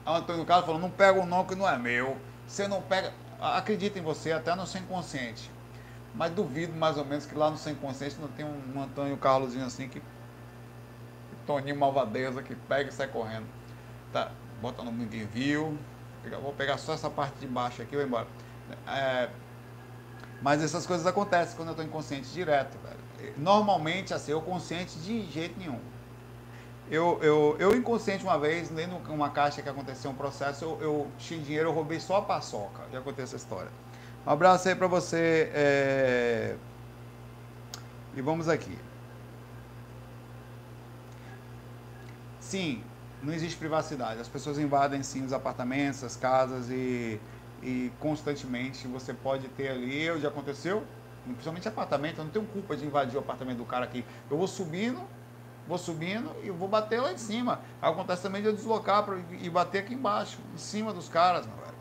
o 0.05 0.11
Antônio 0.11 0.45
Carlos 0.45 0.65
falou, 0.65 0.81
não 0.81 0.89
pega 0.89 1.19
o 1.19 1.25
nome 1.25 1.49
que 1.49 1.55
não 1.55 1.67
é 1.67 1.77
meu. 1.77 2.17
Você 2.47 2.67
não 2.67 2.81
pega. 2.81 3.13
Acredita 3.39 3.97
em 3.97 4.03
você, 4.03 4.31
até 4.31 4.53
no 4.53 4.67
seu 4.67 4.81
inconsciente. 4.81 5.49
Mas 6.13 6.31
duvido 6.31 6.73
mais 6.73 6.97
ou 6.97 7.05
menos 7.05 7.25
que 7.25 7.33
lá 7.33 7.49
no 7.49 7.57
seu 7.57 7.71
inconsciente 7.71 8.17
não 8.19 8.27
tem 8.27 8.45
um 8.45 8.81
Antônio 8.81 9.17
Carlosinho 9.17 9.65
assim 9.65 9.87
que. 9.87 10.01
Toninho 11.47 11.75
Malvadeza 11.75 12.43
que 12.43 12.53
pega 12.53 12.89
e 12.89 12.93
sai 12.93 13.07
correndo. 13.07 13.47
Tá, 14.13 14.31
bota 14.61 14.83
no 14.83 14.91
ninguém 14.91 15.25
viu. 15.25 15.75
Vou 16.39 16.53
pegar 16.53 16.77
só 16.77 16.93
essa 16.93 17.09
parte 17.09 17.39
de 17.39 17.47
baixo 17.47 17.81
aqui 17.81 17.95
e 17.95 17.97
vou 17.97 18.05
embora. 18.05 18.27
É, 18.87 19.27
mas 20.39 20.61
essas 20.61 20.85
coisas 20.85 21.07
acontecem 21.07 21.55
quando 21.55 21.69
eu 21.69 21.71
estou 21.71 21.83
inconsciente 21.83 22.29
direto, 22.29 22.77
velho 22.77 23.00
normalmente, 23.37 24.13
assim, 24.13 24.31
eu 24.31 24.41
consciente 24.41 24.97
de 24.99 25.29
jeito 25.31 25.59
nenhum. 25.59 25.79
Eu, 26.89 27.19
eu, 27.21 27.55
eu 27.57 27.75
inconsciente 27.75 28.23
uma 28.23 28.37
vez, 28.37 28.69
lendo 28.69 28.97
uma 29.09 29.29
caixa 29.29 29.61
que 29.61 29.69
aconteceu 29.69 30.11
um 30.11 30.13
processo, 30.13 30.65
eu, 30.65 30.77
eu 30.81 31.07
tinha 31.17 31.39
dinheiro, 31.39 31.69
eu 31.69 31.73
roubei 31.73 31.99
só 31.99 32.17
a 32.17 32.21
paçoca. 32.21 32.83
Já 32.91 32.99
aconteceu 32.99 33.23
essa 33.23 33.35
história. 33.37 33.71
Um 34.27 34.29
abraço 34.29 34.67
aí 34.67 34.75
para 34.75 34.87
você. 34.87 35.49
É... 35.53 36.55
E 38.13 38.21
vamos 38.21 38.49
aqui. 38.49 38.77
Sim, 42.41 42.83
não 43.23 43.33
existe 43.33 43.57
privacidade. 43.57 44.19
As 44.19 44.27
pessoas 44.27 44.59
invadem 44.59 45.01
sim 45.01 45.23
os 45.23 45.31
apartamentos, 45.31 46.03
as 46.03 46.17
casas 46.17 46.69
e, 46.69 47.19
e 47.63 47.89
constantemente 48.01 48.85
você 48.87 49.13
pode 49.13 49.47
ter 49.47 49.69
ali. 49.69 50.19
Já 50.19 50.27
aconteceu? 50.27 50.83
Principalmente 51.23 51.67
apartamento, 51.67 52.19
eu 52.19 52.25
não 52.25 52.31
tenho 52.31 52.45
culpa 52.45 52.75
de 52.75 52.85
invadir 52.85 53.15
o 53.15 53.19
apartamento 53.19 53.57
do 53.57 53.65
cara 53.65 53.85
aqui. 53.85 54.05
Eu 54.29 54.37
vou 54.37 54.47
subindo, 54.47 55.01
vou 55.67 55.77
subindo 55.77 56.35
e 56.43 56.49
vou 56.49 56.67
bater 56.67 57.01
lá 57.01 57.11
em 57.11 57.17
cima. 57.17 57.61
Acontece 57.81 58.23
também 58.23 58.41
de 58.41 58.47
eu 58.47 58.53
deslocar 58.53 59.03
pra, 59.03 59.17
e 59.39 59.49
bater 59.49 59.79
aqui 59.79 59.93
embaixo, 59.93 60.39
em 60.53 60.57
cima 60.57 60.93
dos 60.93 61.07
caras, 61.07 61.45
meu 61.45 61.55
velho. 61.57 61.71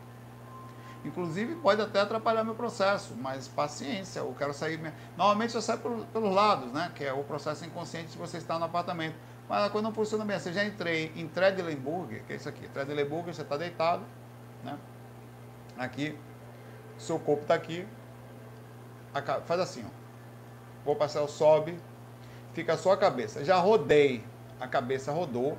Inclusive 1.03 1.55
pode 1.55 1.81
até 1.81 1.99
atrapalhar 1.99 2.43
meu 2.43 2.53
processo, 2.53 3.15
mas 3.19 3.47
paciência, 3.47 4.19
eu 4.19 4.35
quero 4.37 4.53
sair. 4.53 4.79
Normalmente 5.17 5.55
eu 5.55 5.61
saio 5.61 5.79
pelos 5.79 6.33
lados, 6.33 6.71
né? 6.71 6.91
Que 6.93 7.03
é 7.03 7.11
o 7.11 7.23
processo 7.23 7.65
inconsciente 7.65 8.11
de 8.11 8.17
você 8.17 8.37
estar 8.37 8.59
no 8.59 8.65
apartamento. 8.65 9.15
Mas 9.49 9.65
a 9.65 9.69
coisa 9.69 9.87
não 9.87 9.93
funciona 9.93 10.23
bem. 10.23 10.37
Você 10.37 10.53
já 10.53 10.63
entrei 10.63 11.11
em 11.15 11.27
Tredelenburg, 11.27 12.21
que 12.27 12.33
é 12.33 12.35
isso 12.35 12.47
aqui. 12.47 12.67
Tredelenburg, 12.67 13.33
você 13.33 13.41
está 13.41 13.57
deitado, 13.57 14.03
né? 14.63 14.77
Aqui, 15.77 16.15
seu 16.99 17.17
corpo 17.17 17.41
está 17.41 17.55
aqui, 17.55 17.87
faz 19.45 19.59
assim, 19.59 19.85
ó. 19.85 20.01
O 20.91 21.27
sobe, 21.27 21.77
fica 22.53 22.77
só 22.77 22.93
a 22.93 22.97
cabeça. 22.97 23.43
Já 23.43 23.57
rodei, 23.57 24.23
a 24.59 24.67
cabeça 24.67 25.11
rodou 25.11 25.57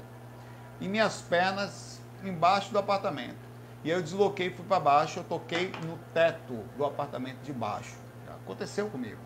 e 0.81 0.89
minhas 0.89 1.21
pernas 1.21 2.01
embaixo 2.25 2.73
do 2.73 2.79
apartamento. 2.79 3.53
E 3.85 3.91
eu 3.91 4.01
desloquei, 4.01 4.51
fui 4.51 4.65
para 4.65 4.79
baixo, 4.79 5.21
eu 5.21 5.25
toquei 5.25 5.73
no 5.85 5.99
teto 6.15 6.55
do 6.77 6.85
apartamento 6.85 7.41
de 7.43 7.53
baixo. 7.53 7.97
Aconteceu 8.45 8.89
comigo. 8.89 9.19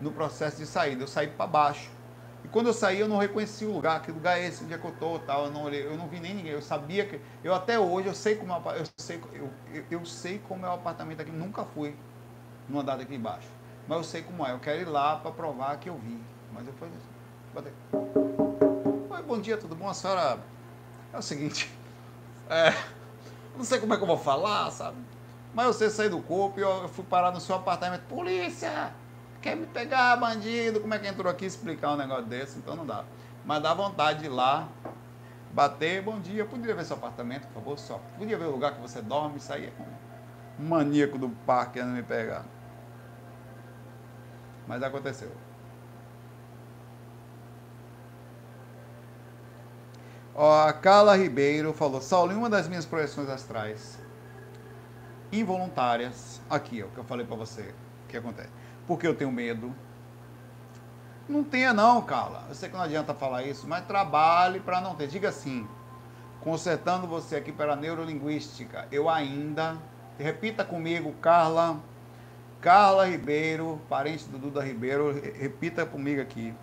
No 0.00 0.12
processo 0.12 0.56
de 0.56 0.66
saída, 0.66 1.02
eu 1.02 1.08
saí 1.08 1.28
para 1.28 1.46
baixo. 1.46 1.90
E 2.44 2.48
quando 2.48 2.66
eu 2.66 2.72
saí, 2.72 2.98
eu 2.98 3.06
não 3.06 3.18
reconheci 3.18 3.64
o 3.64 3.72
lugar, 3.72 4.02
que 4.02 4.10
lugar 4.10 4.38
é 4.38 4.46
esse, 4.46 4.64
onde 4.64 4.74
é 4.74 4.78
que 4.78 4.84
eu 4.84 4.92
tô, 4.92 5.20
tal, 5.20 5.46
eu 5.46 5.52
não 5.52 5.62
olhei, 5.64 5.86
eu 5.86 5.96
não 5.96 6.08
vi 6.08 6.18
nem 6.18 6.34
ninguém. 6.34 6.52
Eu 6.52 6.62
sabia 6.62 7.06
que 7.06 7.20
eu 7.44 7.54
até 7.54 7.78
hoje 7.78 8.08
eu 8.08 8.14
sei 8.14 8.34
como 8.34 8.52
eu 8.52 8.84
sei 8.96 9.20
eu, 9.32 9.50
eu, 9.90 10.04
sei 10.04 10.40
como 10.48 10.66
é 10.66 10.68
o 10.68 10.72
apartamento 10.72 11.20
aqui, 11.20 11.30
nunca 11.30 11.64
fui 11.64 11.96
no 12.68 12.80
andar 12.80 12.96
daqui 12.96 13.14
embaixo 13.14 13.46
mas 13.86 13.98
eu 13.98 14.04
sei 14.04 14.22
como 14.22 14.46
é. 14.46 14.52
Eu 14.52 14.58
quero 14.58 14.80
ir 14.80 14.88
lá 14.88 15.16
para 15.16 15.30
provar 15.30 15.76
que 15.78 15.88
eu 15.88 15.96
vi. 15.96 16.20
Mas 16.52 16.66
eu 16.66 16.74
assim, 16.74 17.12
Oi, 19.10 19.22
bom 19.22 19.40
dia, 19.40 19.56
tudo 19.56 19.74
bom? 19.74 19.88
A 19.88 19.94
senhora 19.94 20.38
é 21.12 21.18
o 21.18 21.22
seguinte, 21.22 21.70
é, 22.48 22.74
não 23.56 23.64
sei 23.64 23.78
como 23.78 23.92
é 23.94 23.96
que 23.96 24.02
eu 24.02 24.06
vou 24.06 24.18
falar, 24.18 24.70
sabe? 24.70 24.98
Mas 25.54 25.66
você 25.66 25.90
saiu 25.90 26.10
do 26.10 26.22
corpo 26.22 26.58
e 26.58 26.62
eu 26.62 26.88
fui 26.88 27.04
parar 27.04 27.30
no 27.30 27.40
seu 27.40 27.54
apartamento. 27.54 28.02
Polícia! 28.02 28.92
Quer 29.42 29.56
me 29.56 29.66
pegar, 29.66 30.16
bandido? 30.16 30.80
Como 30.80 30.94
é 30.94 30.98
que 30.98 31.06
entrou 31.06 31.30
aqui 31.30 31.44
explicar 31.44 31.92
um 31.92 31.96
negócio 31.96 32.24
desse? 32.24 32.58
Então 32.58 32.76
não 32.76 32.86
dá. 32.86 33.04
Mas 33.44 33.62
dá 33.62 33.74
vontade 33.74 34.20
de 34.20 34.26
ir 34.26 34.28
lá, 34.28 34.68
bater, 35.50 36.00
bom 36.00 36.20
dia, 36.20 36.44
poderia 36.44 36.74
ver 36.74 36.84
seu 36.84 36.96
apartamento, 36.96 37.46
por 37.48 37.54
favor? 37.54 37.78
Só 37.78 38.00
podia 38.16 38.38
ver 38.38 38.44
o 38.44 38.52
lugar 38.52 38.74
que 38.74 38.80
você 38.80 39.02
dorme, 39.02 39.40
sair 39.40 39.72
com 39.72 39.82
um 40.62 40.68
maníaco 40.68 41.18
do 41.18 41.28
parque 41.44 41.74
querendo 41.74 41.92
me 41.92 42.02
pegar. 42.02 42.44
Mas 44.66 44.82
aconteceu. 44.82 45.30
Ó, 50.34 50.66
a 50.66 50.72
Carla 50.72 51.16
Ribeiro 51.16 51.72
falou, 51.74 52.00
Saulo, 52.00 52.32
em 52.32 52.36
uma 52.36 52.48
das 52.48 52.66
minhas 52.66 52.86
projeções 52.86 53.28
astrais, 53.28 53.98
involuntárias, 55.30 56.40
aqui, 56.48 56.82
o 56.82 56.88
que 56.88 56.98
eu 56.98 57.04
falei 57.04 57.26
para 57.26 57.36
você, 57.36 57.74
o 58.04 58.08
que 58.08 58.16
acontece? 58.16 58.48
Porque 58.86 59.06
eu 59.06 59.14
tenho 59.14 59.30
medo. 59.30 59.74
Não 61.28 61.44
tenha 61.44 61.72
não, 61.72 62.02
Carla. 62.02 62.46
Eu 62.48 62.54
sei 62.54 62.68
que 62.68 62.74
não 62.74 62.82
adianta 62.82 63.14
falar 63.14 63.42
isso, 63.44 63.66
mas 63.68 63.86
trabalhe 63.86 64.60
para 64.60 64.80
não 64.80 64.94
ter. 64.94 65.06
Diga 65.06 65.28
assim, 65.28 65.68
consertando 66.40 67.06
você 67.06 67.36
aqui 67.36 67.52
pela 67.52 67.76
neurolinguística, 67.76 68.88
eu 68.90 69.08
ainda, 69.08 69.76
repita 70.18 70.64
comigo, 70.64 71.12
Carla, 71.20 71.78
Carla 72.62 73.08
Ribeiro, 73.08 73.80
parente 73.88 74.24
do 74.28 74.38
Duda 74.38 74.62
Ribeiro, 74.62 75.20
repita 75.34 75.84
comigo 75.84 76.22
aqui. 76.22 76.54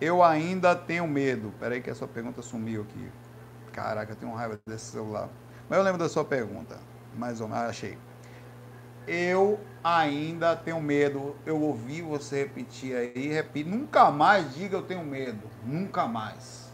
Eu 0.00 0.22
ainda 0.22 0.74
tenho 0.74 1.06
medo. 1.06 1.52
Peraí 1.60 1.82
que 1.82 1.90
a 1.90 1.94
sua 1.94 2.08
pergunta 2.08 2.40
sumiu 2.40 2.80
aqui. 2.80 3.12
Caraca, 3.70 4.12
eu 4.12 4.16
tenho 4.16 4.32
raiva 4.32 4.58
desse 4.66 4.86
celular. 4.86 5.28
Mas 5.68 5.78
eu 5.78 5.84
lembro 5.84 5.98
da 5.98 6.08
sua 6.08 6.24
pergunta. 6.24 6.78
Mais 7.14 7.42
ou 7.42 7.48
menos, 7.48 7.64
achei. 7.64 7.98
Eu 9.06 9.60
ainda 9.84 10.56
tenho 10.56 10.80
medo. 10.80 11.36
Eu 11.44 11.60
ouvi 11.60 12.00
você 12.00 12.44
repetir 12.44 12.96
aí, 12.96 13.28
repita. 13.28 13.68
Nunca 13.68 14.10
mais 14.10 14.54
diga 14.54 14.78
eu 14.78 14.82
tenho 14.82 15.04
medo. 15.04 15.42
Nunca 15.62 16.06
mais. 16.06 16.72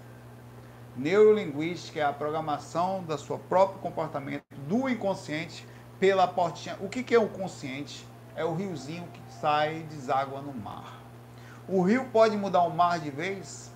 Neurolinguística 0.97 1.99
é 1.99 2.05
a 2.05 2.13
programação 2.13 3.03
da 3.03 3.19
sua 3.19 3.39
próprio 3.39 3.81
comportamento 3.81 4.45
do 4.69 4.89
inconsciente 4.89 5.67
pela 5.99 6.29
portinha. 6.29 6.77
O 6.81 6.89
que, 6.89 7.03
que 7.03 7.13
é 7.13 7.19
o 7.19 7.29
consciente? 7.29 8.07
É 8.37 8.45
o 8.45 8.55
riozinho 8.55 9.09
que 9.13 9.21
sai 9.41 9.79
e 9.79 9.83
deságua 9.85 10.43
no 10.43 10.53
mar. 10.53 11.01
O 11.67 11.83
rio 11.83 12.05
pode 12.13 12.37
mudar 12.37 12.63
o 12.63 12.71
mar 12.71 13.01
de 13.01 13.11
vez? 13.11 13.73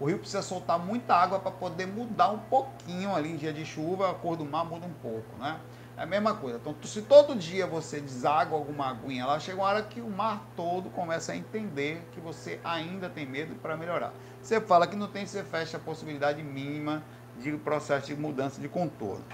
O 0.00 0.06
rio 0.06 0.18
precisa 0.18 0.40
soltar 0.40 0.78
muita 0.78 1.14
água 1.14 1.38
para 1.38 1.50
poder 1.50 1.86
mudar 1.86 2.30
um 2.30 2.38
pouquinho 2.38 3.14
ali 3.14 3.30
em 3.32 3.36
dia 3.36 3.52
de 3.52 3.64
chuva, 3.64 4.10
a 4.10 4.14
cor 4.14 4.36
do 4.36 4.44
mar 4.44 4.64
muda 4.64 4.86
um 4.86 4.92
pouco, 4.94 5.36
né? 5.38 5.60
É 5.96 6.02
a 6.02 6.06
mesma 6.06 6.34
coisa. 6.34 6.58
Então, 6.58 6.74
se 6.82 7.02
todo 7.02 7.36
dia 7.36 7.66
você 7.66 8.00
deságua 8.00 8.58
alguma 8.58 8.88
aguinha 8.88 9.26
lá, 9.26 9.38
chega 9.38 9.58
uma 9.58 9.68
hora 9.68 9.82
que 9.82 10.00
o 10.00 10.10
mar 10.10 10.42
todo 10.56 10.88
começa 10.90 11.32
a 11.32 11.36
entender 11.36 12.02
que 12.12 12.20
você 12.20 12.58
ainda 12.64 13.08
tem 13.08 13.26
medo 13.26 13.54
para 13.56 13.76
melhorar. 13.76 14.12
Você 14.42 14.60
fala 14.60 14.86
que 14.86 14.96
não 14.96 15.08
tem, 15.08 15.26
você 15.26 15.44
fecha 15.44 15.76
a 15.76 15.80
possibilidade 15.80 16.42
mínima 16.42 17.02
de 17.38 17.52
processo 17.58 18.06
de 18.06 18.16
mudança 18.16 18.60
de 18.60 18.68
contorno. 18.68 19.24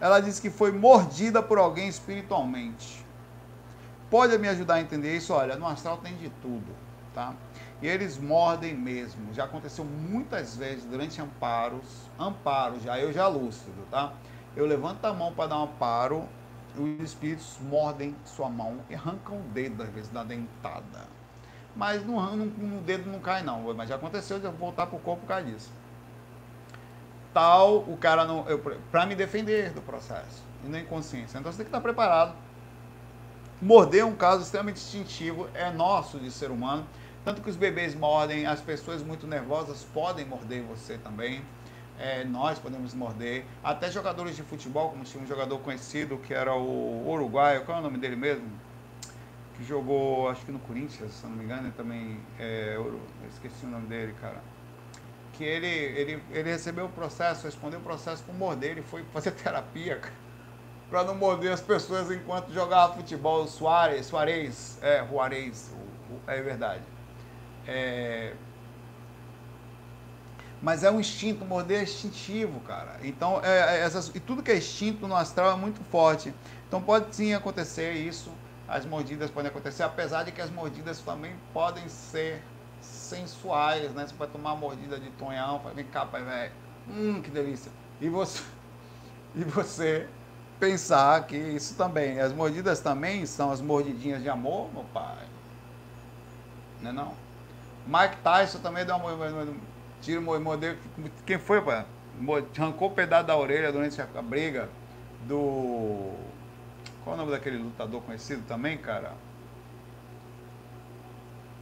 Ela 0.00 0.18
disse 0.18 0.42
que 0.42 0.50
foi 0.50 0.72
mordida 0.72 1.40
por 1.40 1.56
alguém 1.56 1.88
espiritualmente 1.88 3.01
pode 4.12 4.36
me 4.36 4.46
ajudar 4.46 4.74
a 4.74 4.80
entender 4.82 5.16
isso? 5.16 5.32
Olha, 5.32 5.56
no 5.56 5.66
astral 5.66 5.96
tem 5.96 6.14
de 6.16 6.28
tudo, 6.42 6.76
tá? 7.14 7.34
E 7.80 7.88
eles 7.88 8.18
mordem 8.18 8.74
mesmo. 8.76 9.32
Já 9.32 9.44
aconteceu 9.44 9.86
muitas 9.86 10.54
vezes 10.54 10.84
durante 10.84 11.18
amparos, 11.18 12.10
amparo 12.20 12.78
já, 12.78 12.98
eu 13.00 13.10
já 13.10 13.26
lúcido, 13.26 13.86
tá? 13.90 14.12
Eu 14.54 14.66
levanto 14.66 15.02
a 15.06 15.14
mão 15.14 15.32
para 15.32 15.48
dar 15.48 15.60
um 15.60 15.62
amparo, 15.62 16.28
os 16.76 17.02
espíritos 17.02 17.56
mordem 17.62 18.14
sua 18.26 18.50
mão 18.50 18.80
e 18.90 18.94
arrancam 18.94 19.38
o 19.38 19.42
dedo, 19.44 19.82
às 19.82 19.88
vezes, 19.88 20.10
da 20.10 20.22
dentada. 20.22 21.06
Mas 21.74 22.04
no, 22.04 22.20
no, 22.36 22.44
no 22.44 22.80
dedo 22.82 23.10
não 23.10 23.18
cai, 23.18 23.42
não. 23.42 23.72
Mas 23.72 23.88
já 23.88 23.94
aconteceu 23.94 24.38
de 24.38 24.44
eu 24.44 24.52
voltar 24.52 24.86
para 24.86 24.96
o 24.96 25.00
corpo 25.00 25.22
por 25.22 25.28
causa 25.28 25.46
disso. 25.46 25.72
Tal, 27.32 27.78
o 27.78 27.96
cara 27.96 28.26
não. 28.26 28.44
Para 28.90 29.06
me 29.06 29.14
defender 29.14 29.72
do 29.72 29.80
processo 29.80 30.42
e 30.62 30.68
na 30.68 30.80
inconsciência. 30.80 31.38
Então 31.38 31.50
você 31.50 31.58
tem 31.58 31.64
que 31.64 31.70
estar 31.70 31.80
preparado 31.80 32.34
Morder 33.62 34.00
é 34.00 34.04
um 34.04 34.16
caso 34.16 34.42
extremamente 34.42 34.78
instintivo, 34.78 35.48
é 35.54 35.70
nosso 35.70 36.18
de 36.18 36.32
ser 36.32 36.50
humano. 36.50 36.84
Tanto 37.24 37.40
que 37.40 37.48
os 37.48 37.54
bebês 37.54 37.94
mordem, 37.94 38.44
as 38.44 38.60
pessoas 38.60 39.04
muito 39.04 39.24
nervosas 39.24 39.86
podem 39.94 40.24
morder 40.24 40.64
você 40.64 40.98
também. 40.98 41.40
É, 41.96 42.24
nós 42.24 42.58
podemos 42.58 42.92
morder. 42.92 43.44
Até 43.62 43.88
jogadores 43.88 44.34
de 44.34 44.42
futebol, 44.42 44.90
como 44.90 45.04
tinha 45.04 45.22
um 45.22 45.26
jogador 45.28 45.60
conhecido 45.60 46.18
que 46.18 46.34
era 46.34 46.52
o 46.52 47.08
uruguaio, 47.08 47.64
qual 47.64 47.78
é 47.78 47.80
o 47.80 47.84
nome 47.84 47.98
dele 47.98 48.16
mesmo? 48.16 48.48
Que 49.56 49.62
jogou, 49.62 50.28
acho 50.28 50.44
que 50.44 50.50
no 50.50 50.58
Corinthians, 50.58 51.12
se 51.12 51.24
não 51.24 51.36
me 51.36 51.44
engano, 51.44 51.70
também. 51.76 52.18
É, 52.40 52.72
eu 52.74 53.00
esqueci 53.32 53.64
o 53.64 53.68
nome 53.68 53.86
dele, 53.86 54.12
cara. 54.20 54.42
Que 55.34 55.44
ele, 55.44 55.68
ele, 55.68 56.22
ele 56.32 56.50
recebeu 56.50 56.86
o 56.86 56.90
processo, 56.90 57.46
respondeu 57.46 57.78
o 57.78 57.82
processo 57.84 58.24
por 58.24 58.34
morder, 58.34 58.72
ele 58.72 58.82
foi 58.82 59.04
fazer 59.12 59.30
terapia, 59.40 59.98
cara 59.98 60.21
para 60.92 61.04
não 61.04 61.14
morder 61.14 61.50
as 61.50 61.62
pessoas 61.62 62.10
enquanto 62.10 62.52
jogava 62.52 62.92
futebol. 62.92 63.48
Soares, 63.48 64.04
Soares, 64.04 64.78
é, 64.82 65.02
Juarez, 65.08 65.70
é 66.26 66.42
verdade. 66.42 66.82
É... 67.66 68.34
Mas 70.60 70.84
é 70.84 70.90
um 70.90 71.00
instinto, 71.00 71.46
morder 71.46 71.80
é 71.80 71.82
instintivo, 71.84 72.60
cara. 72.60 72.98
Então, 73.02 73.40
é, 73.42 73.78
é, 73.78 73.80
essas, 73.80 74.12
e 74.14 74.20
tudo 74.20 74.42
que 74.42 74.52
é 74.52 74.58
instinto 74.58 75.08
no 75.08 75.16
astral 75.16 75.52
é 75.52 75.56
muito 75.56 75.82
forte. 75.84 76.32
Então, 76.68 76.82
pode 76.82 77.16
sim 77.16 77.32
acontecer 77.32 77.92
isso. 77.94 78.30
As 78.68 78.84
mordidas 78.84 79.30
podem 79.30 79.50
acontecer, 79.50 79.84
apesar 79.84 80.24
de 80.24 80.30
que 80.30 80.42
as 80.42 80.50
mordidas 80.50 81.00
também 81.00 81.34
podem 81.54 81.88
ser 81.88 82.42
sensuais, 82.82 83.92
né? 83.94 84.06
Você 84.06 84.14
pode 84.14 84.30
tomar 84.30 84.52
uma 84.52 84.60
mordida 84.60 85.00
de 85.00 85.10
tonhão, 85.12 85.62
vem 85.74 85.86
cá, 85.86 86.04
pai, 86.04 86.22
velho. 86.22 86.52
Hum, 86.86 87.22
que 87.22 87.30
delícia. 87.30 87.72
E 87.98 88.10
você, 88.10 88.42
e 89.34 89.42
você 89.42 90.06
pensar 90.62 91.26
que 91.26 91.36
isso 91.36 91.74
também, 91.74 92.20
as 92.20 92.32
mordidas 92.32 92.78
também 92.78 93.26
são 93.26 93.50
as 93.50 93.60
mordidinhas 93.60 94.22
de 94.22 94.28
amor, 94.28 94.72
meu 94.72 94.84
pai. 94.94 95.26
Não 96.80 96.90
é 96.90 96.92
não? 96.92 97.14
Mike 97.84 98.22
Tyson 98.22 98.60
também 98.60 98.86
deu 98.86 98.94
uma 98.94 99.44
tiro 100.00 100.22
mordeu. 100.22 100.76
Quem 101.26 101.36
foi, 101.36 101.60
pai? 101.60 101.84
Arrancou 102.56 102.88
o 102.88 102.92
pedaço 102.92 103.26
da 103.26 103.36
orelha 103.36 103.72
durante 103.72 104.00
a 104.00 104.22
briga 104.22 104.68
do. 105.22 106.12
Qual 107.02 107.14
é 107.14 107.14
o 107.14 107.16
nome 107.16 107.32
daquele 107.32 107.58
lutador 107.58 108.00
conhecido 108.02 108.44
também, 108.46 108.78
cara? 108.78 109.14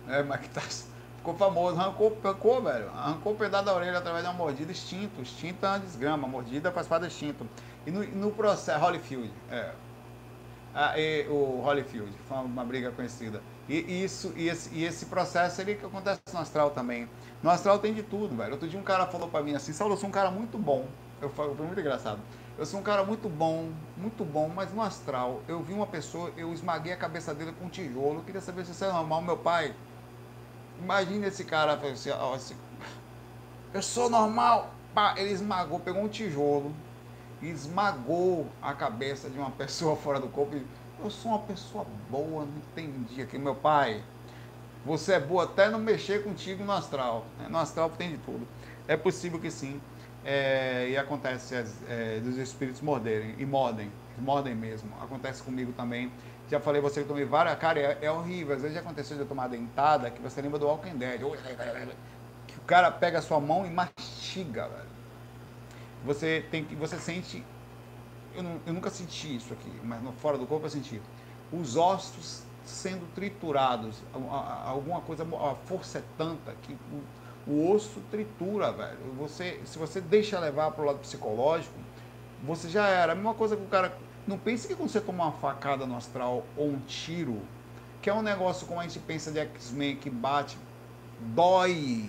É, 0.09 0.23
Mike 0.23 0.51
Tyson. 0.51 0.90
Ficou 1.21 1.35
famoso, 1.35 1.79
arrancou, 1.79 2.17
arrancou, 2.25 2.63
velho. 2.63 2.89
Arrancou 2.89 3.35
o 3.35 3.37
pedaço 3.37 3.67
da 3.67 3.75
orelha 3.75 3.99
através 3.99 4.25
de 4.25 4.31
uma 4.31 4.37
mordida 4.37 4.73
extinto. 4.73 5.21
Extinto 5.21 5.65
é 5.67 5.69
uma 5.69 5.79
desgrama, 5.79 6.27
mordida 6.27 6.73
faz 6.73 6.89
parte 6.89 7.07
extinto. 7.07 7.47
E 7.87 7.91
no, 7.91 8.03
no 8.03 8.31
processo, 8.33 8.83
Holyfield, 8.83 9.31
é. 9.51 9.71
Ah, 10.75 10.99
e, 10.99 11.27
o 11.29 11.61
Holyfield, 11.63 12.11
foi 12.27 12.39
uma 12.39 12.65
briga 12.65 12.91
conhecida. 12.91 13.43
E 13.69 14.03
isso, 14.03 14.33
e 14.35 14.49
esse, 14.49 14.75
e 14.75 14.83
esse 14.83 15.07
processo 15.07 15.61
ele 15.61 15.75
que 15.75 15.85
acontece 15.85 16.23
no 16.33 16.41
astral 16.41 16.71
também. 16.71 17.07
No 17.43 17.51
astral 17.51 17.79
tem 17.79 17.93
de 17.93 18.03
tudo, 18.03 18.35
velho. 18.35 18.53
Outro 18.53 18.67
dia 18.67 18.81
um 18.81 18.83
cara 18.83 19.07
falou 19.07 19.29
pra 19.29 19.43
mim 19.43 19.55
assim, 19.55 19.75
Saulo, 19.75 19.95
eu 19.95 19.99
sou 19.99 20.09
um 20.09 20.13
cara 20.13 20.31
muito 20.31 20.57
bom. 20.57 20.87
Eu 21.21 21.29
falo, 21.29 21.55
foi 21.55 21.67
muito 21.67 21.81
engraçado. 21.81 22.21
Eu 22.57 22.65
sou 22.65 22.81
um 22.81 22.83
cara 22.83 23.05
muito 23.05 23.29
bom, 23.29 23.71
muito 23.97 24.25
bom, 24.25 24.49
mas 24.49 24.73
no 24.73 24.81
astral, 24.81 25.43
eu 25.47 25.63
vi 25.63 25.73
uma 25.75 25.87
pessoa, 25.87 26.33
eu 26.37 26.53
esmaguei 26.53 26.93
a 26.93 26.97
cabeça 26.97 27.35
dele 27.35 27.53
com 27.53 27.67
um 27.67 27.69
tijolo. 27.69 28.21
Eu 28.21 28.23
queria 28.23 28.41
saber 28.41 28.65
se 28.65 28.73
isso 28.73 28.85
é 28.85 28.93
normal. 28.93 29.21
Meu 29.23 29.37
pai, 29.37 29.75
imagina 30.81 31.27
esse 31.27 31.45
cara, 31.45 31.75
assim, 31.75 32.11
ó, 32.11 32.37
eu 33.73 33.83
sou 33.83 34.11
normal. 34.11 34.75
Pá, 34.95 35.15
ele 35.17 35.31
esmagou, 35.31 35.79
pegou 35.79 36.03
um 36.03 36.09
tijolo, 36.09 36.75
esmagou 37.41 38.49
a 38.61 38.75
cabeça 38.75 39.31
de 39.31 39.39
uma 39.39 39.51
pessoa 39.51 39.95
fora 39.97 40.19
do 40.19 40.29
corpo. 40.29 40.57
Eu 41.03 41.11
sou 41.11 41.31
uma 41.31 41.41
pessoa 41.41 41.87
boa, 42.11 42.45
não 42.45 42.53
entendi 42.57 43.23
aqui. 43.23 43.39
Meu 43.39 43.55
pai, 43.55 44.03
você 44.85 45.15
é 45.15 45.21
boa 45.21 45.45
até 45.45 45.71
não 45.71 45.79
mexer 45.79 46.25
contigo 46.25 46.65
no 46.65 46.73
astral. 46.73 47.25
Né? 47.39 47.47
No 47.49 47.59
astral 47.59 47.91
tem 47.91 48.11
de 48.11 48.19
tudo. 48.19 48.47
É 48.89 48.97
possível 48.97 49.39
que 49.39 49.51
sim. 49.51 49.81
É, 50.25 50.89
e 50.91 50.99
acontece 50.99 51.55
é, 51.89 52.21
dos 52.21 52.37
espíritos 52.37 52.83
morderem, 52.83 53.35
e 53.39 53.47
mordem, 53.47 53.91
mordem 54.19 54.55
mesmo. 54.55 54.91
Acontece 55.01 55.43
comigo 55.43 55.73
também. 55.73 56.13
Já 56.51 56.61
falei 56.61 56.81
você 56.81 57.03
que 57.03 57.09
tomei 57.09 57.25
várias. 57.25 57.59
Cara, 57.59 57.79
é, 57.79 57.99
é, 58.03 58.11
horrível. 58.11 58.57
Às 58.57 58.63
vezes 58.63 58.75
já 58.75 58.81
aconteceu 58.81 59.17
de 59.17 59.23
eu 59.23 59.29
tomar 59.29 59.49
dentada 59.49 60.11
que 60.11 60.21
você 60.21 60.43
lembra 60.43 60.59
do 60.59 60.67
Walking 60.67 60.97
Dead. 60.97 61.21
Que 62.47 62.59
o 62.59 62.63
cara 62.63 62.91
pega 62.91 63.21
a 63.21 63.23
sua 63.23 63.41
mão 63.41 63.65
e 63.65 63.71
mastiga, 63.71 64.69
velho 64.69 65.01
você 66.05 66.45
tem 66.51 66.65
que 66.65 66.75
você 66.75 66.99
sente 66.99 67.45
eu, 68.35 68.43
não, 68.43 68.61
eu, 68.65 68.73
nunca 68.73 68.91
senti 68.91 69.37
isso 69.37 69.53
aqui, 69.53 69.71
mas 69.83 70.01
fora 70.21 70.39
do 70.39 70.47
corpo 70.47 70.67
eu 70.67 70.71
senti 70.71 71.01
os 71.53 71.77
ossos 71.77 72.45
sendo 72.65 73.13
triturados, 73.13 73.97
alguma 74.65 75.01
coisa, 75.01 75.25
a 75.25 75.55
força 75.67 75.99
é 75.99 76.03
tanta 76.17 76.55
que 76.63 76.77
O 77.47 77.73
osso 77.73 78.01
tritura, 78.11 78.71
velho. 78.71 78.99
Você, 79.19 79.61
se 79.65 79.77
você 79.77 80.01
deixa 80.01 80.39
levar 80.39 80.71
para 80.71 80.83
o 80.83 80.87
lado 80.87 80.99
psicológico, 81.01 81.75
você 82.45 82.69
já 82.69 82.87
era. 82.87 83.13
A 83.13 83.15
mesma 83.15 83.35
coisa 83.35 83.57
que 83.57 83.63
o 83.63 83.67
cara. 83.67 83.97
Não 84.27 84.39
pense 84.39 84.69
que 84.69 84.75
quando 84.75 84.91
você 84.91 85.01
toma 85.01 85.25
uma 85.25 85.33
facada 85.33 85.87
no 85.87 85.97
astral 85.97 86.45
ou 86.57 86.69
um 86.69 86.79
tiro, 86.81 87.41
que 88.03 88.09
é 88.09 88.15
um 88.15 88.23
negócio 88.23 88.67
como 88.67 88.81
a 88.81 88.83
gente 88.83 88.99
pensa 88.99 89.31
de 89.31 89.39
X-Men 89.41 89.97
que 89.97 90.11
bate, 90.11 90.57
dói. 91.21 92.09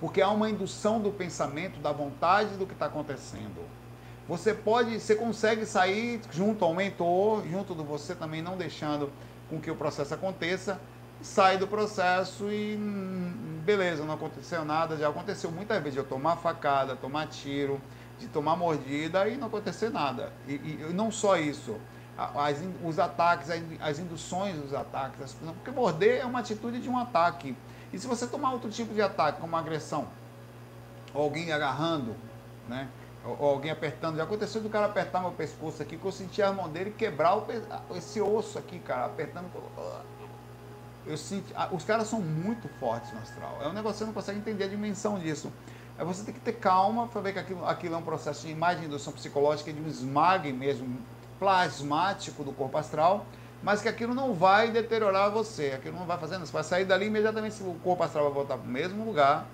Porque 0.00 0.20
há 0.20 0.30
uma 0.30 0.50
indução 0.50 1.00
do 1.00 1.10
pensamento, 1.10 1.80
da 1.80 1.92
vontade 1.92 2.56
do 2.56 2.66
que 2.66 2.72
está 2.72 2.86
acontecendo. 2.86 3.64
Você 4.28 4.52
pode, 4.52 5.00
você 5.00 5.14
consegue 5.14 5.64
sair 5.64 6.20
junto 6.32 6.64
ao 6.64 6.74
mentor, 6.74 7.46
junto 7.48 7.74
do 7.74 7.84
você 7.84 8.14
também, 8.14 8.42
não 8.42 8.56
deixando 8.56 9.10
com 9.48 9.60
que 9.60 9.70
o 9.70 9.76
processo 9.76 10.14
aconteça, 10.14 10.80
sai 11.22 11.56
do 11.56 11.66
processo 11.66 12.50
e 12.50 12.76
hum, 12.76 13.60
beleza, 13.64 14.04
não 14.04 14.14
aconteceu 14.14 14.64
nada. 14.64 14.96
Já 14.96 15.08
aconteceu 15.08 15.50
muitas 15.50 15.80
vezes 15.82 15.96
eu 15.96 16.04
tomar 16.04 16.36
facada, 16.36 16.96
tomar 16.96 17.28
tiro, 17.28 17.80
de 18.18 18.28
tomar 18.28 18.56
mordida 18.56 19.28
e 19.28 19.36
não 19.36 19.48
acontecer 19.48 19.90
nada. 19.90 20.32
E, 20.46 20.54
e 20.54 20.90
não 20.92 21.10
só 21.10 21.36
isso, 21.36 21.76
as, 22.16 22.58
os 22.84 22.98
ataques, 22.98 23.48
as 23.80 23.98
induções 23.98 24.56
dos 24.56 24.72
ataques, 24.72 25.34
porque 25.34 25.70
morder 25.70 26.20
é 26.20 26.24
uma 26.24 26.40
atitude 26.40 26.80
de 26.80 26.88
um 26.88 26.98
ataque. 26.98 27.56
E 27.92 27.98
se 27.98 28.06
você 28.06 28.26
tomar 28.26 28.52
outro 28.52 28.70
tipo 28.70 28.94
de 28.94 29.02
ataque, 29.02 29.40
como 29.40 29.56
agressão, 29.56 30.08
ou 31.12 31.22
alguém 31.22 31.52
agarrando, 31.52 32.16
né? 32.68 32.88
ou 33.38 33.50
alguém 33.50 33.70
apertando. 33.70 34.16
Já 34.16 34.22
aconteceu 34.22 34.60
do 34.60 34.68
cara 34.68 34.86
apertar 34.86 35.20
meu 35.20 35.32
pescoço 35.32 35.82
aqui, 35.82 35.96
que 35.96 36.04
eu 36.04 36.12
senti 36.12 36.40
a 36.40 36.52
mão 36.52 36.68
dele 36.68 36.92
quebrar 36.96 37.36
o, 37.36 37.46
esse 37.96 38.20
osso 38.20 38.58
aqui, 38.58 38.78
cara, 38.78 39.06
apertando. 39.06 39.46
Eu 41.04 41.16
senti, 41.16 41.52
os 41.72 41.84
caras 41.84 42.08
são 42.08 42.20
muito 42.20 42.68
fortes 42.80 43.12
no 43.12 43.20
astral. 43.20 43.58
É 43.62 43.68
um 43.68 43.72
negócio 43.72 43.94
que 43.94 43.98
você 43.98 44.04
não 44.04 44.12
consegue 44.12 44.38
entender 44.38 44.64
a 44.64 44.68
dimensão 44.68 45.18
disso. 45.18 45.52
É 45.98 46.04
você 46.04 46.24
tem 46.24 46.34
que 46.34 46.40
ter 46.40 46.52
calma 46.52 47.06
para 47.06 47.20
ver 47.22 47.32
que 47.32 47.38
aquilo, 47.38 47.66
aquilo 47.66 47.94
é 47.94 47.98
um 47.98 48.02
processo 48.02 48.46
de 48.46 48.52
imagem 48.52 48.80
de 48.80 48.86
indução 48.86 49.12
psicológica, 49.12 49.72
de 49.72 49.80
um 49.80 49.86
esmague 49.86 50.52
mesmo 50.52 50.98
plasmático 51.38 52.44
do 52.44 52.52
corpo 52.52 52.76
astral, 52.76 53.24
mas 53.62 53.80
que 53.80 53.88
aquilo 53.88 54.14
não 54.14 54.34
vai 54.34 54.70
deteriorar 54.70 55.30
você, 55.30 55.72
aquilo 55.74 55.96
não 55.96 56.04
vai 56.04 56.18
fazendo, 56.18 56.44
você 56.44 56.52
vai 56.52 56.64
sair 56.64 56.84
dali 56.84 57.06
imediatamente, 57.06 57.62
o 57.62 57.74
corpo 57.82 58.02
astral 58.02 58.24
vai 58.24 58.34
voltar 58.34 58.58
para 58.58 58.66
o 58.66 58.70
mesmo 58.70 59.04
lugar, 59.04 59.46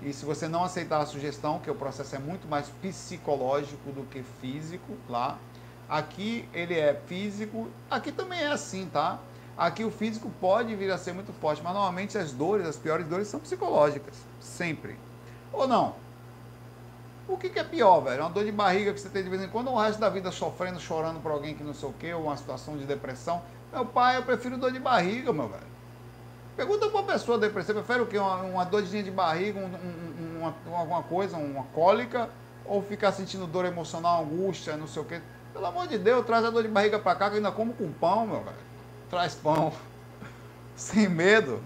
e 0.00 0.12
se 0.12 0.24
você 0.24 0.46
não 0.46 0.62
aceitar 0.62 1.00
a 1.00 1.06
sugestão, 1.06 1.58
que 1.58 1.68
o 1.68 1.74
processo 1.74 2.14
é 2.14 2.18
muito 2.18 2.46
mais 2.46 2.68
psicológico 2.80 3.90
do 3.90 4.04
que 4.04 4.22
físico 4.40 4.96
lá, 5.08 5.36
aqui 5.88 6.48
ele 6.54 6.78
é 6.78 6.94
físico, 7.06 7.68
aqui 7.90 8.12
também 8.12 8.40
é 8.40 8.52
assim, 8.52 8.88
tá? 8.92 9.18
Aqui 9.56 9.84
o 9.84 9.90
físico 9.90 10.30
pode 10.40 10.76
vir 10.76 10.92
a 10.92 10.96
ser 10.96 11.12
muito 11.12 11.32
forte, 11.32 11.60
mas 11.60 11.74
normalmente 11.74 12.16
as 12.16 12.30
dores, 12.30 12.64
as 12.64 12.76
piores 12.76 13.08
dores 13.08 13.26
são 13.26 13.40
psicológicas, 13.40 14.14
sempre. 14.38 14.96
Ou 15.52 15.66
não? 15.66 15.94
O 17.28 17.36
que, 17.36 17.50
que 17.50 17.58
é 17.58 17.64
pior, 17.64 18.00
velho? 18.00 18.22
Uma 18.22 18.30
dor 18.30 18.44
de 18.44 18.52
barriga 18.52 18.92
que 18.92 19.00
você 19.00 19.08
tem 19.10 19.22
de 19.22 19.28
vez 19.28 19.42
em 19.42 19.48
quando, 19.48 19.68
ou 19.68 19.74
o 19.74 19.80
resto 19.80 20.00
da 20.00 20.08
vida 20.08 20.30
sofrendo, 20.30 20.80
chorando 20.80 21.20
por 21.20 21.30
alguém 21.30 21.54
que 21.54 21.62
não 21.62 21.74
sei 21.74 21.88
o 21.88 21.92
quê, 21.92 22.14
ou 22.14 22.24
uma 22.24 22.36
situação 22.36 22.76
de 22.78 22.86
depressão. 22.86 23.42
Meu 23.70 23.84
pai, 23.84 24.16
eu 24.16 24.22
prefiro 24.22 24.56
dor 24.56 24.72
de 24.72 24.78
barriga, 24.78 25.30
meu 25.30 25.46
velho. 25.46 25.68
Pergunta 26.56 26.88
para 26.88 27.00
uma 27.00 27.06
pessoa 27.06 27.38
depressiva, 27.38 27.80
prefere 27.80 28.02
o 28.02 28.06
quê? 28.06 28.18
Uma, 28.18 28.36
uma 28.36 28.64
dorzinha 28.64 29.02
de 29.02 29.10
barriga, 29.10 29.60
um, 29.60 29.66
um, 29.66 30.38
uma, 30.38 30.76
alguma 30.76 31.02
coisa, 31.02 31.36
uma 31.36 31.64
cólica, 31.74 32.30
ou 32.64 32.82
ficar 32.82 33.12
sentindo 33.12 33.46
dor 33.46 33.66
emocional, 33.66 34.24
angústia, 34.24 34.76
não 34.76 34.88
sei 34.88 35.02
o 35.02 35.04
quê? 35.04 35.20
Pelo 35.52 35.66
amor 35.66 35.86
de 35.86 35.98
Deus, 35.98 36.24
traz 36.24 36.44
a 36.44 36.50
dor 36.50 36.62
de 36.62 36.68
barriga 36.68 36.98
para 36.98 37.14
cá 37.14 37.26
que 37.26 37.34
eu 37.34 37.36
ainda 37.36 37.52
como 37.52 37.74
com 37.74 37.92
pão, 37.92 38.26
meu 38.26 38.42
velho. 38.42 38.56
Traz 39.10 39.34
pão. 39.34 39.72
Sem 40.74 41.08
medo. 41.08 41.62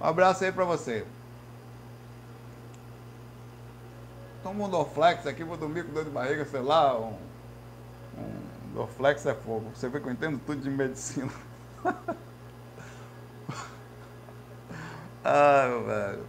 Um 0.00 0.04
abraço 0.04 0.44
aí 0.44 0.50
para 0.50 0.64
você. 0.64 1.06
Toma 4.42 4.64
um 4.64 4.70
Dorflex 4.70 5.26
aqui, 5.26 5.44
vou 5.44 5.56
dormir 5.56 5.84
com 5.84 5.92
dor 5.92 6.04
de 6.04 6.10
barriga, 6.10 6.44
sei 6.46 6.60
lá, 6.60 6.98
um, 6.98 7.14
um 8.18 8.74
Dorflex 8.74 9.26
é 9.26 9.34
fogo. 9.34 9.70
Você 9.74 9.88
vê 9.88 10.00
que 10.00 10.08
eu 10.08 10.12
entendo 10.12 10.40
tudo 10.44 10.60
de 10.60 10.70
medicina. 10.70 11.30
Ah, 15.22 15.68
velho. 15.86 16.26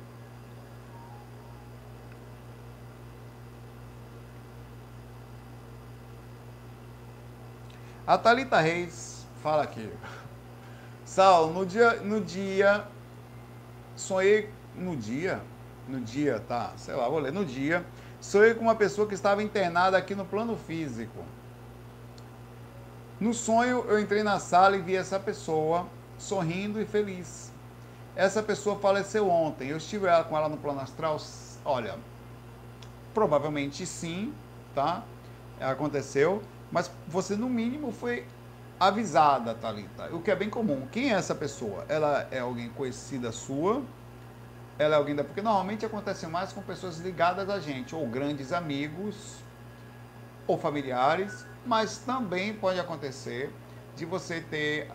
A 8.06 8.18
Thalita 8.18 8.60
Reis 8.60 9.26
fala 9.42 9.64
aqui. 9.64 9.90
Sal, 11.06 11.48
no 11.52 11.66
dia, 11.66 11.96
no 12.02 12.22
dia, 12.22 12.86
sonhei 13.96 14.50
no 14.76 14.96
dia, 14.96 15.42
no 15.88 16.00
dia, 16.00 16.40
tá, 16.40 16.74
sei 16.78 16.96
lá, 16.96 17.08
vou 17.08 17.20
ler, 17.20 17.32
no 17.32 17.46
dia, 17.46 17.86
sonhei 18.22 18.54
com 18.54 18.62
uma 18.62 18.76
pessoa 18.76 19.08
que 19.08 19.16
estava 19.16 19.44
internada 19.44 19.98
aqui 19.98 20.16
no 20.16 20.24
plano 20.24 20.56
físico. 20.56 21.26
No 23.20 23.34
sonho, 23.34 23.84
eu 23.88 24.00
entrei 24.00 24.24
na 24.24 24.40
sala 24.40 24.78
e 24.78 24.82
vi 24.82 24.96
essa 24.96 25.20
pessoa 25.20 25.88
sorrindo 26.18 26.80
e 26.80 26.86
feliz. 26.86 27.52
Essa 28.16 28.42
pessoa 28.42 28.80
faleceu 28.80 29.30
ontem. 29.30 29.70
Eu 29.70 29.78
estive 29.78 30.06
com 30.30 30.38
ela 30.38 30.48
no 30.48 30.58
plano 30.58 30.80
astral. 30.80 31.20
Olha, 31.66 31.98
provavelmente 33.14 33.86
sim, 33.86 34.34
tá? 34.74 35.04
Aconteceu. 35.60 36.42
Mas 36.72 36.90
você, 37.08 37.36
no 37.36 37.50
mínimo, 37.50 37.92
foi 37.92 38.26
avisada, 38.80 39.54
Thalita. 39.54 40.10
O 40.16 40.22
que 40.22 40.32
é 40.32 40.36
bem 40.36 40.50
comum. 40.50 40.88
Quem 40.92 41.12
é 41.12 41.16
essa 41.16 41.36
pessoa? 41.36 41.86
Ela 41.88 42.28
é 42.32 42.40
alguém 42.40 42.70
conhecida 42.70 43.32
sua? 43.32 43.84
Ela 44.82 44.96
é 44.96 44.98
alguém 44.98 45.16
da. 45.16 45.24
Porque 45.24 45.42
normalmente 45.42 45.86
acontece 45.86 46.26
mais 46.26 46.52
com 46.52 46.62
pessoas 46.62 46.98
ligadas 46.98 47.50
a 47.50 47.60
gente, 47.60 47.94
ou 47.96 48.08
grandes 48.08 48.52
amigos, 48.52 49.44
ou 50.48 50.58
familiares, 50.58 51.46
mas 51.66 52.00
também 52.00 52.54
pode 52.54 52.80
acontecer 52.80 53.54
de 53.96 54.06
você 54.06 54.42
ter 54.42 54.90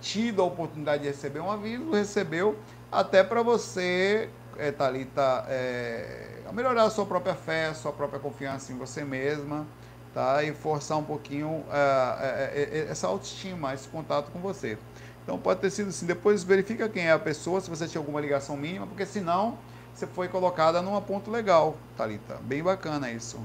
tido 0.00 0.42
a 0.42 0.44
oportunidade 0.44 1.02
de 1.02 1.08
receber 1.08 1.40
um 1.40 1.50
aviso, 1.50 1.90
recebeu, 1.90 2.58
até 2.92 3.24
para 3.24 3.42
você, 3.42 4.28
é, 4.58 4.70
Thalita, 4.70 5.46
é, 5.48 6.42
melhorar 6.52 6.84
a 6.84 6.90
sua 6.90 7.06
própria 7.06 7.34
fé, 7.34 7.72
sua 7.72 7.92
própria 7.92 8.20
confiança 8.20 8.70
em 8.72 8.76
você 8.76 9.02
mesma, 9.02 9.66
tá? 10.12 10.42
E 10.42 10.52
forçar 10.52 10.98
um 10.98 11.04
pouquinho 11.04 11.64
é, 11.70 12.52
é, 12.54 12.78
é, 12.78 12.90
essa 12.90 13.06
autoestima, 13.06 13.72
esse 13.72 13.88
contato 13.88 14.30
com 14.30 14.40
você. 14.40 14.76
Então 15.22 15.38
pode 15.38 15.60
ter 15.60 15.70
sido 15.70 15.88
assim. 15.88 16.06
Depois 16.06 16.42
verifica 16.42 16.88
quem 16.88 17.06
é 17.06 17.12
a 17.12 17.18
pessoa, 17.18 17.60
se 17.60 17.70
você 17.70 17.86
tinha 17.86 18.00
alguma 18.00 18.20
ligação 18.20 18.56
mínima, 18.56 18.86
porque 18.86 19.06
senão 19.06 19.58
você 19.94 20.06
foi 20.06 20.28
colocada 20.28 20.80
num 20.80 21.00
ponto 21.02 21.30
legal, 21.30 21.76
Thalita. 21.96 22.36
Bem 22.42 22.62
bacana 22.62 23.10
isso, 23.10 23.38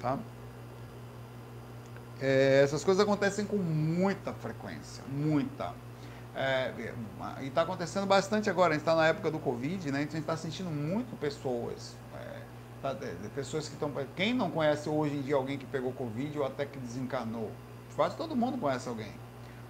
tá? 0.00 0.18
É, 2.20 2.62
essas 2.62 2.82
coisas 2.82 3.02
acontecem 3.02 3.44
com 3.44 3.56
muita 3.56 4.32
frequência, 4.32 5.02
muita. 5.08 5.74
É, 6.34 6.72
e 7.40 7.46
está 7.46 7.62
acontecendo 7.62 8.06
bastante 8.06 8.50
agora, 8.50 8.70
a 8.70 8.72
gente 8.74 8.82
está 8.82 8.94
na 8.94 9.06
época 9.06 9.30
do 9.30 9.38
Covid, 9.38 9.90
né? 9.90 10.02
Então 10.02 10.12
a 10.12 10.16
gente 10.16 10.18
está 10.18 10.36
sentindo 10.36 10.70
muito 10.70 11.18
pessoas. 11.18 11.96
É, 12.14 12.40
tá, 12.82 12.96
pessoas 13.34 13.68
que 13.68 13.74
estão. 13.74 13.90
Quem 14.14 14.34
não 14.34 14.50
conhece 14.50 14.88
hoje 14.88 15.16
em 15.16 15.22
dia 15.22 15.34
alguém 15.34 15.58
que 15.58 15.66
pegou 15.66 15.92
Covid 15.92 16.38
ou 16.38 16.46
até 16.46 16.66
que 16.66 16.78
desencarnou? 16.78 17.50
Quase 17.94 18.16
todo 18.16 18.36
mundo 18.36 18.58
conhece 18.58 18.88
alguém. 18.88 19.12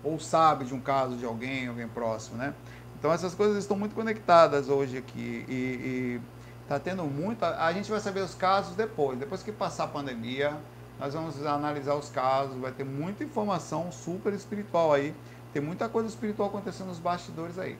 Ou 0.06 0.18
sabe 0.18 0.64
de 0.64 0.74
um 0.74 0.80
caso 0.80 1.16
de 1.16 1.24
alguém, 1.24 1.68
alguém 1.68 1.88
próximo, 1.88 2.36
né? 2.38 2.54
Então 2.98 3.12
essas 3.12 3.34
coisas 3.34 3.58
estão 3.58 3.76
muito 3.76 3.94
conectadas 3.94 4.68
hoje 4.68 4.98
aqui. 4.98 5.44
E 5.48 6.20
está 6.62 6.78
tendo 6.78 7.04
muita. 7.04 7.64
A 7.64 7.72
gente 7.72 7.90
vai 7.90 8.00
saber 8.00 8.20
os 8.20 8.34
casos 8.34 8.76
depois. 8.76 9.18
Depois 9.18 9.42
que 9.42 9.52
passar 9.52 9.84
a 9.84 9.88
pandemia, 9.88 10.56
nós 10.98 11.14
vamos 11.14 11.44
analisar 11.44 11.94
os 11.94 12.08
casos, 12.08 12.56
vai 12.58 12.72
ter 12.72 12.84
muita 12.84 13.24
informação 13.24 13.90
super 13.90 14.32
espiritual 14.32 14.92
aí 14.92 15.14
tem 15.56 15.62
muita 15.62 15.88
coisa 15.88 16.06
espiritual 16.06 16.50
acontecendo 16.50 16.88
nos 16.88 16.98
bastidores 16.98 17.58
aí. 17.58 17.78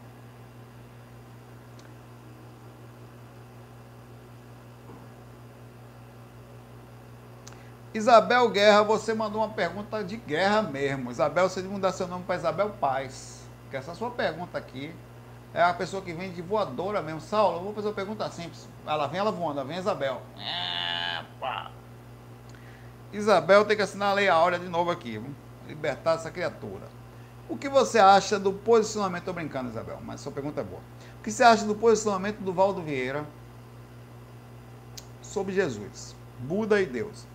Isabel 7.97 8.51
Guerra, 8.51 8.82
você 8.82 9.14
mandou 9.14 9.40
uma 9.40 9.49
pergunta 9.49 10.05
de 10.05 10.18
guerra 10.18 10.61
mesmo. 10.61 11.11
Isabel, 11.11 11.49
você 11.49 11.62
mudar 11.62 11.92
seu 11.92 12.07
nome 12.07 12.24
para 12.24 12.36
Isabel 12.36 12.68
Paz. 12.78 13.40
Porque 13.62 13.76
essa 13.78 13.94
sua 13.94 14.11
pergunta 14.11 14.59
aqui 14.59 14.94
é 15.55 15.62
a 15.62 15.72
pessoa 15.72 16.03
que 16.03 16.12
vem 16.12 16.30
de 16.30 16.42
voadora 16.42 17.01
mesmo. 17.01 17.22
Saulo, 17.22 17.57
eu 17.57 17.64
vou 17.64 17.72
fazer 17.72 17.88
uma 17.88 17.94
pergunta 17.94 18.30
simples. 18.30 18.68
Ela 18.86 19.07
vem, 19.07 19.18
ela 19.18 19.32
voando, 19.32 19.61
ela 19.61 19.66
vem 19.66 19.78
Isabel. 19.78 20.20
Epa. 20.36 21.70
Isabel 23.14 23.64
tem 23.64 23.74
que 23.74 23.82
assinar 23.82 24.11
a 24.11 24.12
lei 24.12 24.28
Áurea 24.28 24.59
de 24.59 24.68
novo 24.68 24.90
aqui. 24.90 25.18
Libertar 25.66 26.16
essa 26.16 26.30
criatura. 26.30 26.88
O 27.49 27.57
que 27.57 27.68
você 27.68 27.99
acha 27.99 28.38
do 28.38 28.53
posicionamento? 28.53 29.22
Estou 29.22 29.32
brincando, 29.32 29.70
Isabel, 29.70 30.01
mas 30.05 30.20
sua 30.20 30.32
pergunta 30.32 30.61
é 30.61 30.64
boa. 30.64 30.82
O 31.18 31.22
que 31.22 31.30
você 31.30 31.42
acha 31.42 31.64
do 31.64 31.74
posicionamento 31.74 32.40
do 32.40 32.53
Valdo 32.53 32.82
Vieira 32.82 33.24
sobre 35.22 35.55
Jesus, 35.55 36.14
Buda 36.38 36.78
e 36.78 36.84
Deus? 36.84 37.26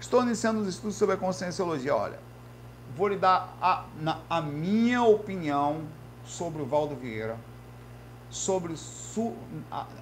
Estou 0.00 0.22
iniciando 0.22 0.60
os 0.60 0.68
estudos 0.68 0.96
sobre 0.96 1.14
a 1.14 1.18
conscienciologia. 1.18 1.94
Olha, 1.94 2.18
vou 2.96 3.08
lhe 3.08 3.16
dar 3.16 3.56
a, 3.60 3.84
na, 4.00 4.20
a 4.28 4.40
minha 4.40 5.02
opinião 5.02 5.82
sobre 6.24 6.60
o 6.62 6.66
Valdo 6.66 6.94
Vieira, 6.94 7.36
sobre, 8.28 8.74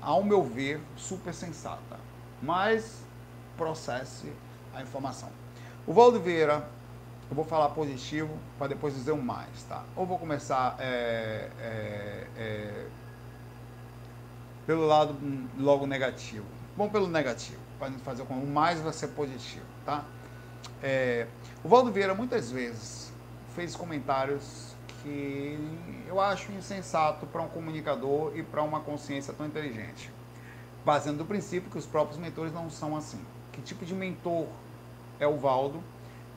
ao 0.00 0.22
meu 0.22 0.42
ver, 0.42 0.80
super 0.96 1.32
sensata. 1.32 1.98
Mas 2.42 3.02
processe 3.56 4.32
a 4.74 4.82
informação. 4.82 5.30
O 5.86 5.92
Valdo 5.92 6.20
Vieira, 6.20 6.68
eu 7.30 7.36
vou 7.36 7.44
falar 7.44 7.70
positivo 7.70 8.36
para 8.58 8.68
depois 8.68 8.94
dizer 8.94 9.12
um 9.12 9.20
mais, 9.20 9.62
tá? 9.68 9.84
Ou 9.96 10.06
vou 10.06 10.18
começar 10.18 10.76
é, 10.78 11.50
é, 11.60 12.26
é, 12.36 12.86
pelo 14.66 14.86
lado 14.86 15.16
logo 15.58 15.86
negativo. 15.86 16.46
Vamos 16.76 16.92
pelo 16.92 17.06
negativo, 17.06 17.60
para 17.78 17.90
fazer 18.04 18.24
com 18.24 18.34
o 18.34 18.46
mais 18.46 18.80
vai 18.80 18.92
ser 18.92 19.08
positivo, 19.08 19.64
tá? 19.84 20.04
É, 20.82 21.26
o 21.62 21.68
Valdo 21.68 21.90
Vieira 21.90 22.14
muitas 22.14 22.50
vezes 22.50 23.12
fez 23.54 23.76
comentários 23.76 24.74
que 25.02 25.58
eu 26.08 26.20
acho 26.20 26.50
insensato 26.52 27.26
para 27.26 27.42
um 27.42 27.48
comunicador 27.48 28.36
e 28.36 28.42
para 28.42 28.62
uma 28.62 28.80
consciência 28.80 29.32
tão 29.32 29.46
inteligente, 29.46 30.10
baseando 30.84 31.18
no 31.18 31.24
princípio 31.24 31.70
que 31.70 31.78
os 31.78 31.86
próprios 31.86 32.18
mentores 32.18 32.52
não 32.52 32.70
são 32.70 32.96
assim. 32.96 33.20
Que 33.52 33.60
tipo 33.60 33.84
de 33.84 33.94
mentor 33.94 34.46
é 35.20 35.26
o 35.26 35.36
Valdo? 35.36 35.82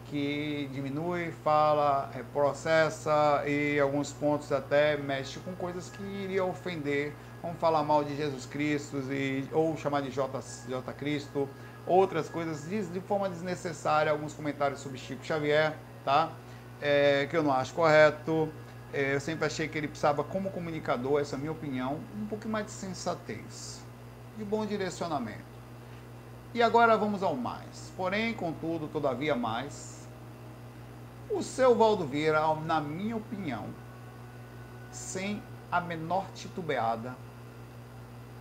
que 0.09 0.69
diminui, 0.71 1.31
fala, 1.43 2.09
é, 2.15 2.23
processa 2.33 3.43
e 3.45 3.79
alguns 3.79 4.11
pontos 4.11 4.51
até 4.51 4.97
mexe 4.97 5.39
com 5.39 5.53
coisas 5.53 5.89
que 5.89 6.01
iriam 6.01 6.49
ofender, 6.49 7.13
vamos 7.41 7.59
falar 7.59 7.83
mal 7.83 8.03
de 8.03 8.15
Jesus 8.15 8.45
Cristo 8.45 8.97
e, 9.11 9.47
ou 9.51 9.75
chamar 9.77 10.01
de 10.01 10.11
J, 10.11 10.41
J 10.67 10.93
Cristo, 10.93 11.49
outras 11.87 12.29
coisas 12.29 12.67
de, 12.69 12.85
de 12.85 12.99
forma 12.99 13.29
desnecessária, 13.29 14.11
alguns 14.11 14.33
comentários 14.33 14.79
sobre 14.79 14.97
Chico 14.97 15.25
Xavier, 15.25 15.75
tá? 16.03 16.31
É, 16.81 17.25
que 17.29 17.35
eu 17.35 17.41
não 17.41 17.51
acho 17.51 17.73
correto. 17.73 18.49
É, 18.93 19.15
eu 19.15 19.19
sempre 19.19 19.45
achei 19.45 19.67
que 19.67 19.77
ele 19.77 19.87
precisava, 19.87 20.23
como 20.23 20.49
comunicador, 20.51 21.21
essa 21.21 21.35
é 21.35 21.37
a 21.37 21.39
minha 21.39 21.51
opinião, 21.51 21.99
um 22.15 22.25
pouco 22.27 22.47
mais 22.47 22.65
de 22.65 22.71
sensatez, 22.71 23.81
de 24.37 24.43
bom 24.43 24.65
direcionamento. 24.65 25.57
E 26.53 26.61
agora 26.61 26.97
vamos 26.97 27.21
ao 27.21 27.35
mais. 27.35 27.91
Porém, 27.97 28.33
contudo, 28.33 28.87
todavia 28.87 29.35
mais, 29.35 30.07
o 31.29 31.43
seu 31.43 31.75
Valdo 31.75 32.05
Vieira, 32.05 32.41
na 32.65 32.79
minha 32.79 33.17
opinião, 33.17 33.65
sem 34.91 35.43
a 35.69 35.81
menor 35.81 36.25
titubeada, 36.33 37.15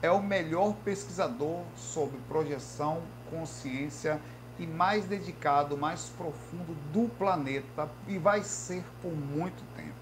é 0.00 0.10
o 0.10 0.22
melhor 0.22 0.74
pesquisador 0.84 1.62
sobre 1.76 2.18
projeção, 2.28 3.02
consciência 3.30 4.20
e 4.58 4.66
mais 4.66 5.04
dedicado, 5.04 5.76
mais 5.76 6.08
profundo 6.16 6.74
do 6.92 7.08
planeta 7.16 7.88
e 8.08 8.18
vai 8.18 8.42
ser 8.42 8.84
por 9.02 9.12
muito 9.12 9.62
tempo. 9.76 9.94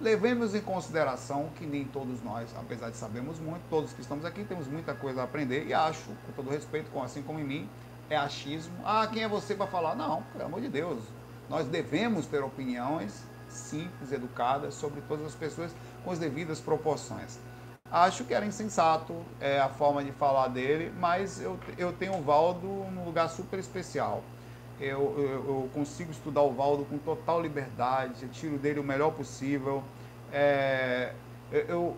Levemos 0.00 0.54
em 0.54 0.60
consideração 0.60 1.50
que 1.56 1.66
nem 1.66 1.84
todos 1.84 2.22
nós, 2.22 2.48
apesar 2.56 2.90
de 2.90 2.96
sabermos 2.96 3.38
muito, 3.38 3.62
todos 3.68 3.92
que 3.92 4.00
estamos 4.00 4.24
aqui 4.24 4.44
temos 4.44 4.66
muita 4.66 4.94
coisa 4.94 5.20
a 5.20 5.24
aprender 5.24 5.66
e 5.66 5.74
acho, 5.74 6.08
com 6.26 6.32
todo 6.34 6.50
respeito, 6.50 6.98
assim 7.00 7.22
como 7.22 7.38
em 7.38 7.44
mim, 7.44 7.68
é 8.08 8.16
achismo. 8.16 8.74
Ah, 8.84 9.06
quem 9.06 9.22
é 9.22 9.28
você 9.28 9.54
para 9.54 9.66
falar? 9.66 9.94
Não, 9.94 10.22
pelo 10.32 10.46
amor 10.46 10.60
de 10.62 10.68
Deus, 10.68 11.02
nós 11.50 11.66
devemos 11.66 12.26
ter 12.26 12.42
opiniões 12.42 13.22
simples, 13.46 14.10
educadas 14.12 14.74
sobre 14.74 15.00
todas 15.02 15.26
as 15.26 15.34
pessoas 15.34 15.74
com 16.02 16.10
as 16.10 16.18
devidas 16.18 16.60
proporções. 16.60 17.38
Acho 17.90 18.24
que 18.24 18.32
era 18.32 18.46
insensato 18.46 19.14
é, 19.40 19.58
a 19.58 19.68
forma 19.68 20.04
de 20.04 20.12
falar 20.12 20.48
dele, 20.48 20.92
mas 20.98 21.40
eu, 21.40 21.58
eu 21.76 21.92
tenho 21.92 22.16
o 22.16 22.22
Valdo 22.22 22.66
num 22.66 23.04
lugar 23.04 23.28
super 23.28 23.58
especial. 23.58 24.22
Eu, 24.78 25.14
eu, 25.18 25.28
eu, 25.28 25.70
consigo 25.74 26.10
estudar 26.10 26.42
o 26.42 26.52
Valdo 26.52 26.84
com 26.84 26.96
total 26.98 27.42
liberdade, 27.42 28.22
eu 28.22 28.28
tiro 28.28 28.58
dele 28.58 28.78
o 28.78 28.84
melhor 28.84 29.10
possível. 29.10 29.82
É, 30.32 31.12
eu, 31.50 31.66
eu, 31.68 31.96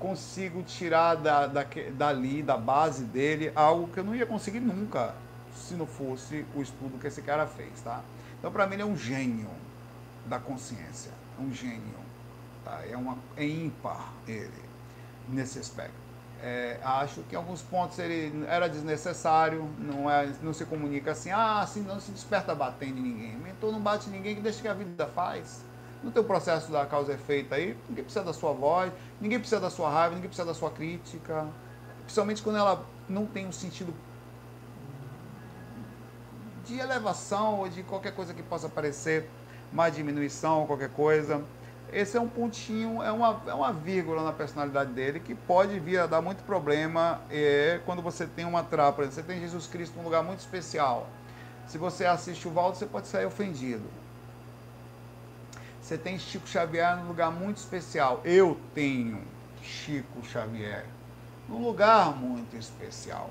consigo 0.00 0.62
tirar 0.64 1.14
da, 1.14 1.46
da, 1.46 1.64
dali, 1.92 2.42
da 2.42 2.56
base 2.56 3.04
dele, 3.04 3.52
algo 3.54 3.88
que 3.88 4.00
eu 4.00 4.04
não 4.04 4.16
ia 4.16 4.26
conseguir 4.26 4.60
nunca 4.60 5.14
se 5.54 5.74
não 5.74 5.86
fosse 5.86 6.44
o 6.54 6.60
estudo 6.62 6.98
que 6.98 7.06
esse 7.06 7.22
cara 7.22 7.46
fez, 7.46 7.80
tá? 7.82 8.02
Então, 8.38 8.50
para 8.50 8.66
mim, 8.66 8.74
ele 8.74 8.82
é 8.82 8.86
um 8.86 8.96
gênio 8.96 9.50
da 10.26 10.38
consciência. 10.38 11.12
É 11.38 11.42
um 11.42 11.52
gênio. 11.52 12.00
Tá? 12.64 12.80
É, 12.88 12.96
uma, 12.96 13.16
é 13.36 13.46
ímpar 13.46 14.12
ele, 14.26 14.50
nesse 15.30 15.58
aspecto. 15.58 16.10
É, 16.42 16.78
acho 16.82 17.20
que 17.22 17.34
em 17.34 17.38
alguns 17.38 17.60
pontos 17.60 17.98
ele 17.98 18.46
era 18.48 18.66
desnecessário, 18.66 19.68
não, 19.78 20.10
é, 20.10 20.32
não 20.42 20.54
se 20.54 20.64
comunica 20.64 21.12
assim, 21.12 21.30
ah, 21.30 21.60
assim 21.60 21.82
não 21.82 22.00
se 22.00 22.10
desperta 22.10 22.54
batendo 22.54 22.98
em 22.98 23.02
ninguém. 23.02 23.36
Mentor 23.36 23.72
não 23.72 23.80
bate 23.80 24.08
ninguém, 24.08 24.34
que 24.34 24.40
deixa 24.40 24.60
que 24.62 24.68
a 24.68 24.72
vida 24.72 25.06
faz. 25.06 25.62
No 26.02 26.10
teu 26.10 26.24
processo 26.24 26.72
da 26.72 26.86
causa 26.86 27.12
efeito 27.12 27.54
aí, 27.54 27.76
ninguém 27.86 28.04
precisa 28.04 28.24
da 28.24 28.32
sua 28.32 28.52
voz, 28.52 28.90
ninguém 29.20 29.38
precisa 29.38 29.60
da 29.60 29.68
sua 29.68 29.90
raiva, 29.90 30.14
ninguém 30.14 30.28
precisa 30.28 30.46
da 30.46 30.54
sua 30.54 30.70
crítica. 30.70 31.46
Principalmente 32.04 32.42
quando 32.42 32.56
ela 32.56 32.86
não 33.06 33.26
tem 33.26 33.46
um 33.46 33.52
sentido 33.52 33.94
de 36.64 36.78
elevação 36.78 37.60
ou 37.60 37.68
de 37.68 37.82
qualquer 37.82 38.14
coisa 38.14 38.32
que 38.32 38.42
possa 38.42 38.66
parecer 38.66 39.28
uma 39.70 39.90
diminuição 39.90 40.60
ou 40.60 40.66
qualquer 40.66 40.90
coisa. 40.90 41.44
Esse 41.92 42.16
é 42.16 42.20
um 42.20 42.28
pontinho, 42.28 43.02
é 43.02 43.10
uma, 43.10 43.42
é 43.46 43.54
uma 43.54 43.72
vírgula 43.72 44.22
na 44.22 44.32
personalidade 44.32 44.92
dele 44.92 45.20
que 45.20 45.34
pode 45.34 45.78
vir 45.80 45.98
a 45.98 46.06
dar 46.06 46.20
muito 46.20 46.42
problema 46.44 47.20
é, 47.30 47.80
quando 47.84 48.02
você 48.02 48.26
tem 48.26 48.44
uma 48.44 48.62
trapa. 48.62 49.04
Você 49.04 49.22
tem 49.22 49.40
Jesus 49.40 49.66
Cristo 49.66 49.96
num 49.96 50.04
lugar 50.04 50.22
muito 50.22 50.40
especial. 50.40 51.08
Se 51.66 51.78
você 51.78 52.04
assiste 52.04 52.46
o 52.46 52.50
Valdo, 52.50 52.76
você 52.76 52.86
pode 52.86 53.08
sair 53.08 53.26
ofendido. 53.26 53.84
Você 55.80 55.96
tem 55.96 56.18
Chico 56.18 56.46
Xavier 56.46 56.96
num 56.96 57.08
lugar 57.08 57.30
muito 57.30 57.56
especial. 57.56 58.20
Eu 58.24 58.58
tenho 58.74 59.22
Chico 59.62 60.24
Xavier 60.24 60.86
num 61.48 61.62
lugar 61.62 62.14
muito 62.16 62.56
especial. 62.56 63.30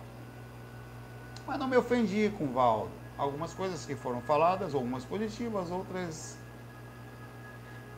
Mas 1.48 1.58
não 1.58 1.68
me 1.68 1.78
ofendi 1.78 2.32
com 2.38 2.46
o 2.46 2.54
Valdo 2.54 3.00
algumas 3.20 3.54
coisas 3.54 3.86
que 3.86 3.96
foram 3.96 4.22
faladas, 4.22 4.74
algumas 4.74 5.04
positivas, 5.04 5.70
outras 5.70 6.38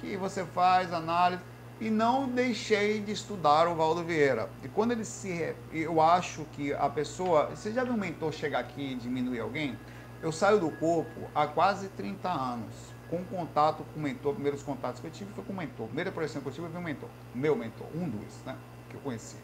que 0.02 0.18
você 0.18 0.43
faz 0.43 0.91
análise 0.91 1.43
e 1.80 1.89
não 1.89 2.28
deixei 2.28 2.99
de 2.99 3.12
estudar 3.12 3.68
o 3.68 3.76
Valdo 3.76 4.04
Vieira. 4.04 4.49
E 4.64 4.68
quando 4.68 4.91
ele 4.91 5.06
se 5.06 5.56
eu 5.72 6.02
acho 6.02 6.45
que 6.52 6.74
a 6.74 6.89
pessoa, 6.89 7.45
você 7.45 7.72
já 7.72 7.84
viu 7.84 7.93
um 7.93 7.97
mentor 7.97 8.34
chegar 8.34 8.60
aqui 8.60 8.91
e 8.91 8.95
diminuir 8.95 9.39
alguém? 9.39 9.78
Eu 10.22 10.32
saio 10.32 10.60
do 10.60 10.70
corpo 10.72 11.30
há 11.34 11.47
quase 11.47 11.88
30 11.89 12.30
anos, 12.30 12.76
com 13.10 13.24
contato 13.24 13.84
com 13.93 13.99
o 13.99 14.04
mentor, 14.04 14.34
primeiros 14.34 14.62
contatos 14.62 14.99
que 14.99 15.08
eu 15.08 15.12
tive 15.12 15.32
foi 15.34 15.43
com 15.43 15.54
o 15.54 15.56
mentor. 15.56 15.88
Primeira 15.88 16.12
projeção 16.12 16.41
que 16.41 16.47
eu 16.47 16.54
tive 16.54 16.68
foi 16.68 16.80
um 16.80 16.84
mentor, 16.84 17.10
meu 17.34 17.56
mentor, 17.56 17.88
um 17.95 18.08
dos, 18.08 18.43
né, 18.45 18.56
que 18.89 18.95
eu 18.95 19.02
conheci. 19.02 19.38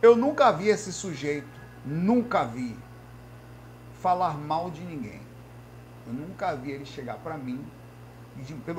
Eu 0.00 0.16
nunca 0.16 0.50
vi 0.52 0.68
esse 0.68 0.92
sujeito, 0.92 1.60
nunca 1.84 2.44
vi 2.44 2.76
falar 4.00 4.38
mal 4.38 4.70
de 4.70 4.82
ninguém. 4.82 5.20
Eu 6.06 6.12
nunca 6.12 6.54
vi 6.54 6.70
ele 6.70 6.86
chegar 6.86 7.16
para 7.16 7.36
mim. 7.36 7.64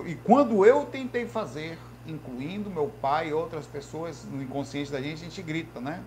E, 0.05 0.15
quando 0.15 0.65
eu 0.65 0.85
tentei 0.85 1.27
fazer, 1.27 1.77
incluindo 2.05 2.69
meu 2.69 2.87
pai 3.01 3.29
e 3.29 3.33
outras 3.33 3.65
pessoas 3.65 4.23
no 4.25 4.41
inconsciente 4.41 4.91
da 4.91 5.01
gente, 5.01 5.21
a 5.21 5.23
gente 5.23 5.41
grita, 5.41 5.79
né? 5.79 6.03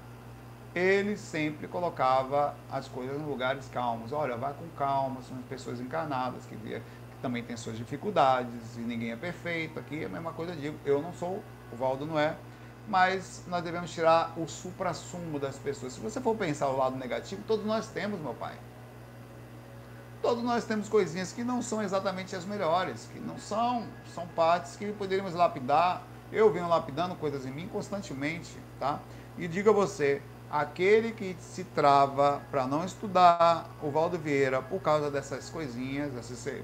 Ele 0.74 1.16
sempre 1.16 1.66
colocava 1.66 2.54
as 2.70 2.86
coisas 2.86 3.20
em 3.20 3.24
lugares 3.24 3.68
calmos. 3.68 4.12
Olha, 4.12 4.36
vai 4.36 4.54
com 4.54 4.68
calma, 4.76 5.20
são 5.22 5.36
pessoas 5.48 5.80
encarnadas 5.80 6.44
que, 6.46 6.56
que 6.56 6.80
também 7.20 7.42
têm 7.42 7.56
suas 7.56 7.76
dificuldades 7.76 8.76
e 8.76 8.80
ninguém 8.80 9.10
é 9.10 9.16
perfeito. 9.16 9.78
Aqui 9.80 10.02
é 10.02 10.06
a 10.06 10.08
mesma 10.08 10.32
coisa, 10.32 10.52
eu 10.52 10.56
digo, 10.56 10.78
eu 10.84 11.02
não 11.02 11.12
sou, 11.12 11.42
o 11.72 11.76
Valdo 11.76 12.06
não 12.06 12.18
é, 12.18 12.36
mas 12.86 13.44
nós 13.48 13.64
devemos 13.64 13.90
tirar 13.90 14.32
o 14.36 14.46
supra-sumo 14.46 15.40
das 15.40 15.58
pessoas. 15.58 15.92
Se 15.94 16.00
você 16.00 16.20
for 16.20 16.36
pensar 16.36 16.68
o 16.68 16.76
lado 16.76 16.96
negativo, 16.96 17.42
todos 17.48 17.66
nós 17.66 17.88
temos, 17.88 18.20
meu 18.20 18.34
pai 18.34 18.54
todos 20.22 20.42
nós 20.42 20.64
temos 20.64 20.88
coisinhas 20.88 21.32
que 21.32 21.42
não 21.42 21.62
são 21.62 21.82
exatamente 21.82 22.36
as 22.36 22.44
melhores, 22.44 23.08
que 23.12 23.18
não 23.18 23.38
são, 23.38 23.84
são 24.14 24.26
partes 24.28 24.76
que 24.76 24.92
poderíamos 24.92 25.34
lapidar. 25.34 26.02
Eu 26.32 26.52
venho 26.52 26.68
lapidando 26.68 27.14
coisas 27.16 27.44
em 27.44 27.50
mim 27.50 27.68
constantemente, 27.68 28.56
tá? 28.78 29.00
E 29.36 29.48
diga 29.48 29.72
você, 29.72 30.22
aquele 30.50 31.12
que 31.12 31.36
se 31.40 31.64
trava 31.64 32.40
para 32.50 32.66
não 32.66 32.84
estudar 32.84 33.70
o 33.82 33.90
Valdo 33.90 34.18
Vieira 34.18 34.60
por 34.60 34.80
causa 34.80 35.10
dessas 35.10 35.48
coisinhas, 35.48 36.12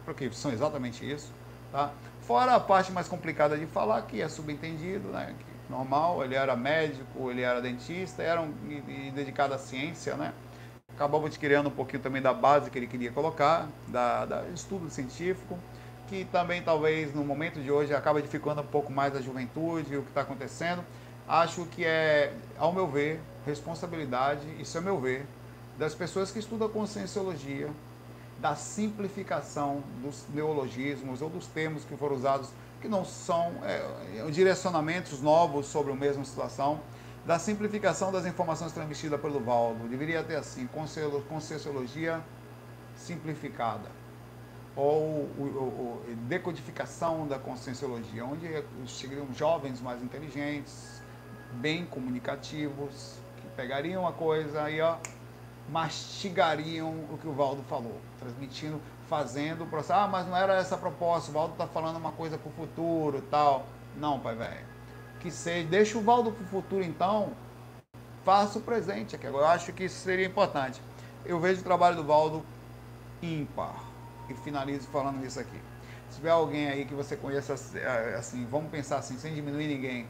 porque 0.04 0.30
são 0.32 0.52
exatamente 0.52 1.08
isso, 1.08 1.32
tá? 1.72 1.90
Fora 2.22 2.54
a 2.54 2.60
parte 2.60 2.90
mais 2.90 3.08
complicada 3.08 3.56
de 3.56 3.66
falar, 3.66 4.02
que 4.02 4.20
é 4.20 4.28
subentendido, 4.28 5.08
né? 5.08 5.34
Que 5.38 5.72
normal, 5.72 6.24
ele 6.24 6.34
era 6.34 6.56
médico, 6.56 7.30
ele 7.30 7.42
era 7.42 7.60
dentista, 7.60 8.22
era 8.22 8.40
um, 8.40 8.52
e, 8.68 9.08
e 9.08 9.12
dedicado 9.14 9.54
à 9.54 9.58
ciência, 9.58 10.16
né? 10.16 10.32
Acabamos 10.96 11.26
adquirindo 11.26 11.68
um 11.68 11.72
pouquinho 11.72 12.02
também 12.02 12.22
da 12.22 12.32
base 12.32 12.70
que 12.70 12.78
ele 12.78 12.86
queria 12.86 13.12
colocar, 13.12 13.68
da, 13.86 14.24
da 14.24 14.44
estudo 14.48 14.88
científico, 14.88 15.58
que 16.08 16.24
também 16.24 16.62
talvez 16.62 17.14
no 17.14 17.22
momento 17.22 17.60
de 17.60 17.70
hoje 17.70 17.94
acaba 17.94 18.22
dificultando 18.22 18.62
um 18.62 18.70
pouco 18.70 18.90
mais 18.90 19.14
a 19.14 19.20
juventude, 19.20 19.94
o 19.94 20.02
que 20.02 20.08
está 20.08 20.22
acontecendo. 20.22 20.82
Acho 21.28 21.66
que 21.66 21.84
é, 21.84 22.32
ao 22.56 22.72
meu 22.72 22.86
ver, 22.86 23.20
responsabilidade, 23.44 24.40
isso 24.58 24.78
é 24.78 24.80
meu 24.80 24.98
ver, 24.98 25.26
das 25.78 25.94
pessoas 25.94 26.30
que 26.30 26.38
estudam 26.38 26.68
conscienciologia, 26.68 27.68
da 28.38 28.56
simplificação 28.56 29.82
dos 30.02 30.24
neologismos 30.32 31.20
ou 31.20 31.28
dos 31.28 31.46
termos 31.46 31.84
que 31.84 31.94
foram 31.96 32.16
usados 32.16 32.48
que 32.80 32.88
não 32.88 33.04
são 33.04 33.52
é, 33.64 34.30
direcionamentos 34.30 35.20
novos 35.20 35.66
sobre 35.66 35.92
a 35.92 35.96
mesma 35.96 36.24
situação, 36.24 36.80
da 37.26 37.40
simplificação 37.40 38.12
das 38.12 38.24
informações 38.24 38.72
transmitidas 38.72 39.20
pelo 39.20 39.40
Valdo. 39.40 39.88
Deveria 39.88 40.22
ter 40.22 40.36
assim, 40.36 40.68
conscienciologia 41.28 42.22
simplificada, 42.94 43.90
ou 44.76 45.24
o, 45.36 45.42
o, 45.42 46.16
decodificação 46.28 47.26
da 47.26 47.38
conscienciologia, 47.38 48.24
onde 48.24 48.46
chegariam 48.86 49.26
jovens 49.34 49.80
mais 49.80 50.02
inteligentes, 50.02 51.02
bem 51.54 51.84
comunicativos, 51.84 53.18
que 53.38 53.48
pegariam 53.56 54.06
a 54.06 54.12
coisa 54.12 54.70
e 54.70 54.80
ó, 54.80 54.96
mastigariam 55.68 56.90
o 57.10 57.18
que 57.20 57.26
o 57.26 57.32
Valdo 57.32 57.62
falou, 57.64 58.00
transmitindo, 58.20 58.80
fazendo 59.08 59.64
o 59.64 59.66
processo. 59.66 60.00
Ah, 60.00 60.06
mas 60.06 60.26
não 60.28 60.36
era 60.36 60.54
essa 60.54 60.76
a 60.76 60.78
proposta, 60.78 61.30
o 61.30 61.34
Valdo 61.34 61.52
está 61.54 61.66
falando 61.66 61.96
uma 61.96 62.12
coisa 62.12 62.38
para 62.38 62.48
o 62.48 62.52
futuro 62.52 63.20
tal. 63.30 63.66
Não, 63.96 64.20
pai 64.20 64.36
velho. 64.36 64.75
Que 65.20 65.30
seja, 65.30 65.66
deixa 65.66 65.98
o 65.98 66.02
Valdo 66.02 66.32
para 66.32 66.44
o 66.44 66.46
futuro 66.48 66.84
então, 66.84 67.32
faça 68.24 68.58
o 68.58 68.62
presente 68.62 69.16
aqui. 69.16 69.26
Agora, 69.26 69.44
eu 69.44 69.48
acho 69.48 69.72
que 69.72 69.84
isso 69.84 69.98
seria 70.00 70.26
importante. 70.26 70.80
Eu 71.24 71.40
vejo 71.40 71.60
o 71.60 71.64
trabalho 71.64 71.96
do 71.96 72.04
Valdo 72.04 72.44
ímpar. 73.22 73.84
E 74.28 74.34
finalizo 74.34 74.88
falando 74.88 75.24
isso 75.24 75.38
aqui. 75.38 75.60
Se 76.10 76.16
tiver 76.16 76.30
alguém 76.30 76.68
aí 76.68 76.84
que 76.84 76.94
você 76.94 77.16
conheça, 77.16 77.54
assim, 78.18 78.46
vamos 78.50 78.70
pensar 78.70 78.98
assim, 78.98 79.18
sem 79.18 79.34
diminuir 79.34 79.66
ninguém. 79.66 80.06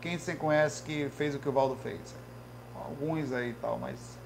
Quem 0.00 0.18
você 0.18 0.34
conhece 0.34 0.82
que 0.82 1.08
fez 1.10 1.34
o 1.34 1.38
que 1.38 1.48
o 1.48 1.52
Valdo 1.52 1.76
fez? 1.76 2.00
Alguns 2.74 3.32
aí 3.32 3.50
e 3.50 3.54
tal, 3.54 3.78
mas 3.78 4.18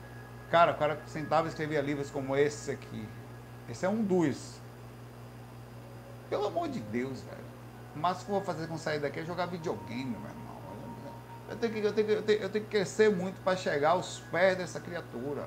Cara, 0.54 0.70
o 0.70 0.76
cara 0.76 1.02
sentava 1.06 1.48
e 1.48 1.50
escrevia 1.50 1.80
livros 1.80 2.12
como 2.12 2.36
esse 2.36 2.70
aqui. 2.70 3.04
Esse 3.68 3.84
é 3.84 3.88
um 3.88 4.04
dos. 4.04 4.60
Pelo 6.30 6.46
amor 6.46 6.68
de 6.68 6.78
Deus, 6.78 7.22
velho. 7.22 7.53
Mas 7.96 8.22
o 8.22 8.24
que 8.24 8.30
eu 8.30 8.34
vou 8.36 8.44
fazer 8.44 8.66
com 8.66 8.76
sair 8.76 8.98
daqui 8.98 9.20
é 9.20 9.24
jogar 9.24 9.46
videogame, 9.46 10.04
meu 10.04 10.20
irmão. 10.20 10.44
Eu 11.48 11.56
tenho 11.56 11.72
que, 11.72 11.78
eu 11.80 11.92
tenho 11.92 12.06
que, 12.06 12.12
eu 12.12 12.22
tenho, 12.22 12.40
eu 12.40 12.48
tenho 12.48 12.64
que 12.64 12.70
crescer 12.70 13.14
muito 13.14 13.40
para 13.42 13.56
chegar 13.56 13.90
aos 13.90 14.20
pés 14.30 14.56
dessa 14.56 14.80
criatura. 14.80 15.46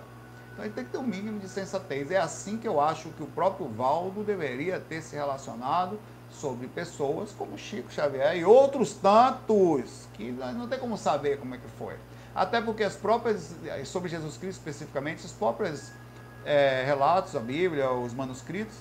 Então 0.53 0.63
ele 0.63 0.73
tem 0.73 0.85
que 0.85 0.91
ter 0.91 0.97
um 0.97 1.03
mínimo 1.03 1.39
de 1.39 1.49
sensatez. 1.49 2.11
É 2.11 2.17
assim 2.17 2.57
que 2.57 2.67
eu 2.67 2.79
acho 2.79 3.09
que 3.09 3.23
o 3.23 3.27
próprio 3.27 3.67
Valdo 3.67 4.23
deveria 4.23 4.79
ter 4.79 5.01
se 5.01 5.15
relacionado 5.15 5.99
sobre 6.29 6.67
pessoas 6.67 7.31
como 7.31 7.57
Chico 7.57 7.91
Xavier 7.91 8.37
e 8.37 8.45
outros 8.45 8.93
tantos 8.93 10.07
que 10.13 10.31
não 10.31 10.67
tem 10.67 10.79
como 10.79 10.97
saber 10.97 11.39
como 11.39 11.55
é 11.55 11.57
que 11.57 11.67
foi. 11.77 11.95
Até 12.35 12.61
porque 12.61 12.83
as 12.83 12.95
próprias, 12.95 13.55
sobre 13.85 14.09
Jesus 14.09 14.37
Cristo 14.37 14.59
especificamente, 14.59 15.25
os 15.25 15.31
próprios 15.31 15.91
é, 16.45 16.83
relatos, 16.85 17.35
a 17.35 17.39
Bíblia, 17.39 17.91
os 17.91 18.13
manuscritos, 18.13 18.75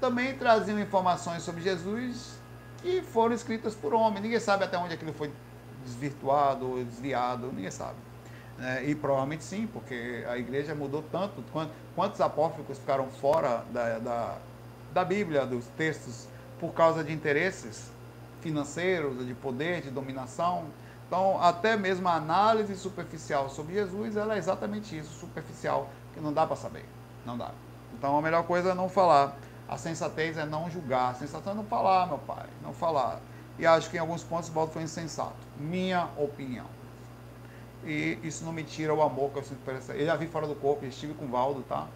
também 0.00 0.36
traziam 0.36 0.78
informações 0.78 1.42
sobre 1.42 1.62
Jesus 1.62 2.38
que 2.84 3.00
foram 3.00 3.34
escritas 3.34 3.74
por 3.74 3.94
homem. 3.94 4.22
Ninguém 4.22 4.38
sabe 4.38 4.64
até 4.64 4.76
onde 4.76 4.92
aquilo 4.92 5.14
foi 5.14 5.32
desvirtuado 5.82 6.68
ou 6.68 6.84
desviado, 6.84 7.50
ninguém 7.50 7.70
sabe. 7.70 7.96
É, 8.60 8.84
e 8.84 8.94
provavelmente 8.94 9.42
sim, 9.42 9.66
porque 9.66 10.22
a 10.28 10.36
igreja 10.36 10.74
mudou 10.74 11.02
tanto. 11.10 11.42
Quantos 11.94 12.20
apócrifos 12.20 12.78
ficaram 12.78 13.08
fora 13.08 13.64
da, 13.72 13.98
da, 13.98 14.36
da 14.92 15.04
Bíblia, 15.04 15.46
dos 15.46 15.64
textos, 15.78 16.28
por 16.60 16.72
causa 16.72 17.02
de 17.02 17.10
interesses 17.10 17.90
financeiros, 18.42 19.26
de 19.26 19.32
poder, 19.32 19.80
de 19.80 19.90
dominação? 19.90 20.66
Então, 21.06 21.40
até 21.42 21.76
mesmo 21.76 22.06
a 22.06 22.16
análise 22.16 22.76
superficial 22.76 23.48
sobre 23.48 23.74
Jesus, 23.74 24.14
ela 24.14 24.34
é 24.34 24.38
exatamente 24.38 24.96
isso, 24.96 25.10
superficial, 25.18 25.88
que 26.12 26.20
não 26.20 26.34
dá 26.34 26.46
para 26.46 26.56
saber. 26.56 26.84
Não 27.24 27.38
dá. 27.38 27.50
Então, 27.96 28.18
a 28.18 28.22
melhor 28.22 28.44
coisa 28.44 28.72
é 28.72 28.74
não 28.74 28.90
falar. 28.90 29.36
A 29.68 29.76
sensatez 29.76 30.36
é 30.36 30.44
não 30.44 30.70
julgar. 30.70 31.12
A 31.12 31.14
sensação 31.14 31.52
é 31.52 31.56
não 31.56 31.64
falar, 31.64 32.06
meu 32.06 32.18
pai. 32.18 32.46
Não 32.62 32.72
falar. 32.72 33.20
E 33.58 33.66
acho 33.66 33.90
que 33.90 33.96
em 33.96 34.00
alguns 34.00 34.22
pontos 34.22 34.48
o 34.48 34.52
Valdo 34.52 34.72
foi 34.72 34.82
insensato. 34.82 35.34
Minha 35.58 36.08
opinião. 36.16 36.66
E 37.84 38.18
isso 38.22 38.44
não 38.44 38.52
me 38.52 38.64
tira 38.64 38.92
o 38.94 39.02
amor 39.02 39.30
que 39.30 39.38
eu 39.38 39.44
sinto 39.44 39.62
por 39.64 39.74
essa. 39.74 39.92
Eu 39.94 40.06
já 40.06 40.16
vi 40.16 40.26
fora 40.26 40.46
do 40.46 40.54
corpo, 40.54 40.84
estive 40.84 41.14
com 41.14 41.26
o 41.26 41.28
Valdo, 41.28 41.62
tá? 41.62 41.86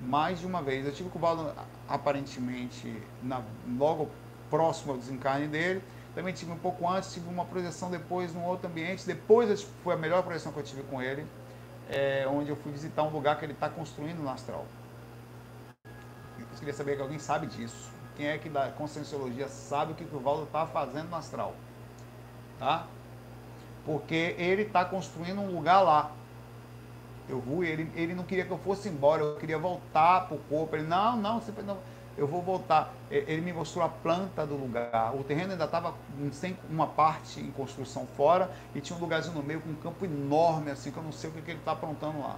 Mais 0.00 0.40
de 0.40 0.46
uma 0.46 0.62
vez. 0.62 0.84
Eu 0.84 0.90
estive 0.90 1.08
com 1.08 1.18
o 1.18 1.22
Valdo 1.22 1.52
aparentemente 1.88 3.02
na, 3.22 3.42
logo 3.78 4.08
próximo 4.50 4.92
ao 4.92 4.98
desencarne 4.98 5.46
dele 5.46 5.82
também 6.14 6.34
tive 6.34 6.50
um 6.50 6.58
pouco 6.58 6.88
antes, 6.88 7.12
tive 7.12 7.28
uma 7.28 7.44
projeção 7.44 7.90
depois 7.90 8.34
num 8.34 8.44
outro 8.44 8.68
ambiente. 8.68 9.06
Depois 9.06 9.62
foi 9.84 9.94
a 9.94 9.96
melhor 9.96 10.22
projeção 10.22 10.52
que 10.52 10.58
eu 10.58 10.64
tive 10.64 10.82
com 10.84 11.00
ele, 11.00 11.24
é, 11.88 12.26
onde 12.28 12.50
eu 12.50 12.56
fui 12.56 12.72
visitar 12.72 13.02
um 13.04 13.10
lugar 13.10 13.38
que 13.38 13.44
ele 13.44 13.52
está 13.52 13.68
construindo 13.68 14.18
no 14.18 14.28
astral. 14.28 14.66
Queria 16.60 16.74
saber 16.74 16.94
que 16.94 17.02
alguém 17.02 17.18
sabe 17.18 17.46
disso. 17.46 17.90
Quem 18.16 18.28
é 18.28 18.38
que 18.38 18.48
da 18.48 18.70
Conscienciologia 18.70 19.48
sabe 19.48 19.92
o 19.92 19.94
que 19.96 20.04
o 20.04 20.20
Valdo 20.20 20.44
está 20.44 20.66
fazendo 20.66 21.08
no 21.08 21.16
astral? 21.16 21.54
Tá? 22.58 22.86
Porque 23.84 24.36
ele 24.38 24.62
está 24.62 24.84
construindo 24.84 25.40
um 25.40 25.52
lugar 25.52 25.80
lá. 25.80 26.12
Eu 27.28 27.40
vou, 27.40 27.64
ele, 27.64 27.90
ele 27.94 28.14
não 28.14 28.24
queria 28.24 28.44
que 28.44 28.50
eu 28.50 28.58
fosse 28.58 28.88
embora, 28.88 29.22
eu 29.22 29.36
queria 29.36 29.58
voltar 29.58 30.26
para 30.28 30.36
o 30.36 30.40
corpo. 30.40 30.76
Ele, 30.76 30.86
não, 30.86 31.16
não, 31.16 31.40
você 31.40 31.50
não 31.62 31.78
eu 32.20 32.26
vou 32.26 32.42
voltar. 32.42 32.92
Ele 33.10 33.40
me 33.40 33.52
mostrou 33.52 33.82
a 33.82 33.88
planta 33.88 34.46
do 34.46 34.54
lugar. 34.54 35.14
O 35.14 35.24
terreno 35.24 35.52
ainda 35.52 35.64
estava 35.64 35.94
sem 36.32 36.54
uma 36.68 36.86
parte 36.86 37.40
em 37.40 37.50
construção 37.50 38.06
fora 38.16 38.50
e 38.74 38.80
tinha 38.80 38.96
um 38.96 39.00
lugarzinho 39.00 39.34
no 39.34 39.42
meio 39.42 39.60
com 39.62 39.70
um 39.70 39.76
campo 39.76 40.04
enorme, 40.04 40.70
assim, 40.70 40.90
que 40.90 40.98
eu 40.98 41.02
não 41.02 41.12
sei 41.12 41.30
o 41.30 41.32
que, 41.32 41.40
que 41.40 41.50
ele 41.52 41.60
está 41.60 41.72
aprontando 41.72 42.20
lá. 42.20 42.36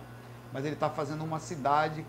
Mas 0.53 0.64
ele 0.64 0.74
está 0.74 0.90
fazendo 0.90 1.24
uma 1.24 1.40
cidade, 1.40 2.05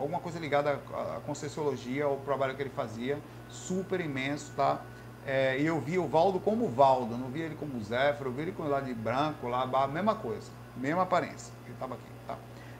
alguma 0.00 0.18
coisa 0.18 0.38
ligada 0.38 0.80
à 0.92 1.20
Conscienciologia, 1.26 2.04
ao 2.06 2.16
trabalho 2.18 2.54
que 2.56 2.62
ele 2.62 2.70
fazia, 2.70 3.18
super 3.48 4.00
imenso, 4.00 4.52
tá? 4.56 4.80
É, 5.26 5.58
e 5.58 5.66
eu 5.66 5.80
vi 5.80 5.98
o 5.98 6.06
Valdo 6.06 6.40
como 6.40 6.68
Valdo, 6.68 7.16
não 7.16 7.28
vi 7.28 7.40
ele 7.40 7.54
como 7.54 7.82
Zéfiro, 7.82 8.30
eu 8.30 8.32
vi 8.32 8.42
ele 8.42 8.52
com 8.52 8.64
lá 8.64 8.80
de 8.80 8.92
branco, 8.94 9.48
lá, 9.48 9.62
a 9.62 9.86
mesma 9.86 10.14
coisa, 10.14 10.50
mesma 10.76 11.02
aparência. 11.02 11.52
Ele 11.64 11.74
estava 11.74 11.94
aqui, 11.94 12.02
tá? 12.26 12.36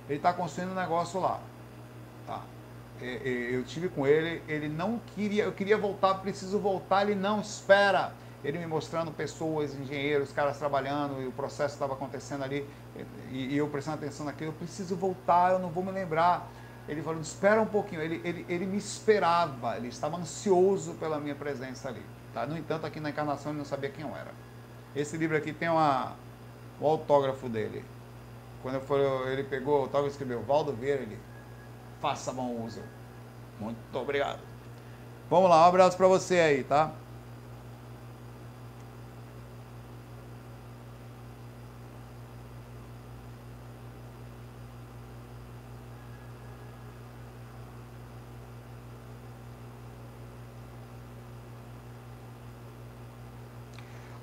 Ele 0.08 0.18
está 0.18 0.32
construindo 0.32 0.72
um 0.72 0.74
negócio 0.74 1.20
lá, 1.20 1.40
tá? 2.26 2.42
É, 3.00 3.06
é, 3.06 3.56
eu 3.56 3.64
tive 3.64 3.88
com 3.88 4.06
ele, 4.06 4.42
ele 4.46 4.68
não 4.68 5.00
queria, 5.14 5.44
eu 5.44 5.52
queria 5.52 5.76
voltar, 5.76 6.14
preciso 6.14 6.58
voltar, 6.58 7.02
ele 7.02 7.14
não 7.14 7.40
espera. 7.40 8.12
Ele 8.44 8.58
me 8.58 8.66
mostrando 8.66 9.10
pessoas, 9.10 9.74
engenheiros, 9.74 10.30
caras 10.30 10.58
trabalhando 10.58 11.22
e 11.22 11.26
o 11.26 11.32
processo 11.32 11.74
estava 11.74 11.94
acontecendo 11.94 12.44
ali 12.44 12.68
e, 13.30 13.54
e, 13.54 13.56
eu 13.56 13.66
prestando 13.68 13.96
atenção 13.96 14.26
naquilo, 14.26 14.50
eu 14.50 14.54
preciso 14.54 14.94
voltar, 14.94 15.52
eu 15.52 15.58
não 15.58 15.70
vou 15.70 15.82
me 15.82 15.90
lembrar. 15.90 16.46
Ele 16.86 17.02
falou, 17.02 17.20
espera 17.20 17.60
um 17.60 17.66
pouquinho. 17.66 18.02
Ele, 18.02 18.20
ele, 18.22 18.44
ele 18.48 18.66
me 18.66 18.76
esperava, 18.76 19.76
ele 19.76 19.88
estava 19.88 20.18
ansioso 20.18 20.94
pela 20.94 21.18
minha 21.18 21.34
presença 21.34 21.88
ali. 21.88 22.02
Tá? 22.34 22.46
No 22.46 22.56
entanto, 22.58 22.86
aqui 22.86 23.00
na 23.00 23.10
encarnação 23.10 23.52
ele 23.52 23.58
não 23.58 23.64
sabia 23.64 23.88
quem 23.88 24.04
eu 24.04 24.14
era. 24.14 24.32
Esse 24.94 25.16
livro 25.16 25.36
aqui 25.36 25.52
tem 25.52 25.68
uma, 25.68 26.12
o 26.78 26.86
autógrafo 26.86 27.48
dele. 27.48 27.84
Quando 28.62 28.74
eu 28.74 28.80
for, 28.82 29.28
ele 29.28 29.44
pegou 29.44 29.78
o 29.78 29.82
autógrafo 29.82 30.08
e 30.08 30.10
escreveu 30.10 30.42
Valdo 30.42 30.72
Vieira, 30.72 31.02
ele 31.02 31.18
faça 32.00 32.32
bom 32.32 32.62
uso. 32.64 32.82
Muito 33.58 33.98
obrigado. 33.98 34.40
Vamos 35.30 35.48
lá, 35.48 35.64
um 35.64 35.68
abraço 35.68 35.96
para 35.96 36.06
você 36.06 36.38
aí, 36.38 36.64
tá? 36.64 36.92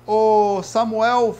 O 0.06 0.62
Samuel 0.64 1.36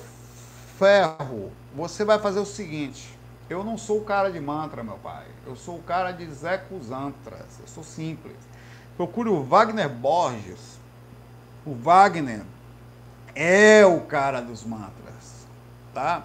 Ferro, 0.78 1.50
você 1.74 2.04
vai 2.04 2.18
fazer 2.18 2.38
o 2.38 2.46
seguinte. 2.46 3.18
Eu 3.50 3.64
não 3.64 3.76
sou 3.76 3.98
o 3.98 4.04
cara 4.04 4.30
de 4.30 4.38
mantra, 4.38 4.84
meu 4.84 4.98
pai. 4.98 5.26
Eu 5.44 5.56
sou 5.56 5.78
o 5.78 5.82
cara 5.82 6.12
de 6.12 6.24
Zecusantras. 6.26 7.58
Eu 7.60 7.66
sou 7.66 7.82
simples. 7.82 8.36
Procure 8.96 9.28
o 9.28 9.42
Wagner 9.42 9.88
Borges. 9.88 10.78
O 11.66 11.74
Wagner 11.74 12.42
é 13.34 13.84
o 13.84 14.00
cara 14.02 14.40
dos 14.40 14.64
mantras, 14.64 15.46
tá? 15.92 16.22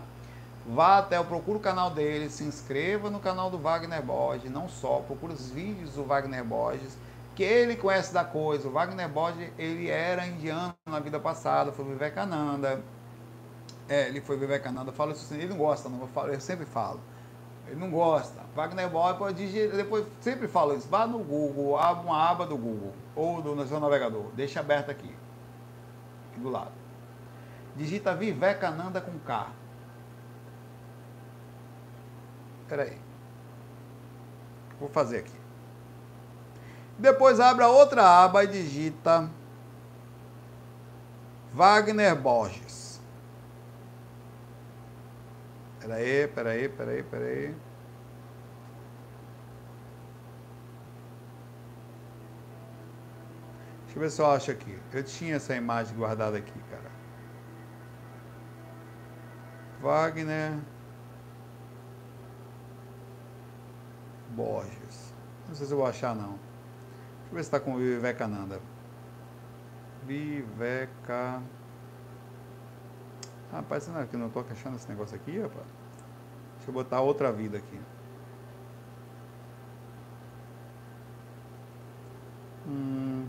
Vá 0.65 0.97
até, 0.97 1.17
eu 1.17 1.23
procuro 1.23 1.57
o 1.57 1.61
canal 1.61 1.89
dele, 1.89 2.29
se 2.29 2.43
inscreva 2.43 3.09
no 3.09 3.19
canal 3.19 3.49
do 3.49 3.57
Wagner 3.57 4.01
Borges, 4.01 4.51
não 4.51 4.67
só, 4.67 4.97
procure 4.97 5.33
os 5.33 5.49
vídeos 5.49 5.91
do 5.93 6.03
Wagner 6.03 6.43
Borges, 6.43 6.97
que 7.37 7.43
ele 7.43 7.75
conhece 7.75 8.11
da 8.11 8.25
coisa. 8.25 8.67
O 8.67 8.71
Wagner 8.71 9.07
Borges, 9.07 9.51
ele 9.59 9.91
era 9.91 10.25
indiano 10.25 10.73
na 10.87 10.99
vida 10.99 11.19
passada, 11.19 11.71
foi 11.71 11.85
Vivekananda. 11.85 12.81
É, 13.87 14.07
ele 14.07 14.21
foi 14.21 14.37
Vivekananda, 14.37 14.91
fala 14.91 15.11
isso, 15.11 15.23
assim, 15.23 15.35
ele 15.35 15.49
não 15.49 15.57
gosta, 15.57 15.87
não, 15.87 16.01
eu, 16.01 16.07
falo, 16.07 16.33
eu 16.33 16.41
sempre 16.41 16.65
falo. 16.65 16.99
Ele 17.67 17.75
não 17.75 17.91
gosta. 17.91 18.41
Wagner 18.55 18.89
Borges 18.89 19.37
digitar, 19.37 19.77
depois 19.77 20.07
sempre 20.19 20.47
falo 20.47 20.75
isso. 20.75 20.87
Vá 20.89 21.05
no 21.05 21.19
Google, 21.19 21.77
abre 21.77 22.07
uma 22.07 22.27
aba 22.27 22.47
do 22.47 22.57
Google 22.57 22.91
ou 23.15 23.39
do 23.39 23.53
no 23.55 23.67
seu 23.67 23.79
navegador. 23.79 24.31
Deixa 24.33 24.59
aberto 24.59 24.89
aqui. 24.89 25.15
Aqui 26.31 26.39
do 26.39 26.49
lado. 26.49 26.71
Digita 27.75 28.15
Vivekananda 28.15 28.99
com 28.99 29.11
K. 29.19 29.51
Espera 32.63 32.81
aí. 32.81 32.97
Vou 34.79 34.89
fazer 34.89 35.19
aqui. 35.19 35.36
Depois 36.97 37.39
abre 37.39 37.63
a 37.63 37.67
outra 37.67 38.03
aba 38.23 38.43
e 38.43 38.47
digita 38.47 39.29
Wagner 41.53 42.15
Borges. 42.15 42.99
Peraí, 45.79 46.27
peraí, 46.27 46.69
peraí, 46.69 47.03
peraí. 47.03 47.55
Deixa 53.85 53.95
eu 53.95 54.01
ver 54.01 54.11
se 54.11 54.21
eu 54.21 54.31
acho 54.31 54.51
aqui. 54.51 54.77
Eu 54.91 55.03
tinha 55.03 55.35
essa 55.35 55.55
imagem 55.55 55.95
guardada 55.95 56.37
aqui, 56.37 56.59
cara. 56.69 56.91
Wagner 59.79 60.59
Borges. 64.29 65.13
Não 65.47 65.55
sei 65.55 65.65
se 65.67 65.71
eu 65.71 65.77
vou 65.77 65.87
achar, 65.87 66.15
não. 66.15 66.46
Deixa 67.27 67.33
eu 67.33 67.35
ver 67.35 67.43
se 67.43 67.47
está 67.47 67.59
com 67.59 67.73
o 67.73 67.77
Vivekananda. 67.77 68.61
Viveca. 70.05 71.41
Rapaz, 73.51 73.89
é 73.89 74.05
que 74.05 74.15
não 74.15 74.27
estou 74.27 74.45
achando 74.49 74.77
esse 74.77 74.87
negócio 74.87 75.15
aqui, 75.15 75.37
rapaz? 75.37 75.65
Deixa 76.55 76.69
eu 76.69 76.73
botar 76.73 77.01
outra 77.01 77.31
vida 77.31 77.57
aqui. 77.57 77.79
Hum. 82.65 83.27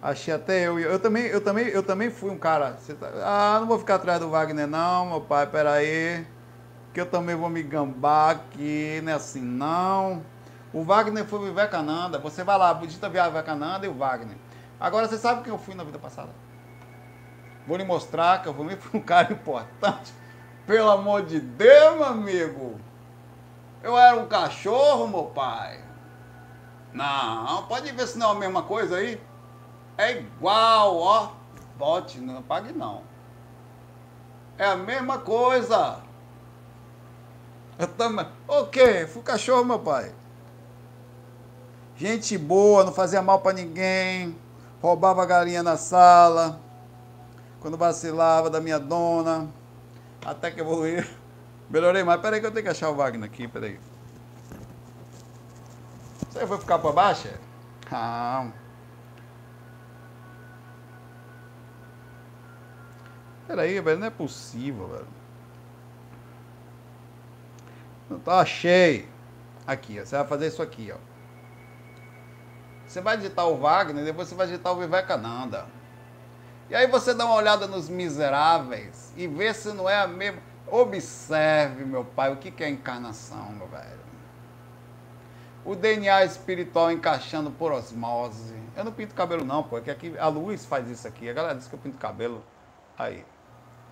Achei 0.00 0.32
até 0.32 0.66
eu. 0.66 0.78
Eu 0.78 0.98
também, 0.98 1.24
eu 1.24 1.40
também, 1.42 1.66
eu 1.68 1.82
também 1.82 2.10
fui 2.10 2.30
um 2.30 2.38
cara. 2.38 2.78
Tá, 2.98 3.10
ah, 3.22 3.60
não 3.60 3.66
vou 3.66 3.78
ficar 3.78 3.96
atrás 3.96 4.20
do 4.20 4.30
Wagner, 4.30 4.66
não, 4.66 5.06
meu 5.10 5.20
pai, 5.20 5.46
peraí. 5.46 6.26
Que 6.94 7.00
eu 7.00 7.06
também 7.06 7.36
vou 7.36 7.50
me 7.50 7.62
gambar 7.62 8.36
aqui, 8.36 9.02
não 9.02 9.12
é 9.12 9.14
assim 9.16 9.42
não. 9.42 10.22
O 10.72 10.82
Wagner 10.82 11.24
foi 11.24 11.38
o 11.38 11.42
Vivekananda. 11.42 12.18
Você 12.18 12.44
vai 12.44 12.58
lá, 12.58 12.72
budita 12.74 13.08
Vivekananda 13.08 13.86
e 13.86 13.88
o 13.88 13.94
Wagner. 13.94 14.36
Agora 14.78 15.08
você 15.08 15.16
sabe 15.16 15.42
quem 15.42 15.52
eu 15.52 15.58
fui 15.58 15.74
na 15.74 15.84
vida 15.84 15.98
passada? 15.98 16.30
Vou 17.66 17.76
lhe 17.76 17.84
mostrar 17.84 18.42
que 18.42 18.48
eu 18.48 18.54
fui 18.54 18.78
um 18.94 19.00
cara 19.00 19.32
importante. 19.32 20.12
Pelo 20.66 20.90
amor 20.90 21.24
de 21.24 21.40
Deus, 21.40 21.96
meu 21.96 22.04
amigo. 22.04 22.80
Eu 23.82 23.96
era 23.96 24.16
um 24.16 24.26
cachorro, 24.26 25.06
meu 25.06 25.24
pai. 25.26 25.80
Não, 26.92 27.66
pode 27.66 27.92
ver 27.92 28.06
se 28.06 28.18
não 28.18 28.30
é 28.30 28.32
a 28.32 28.38
mesma 28.38 28.62
coisa 28.62 28.96
aí. 28.96 29.20
É 29.96 30.12
igual, 30.12 30.96
ó. 30.96 31.32
Bote, 31.76 32.18
não 32.18 32.42
pague 32.42 32.72
não. 32.72 33.02
É 34.58 34.66
a 34.66 34.76
mesma 34.76 35.18
coisa. 35.18 36.00
Eu 37.78 37.86
também. 37.88 38.26
O 38.48 38.66
quê? 38.66 39.06
Fui 39.06 39.22
cachorro, 39.22 39.64
meu 39.64 39.78
pai. 39.78 40.12
Gente 41.98 42.36
boa, 42.36 42.84
não 42.84 42.92
fazia 42.92 43.22
mal 43.22 43.40
para 43.40 43.54
ninguém. 43.54 44.36
Roubava 44.82 45.24
galinha 45.24 45.62
na 45.62 45.76
sala. 45.76 46.60
Quando 47.60 47.78
vacilava 47.78 48.50
da 48.50 48.60
minha 48.60 48.78
dona. 48.78 49.48
Até 50.24 50.50
que 50.50 50.60
evoluí. 50.60 51.02
Melhorei 51.70 52.04
mais. 52.04 52.20
Peraí 52.20 52.40
que 52.40 52.46
eu 52.46 52.50
tenho 52.50 52.64
que 52.64 52.70
achar 52.70 52.90
o 52.90 52.94
Wagner 52.94 53.24
aqui, 53.28 53.48
peraí. 53.48 53.80
Você 56.30 56.44
vai 56.44 56.58
ficar 56.58 56.78
para 56.78 56.92
baixo? 56.92 57.28
Calma. 57.88 58.52
Peraí, 63.46 63.80
velho, 63.80 63.98
não 63.98 64.06
é 64.08 64.10
possível, 64.10 64.88
velho. 64.88 65.06
Não 68.10 68.18
tá, 68.18 68.40
achei. 68.40 69.08
Aqui, 69.66 69.98
ó, 70.00 70.04
você 70.04 70.16
vai 70.16 70.26
fazer 70.26 70.48
isso 70.48 70.62
aqui, 70.62 70.92
ó. 70.92 71.15
Você 72.86 73.00
vai 73.00 73.16
digitar 73.16 73.46
o 73.46 73.56
Wagner, 73.58 74.04
depois 74.04 74.28
você 74.28 74.34
vai 74.34 74.46
digitar 74.46 74.72
o 74.72 74.76
Vivekananda. 74.76 75.66
E 76.68 76.74
aí 76.74 76.86
você 76.86 77.14
dá 77.14 77.24
uma 77.24 77.34
olhada 77.34 77.66
nos 77.66 77.88
miseráveis 77.88 79.12
e 79.16 79.26
vê 79.26 79.52
se 79.54 79.72
não 79.72 79.88
é 79.88 80.00
a 80.00 80.06
mesma. 80.06 80.40
Observe, 80.68 81.84
meu 81.84 82.04
pai, 82.04 82.32
o 82.32 82.36
que 82.36 82.62
é 82.62 82.68
encarnação, 82.68 83.50
meu 83.52 83.68
velho. 83.68 84.06
O 85.64 85.74
DNA 85.74 86.24
espiritual 86.24 86.90
encaixando 86.90 87.50
por 87.50 87.72
osmose. 87.72 88.54
Eu 88.76 88.84
não 88.84 88.92
pinto 88.92 89.14
cabelo 89.14 89.44
não, 89.44 89.62
pô, 89.62 89.78
é 89.78 89.80
que 89.80 89.90
aqui 89.90 90.14
a 90.18 90.28
luz 90.28 90.64
faz 90.64 90.88
isso 90.88 91.06
aqui. 91.08 91.28
A 91.28 91.32
galera 91.32 91.54
diz 91.54 91.66
que 91.66 91.74
eu 91.74 91.78
pinto 91.78 91.98
cabelo. 91.98 92.42
Aí. 92.98 93.24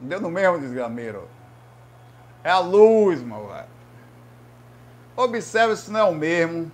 Deu 0.00 0.20
no 0.20 0.30
mesmo 0.30 0.58
desgrameiro. 0.58 1.28
É 2.42 2.50
a 2.50 2.58
luz, 2.58 3.22
meu 3.22 3.48
velho. 3.48 3.68
Observe 5.16 5.76
se 5.76 5.90
não 5.90 6.00
é 6.00 6.04
o 6.04 6.14
mesmo. 6.14 6.70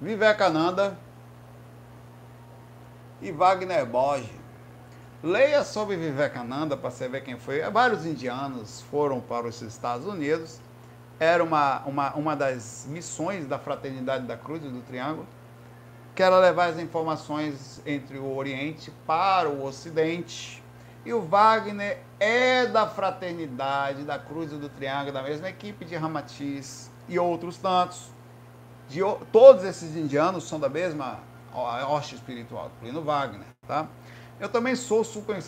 Vivekananda 0.00 0.98
e 3.22 3.32
Wagner 3.32 3.86
Borges. 3.86 4.28
Leia 5.22 5.64
sobre 5.64 5.96
Vivekananda 5.96 6.76
para 6.76 6.90
você 6.90 7.08
ver 7.08 7.22
quem 7.22 7.38
foi. 7.38 7.62
Vários 7.70 8.04
indianos 8.04 8.82
foram 8.90 9.20
para 9.20 9.46
os 9.46 9.62
Estados 9.62 10.06
Unidos. 10.06 10.60
Era 11.18 11.42
uma, 11.42 11.80
uma, 11.86 12.14
uma 12.14 12.36
das 12.36 12.86
missões 12.90 13.46
da 13.46 13.58
Fraternidade 13.58 14.26
da 14.26 14.36
Cruz 14.36 14.62
e 14.62 14.68
do 14.68 14.82
Triângulo, 14.82 15.26
que 16.14 16.22
era 16.22 16.38
levar 16.38 16.66
as 16.66 16.78
informações 16.78 17.80
entre 17.86 18.18
o 18.18 18.36
Oriente 18.36 18.92
para 19.06 19.48
o 19.48 19.64
Ocidente. 19.64 20.62
E 21.06 21.12
o 21.14 21.22
Wagner 21.22 22.02
é 22.20 22.66
da 22.66 22.86
Fraternidade 22.86 24.02
da 24.02 24.18
Cruz 24.18 24.52
e 24.52 24.56
do 24.56 24.68
Triângulo, 24.68 25.12
da 25.12 25.22
mesma 25.22 25.48
equipe 25.48 25.86
de 25.86 25.96
Ramatiz 25.96 26.90
e 27.08 27.18
outros 27.18 27.56
tantos. 27.56 28.15
De, 28.88 29.00
todos 29.32 29.64
esses 29.64 29.96
indianos 29.96 30.44
são 30.44 30.60
da 30.60 30.68
mesma 30.68 31.20
hoste 31.52 32.14
espiritual, 32.14 32.70
incluindo 32.76 33.02
Wagner, 33.02 33.46
tá? 33.66 33.88
Eu 34.38 34.48
também 34.48 34.76
sou 34.76 35.02
super, 35.02 35.38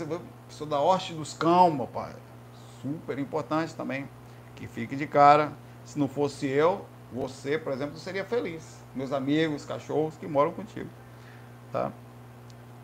sou 0.49 0.67
da 0.67 0.81
hoste 0.81 1.13
dos 1.13 1.35
cão, 1.35 1.71
meu 1.71 1.87
pai. 1.87 2.15
Super 2.81 3.19
importante 3.19 3.75
também, 3.75 4.09
que 4.57 4.67
fique 4.67 4.97
de 4.97 5.07
cara. 5.07 5.53
Se 5.85 5.99
não 5.99 6.09
fosse 6.09 6.47
eu, 6.47 6.85
você, 7.13 7.59
por 7.59 7.73
exemplo, 7.73 7.97
seria 7.99 8.25
feliz. 8.25 8.79
Meus 8.95 9.13
amigos, 9.13 9.65
cachorros 9.65 10.17
que 10.17 10.27
moram 10.27 10.53
contigo, 10.53 10.89
tá? 11.73 11.93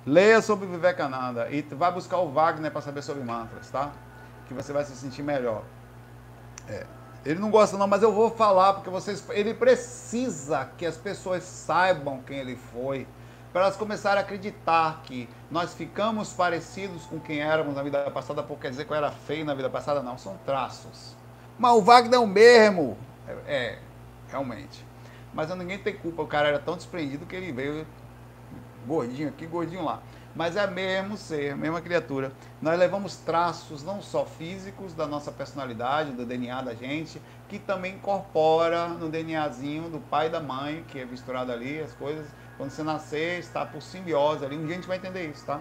Leia 0.07 0.43
sobre 0.43 0.67
Vivekananda 0.67 1.51
e 1.51 1.63
vai 1.63 1.91
buscar 1.91 2.19
o 2.19 2.31
Wagner 2.31 2.71
para 2.71 2.83
saber 2.83 3.03
sobre 3.03 3.25
mantras, 3.25 3.71
tá? 3.71 3.91
Que 4.47 4.53
você 4.53 4.73
vai 4.73 4.85
se 4.85 4.95
sentir 4.95 5.23
melhor. 5.23 5.65
É. 6.69 6.87
Ele 7.25 7.41
não 7.41 7.51
gosta 7.51 7.79
não, 7.79 7.87
mas 7.87 8.03
eu 8.03 8.13
vou 8.13 8.31
falar 8.31 8.75
porque 8.75 8.91
vocês, 8.91 9.25
ele 9.31 9.55
precisa 9.55 10.69
que 10.77 10.85
as 10.85 10.97
pessoas 10.97 11.43
saibam 11.43 12.21
quem 12.27 12.39
ele 12.39 12.57
foi, 12.57 13.07
para 13.53 13.63
elas 13.63 13.77
começarem 13.77 14.19
a 14.19 14.23
acreditar 14.23 15.01
que 15.05 15.29
nós 15.51 15.73
ficamos 15.73 16.33
parecidos 16.33 17.05
com 17.05 17.19
quem 17.19 17.41
éramos 17.41 17.75
na 17.75 17.83
vida 17.83 18.11
passada, 18.11 18.43
por 18.43 18.59
quer 18.59 18.71
dizer 18.71 18.85
que 18.85 18.91
eu 18.91 18.97
era 18.97 19.11
feio 19.11 19.45
na 19.45 19.55
vida 19.55 19.71
passada, 19.71 20.03
não, 20.03 20.19
são 20.19 20.37
traços. 20.45 21.17
Mas 21.59 21.73
o 21.73 21.81
Wagner 21.81 22.15
é 22.15 22.19
o 22.19 22.27
mesmo. 22.27 22.99
É, 23.27 23.55
é 23.55 23.79
realmente. 24.29 24.85
Mas 25.33 25.49
ninguém 25.57 25.79
tem 25.79 25.97
culpa, 25.97 26.23
o 26.23 26.27
cara 26.27 26.49
era 26.49 26.59
tão 26.59 26.77
desprendido 26.77 27.27
que 27.27 27.35
ele 27.35 27.53
veio 27.53 27.87
gordinho 28.87 29.29
aqui, 29.29 29.47
gordinho 29.47 29.85
lá. 29.85 30.01
Mas 30.35 30.57
é 30.57 30.67
mesmo 30.67 31.17
ser, 31.17 31.57
mesma 31.57 31.81
criatura. 31.81 32.33
Nós 32.61 32.77
levamos 32.77 33.17
traços 33.17 33.85
não 33.85 34.03
só 34.03 34.25
físicos 34.25 34.93
da 34.93 35.07
nossa 35.07 35.31
personalidade, 35.31 36.11
do 36.11 36.27
DNA 36.27 36.61
da 36.63 36.75
gente, 36.75 37.23
que 37.49 37.59
também 37.59 37.95
incorpora 37.95 38.89
no 38.89 39.09
DNAzinho 39.09 39.89
do 39.89 40.01
pai 40.01 40.27
e 40.27 40.31
da 40.31 40.41
mãe, 40.41 40.85
que 40.89 40.99
é 40.99 41.05
misturado 41.05 41.53
ali, 41.53 41.81
as 41.81 41.93
coisas. 41.93 42.27
Quando 42.57 42.71
você 42.71 42.83
nascer, 42.83 43.39
está 43.39 43.65
por 43.65 43.81
simbiose 43.81 44.45
ali. 44.45 44.57
Um 44.57 44.67
dia 44.67 44.73
a 44.73 44.75
gente 44.75 44.89
vai 44.89 44.97
entender 44.97 45.31
isso, 45.31 45.47
tá? 45.47 45.61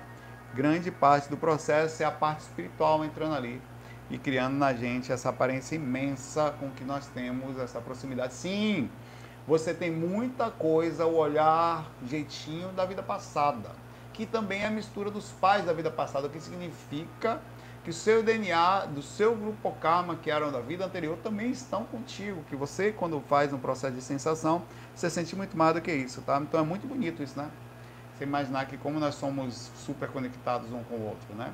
Grande 0.55 0.89
parte 0.89 1.29
do 1.29 1.37
processo 1.37 2.01
é 2.01 2.05
a 2.05 2.11
parte 2.11 2.41
espiritual 2.41 3.05
entrando 3.05 3.35
ali 3.35 3.61
e 4.09 4.17
criando 4.17 4.55
na 4.55 4.73
gente 4.73 5.11
essa 5.11 5.29
aparência 5.29 5.75
imensa 5.75 6.53
com 6.59 6.69
que 6.71 6.83
nós 6.83 7.07
temos 7.07 7.57
essa 7.59 7.79
proximidade. 7.79 8.33
Sim, 8.33 8.89
você 9.47 9.73
tem 9.73 9.91
muita 9.91 10.49
coisa, 10.51 11.05
o 11.05 11.15
olhar, 11.15 11.85
jeitinho 12.07 12.69
da 12.69 12.85
vida 12.85 13.01
passada, 13.01 13.69
que 14.13 14.25
também 14.25 14.61
é 14.61 14.67
a 14.67 14.71
mistura 14.71 15.11
dos 15.11 15.29
pais 15.31 15.65
da 15.65 15.73
vida 15.73 15.91
passada, 15.91 16.27
o 16.27 16.29
que 16.29 16.39
significa 16.39 17.41
que 17.83 17.89
o 17.89 17.93
seu 17.93 18.23
DNA, 18.23 18.85
do 18.85 19.01
seu 19.01 19.35
grupo 19.35 19.71
karma, 19.81 20.15
que 20.15 20.31
eram 20.31 20.51
da 20.51 20.61
vida 20.61 20.85
anterior, 20.85 21.17
também 21.21 21.51
estão 21.51 21.83
contigo, 21.83 22.41
que 22.47 22.55
você, 22.55 22.93
quando 22.93 23.19
faz 23.27 23.51
um 23.51 23.57
processo 23.57 23.93
de 23.93 24.01
sensação, 24.01 24.61
você 24.95 25.09
sente 25.09 25.35
muito 25.35 25.57
mais 25.57 25.73
do 25.73 25.81
que 25.81 25.91
isso, 25.91 26.21
tá? 26.21 26.39
Então 26.41 26.59
é 26.59 26.63
muito 26.63 26.87
bonito 26.87 27.21
isso, 27.21 27.37
né? 27.37 27.49
Você 28.15 28.23
imaginar 28.23 28.65
que 28.67 28.77
como 28.77 28.99
nós 28.99 29.15
somos 29.15 29.71
super 29.75 30.07
conectados 30.07 30.71
um 30.71 30.83
com 30.83 30.95
o 30.95 31.07
outro, 31.07 31.35
né? 31.35 31.51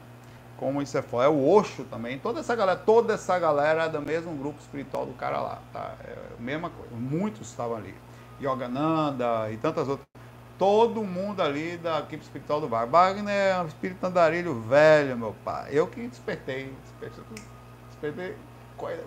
como 0.59 0.81
isso 0.81 0.97
é 0.97 1.01
foda. 1.01 1.25
É 1.25 1.29
o 1.29 1.47
Osho 1.49 1.85
também, 1.85 2.19
toda 2.19 2.41
essa 2.41 2.53
galera, 2.55 2.77
toda 2.77 3.13
essa 3.13 3.39
galera 3.39 3.83
é 3.85 3.89
do 3.89 4.01
mesmo 4.01 4.35
grupo 4.35 4.59
espiritual 4.59 5.05
do 5.05 5.13
cara 5.13 5.39
lá, 5.39 5.61
tá? 5.71 5.95
É 6.03 6.15
a 6.37 6.41
mesma 6.41 6.69
coisa, 6.69 6.93
muitos 6.93 7.49
estavam 7.49 7.77
ali. 7.77 7.95
Yogananda 8.41 9.49
e 9.51 9.57
tantas 9.57 9.87
outras. 9.87 10.08
Todo 10.59 11.03
mundo 11.03 11.41
ali 11.41 11.77
da 11.77 11.99
equipe 11.99 12.21
espiritual 12.21 12.61
do 12.61 12.67
Wagner. 12.67 12.91
Wagner 12.91 13.33
é 13.33 13.61
um 13.61 13.65
espírito 13.65 14.03
andarilho 14.03 14.61
velho, 14.61 15.17
meu 15.17 15.35
pai. 15.43 15.69
Eu 15.71 15.87
que 15.87 16.05
despertei. 16.07 16.71
Despertei, 16.83 17.23
despertei 17.89 18.35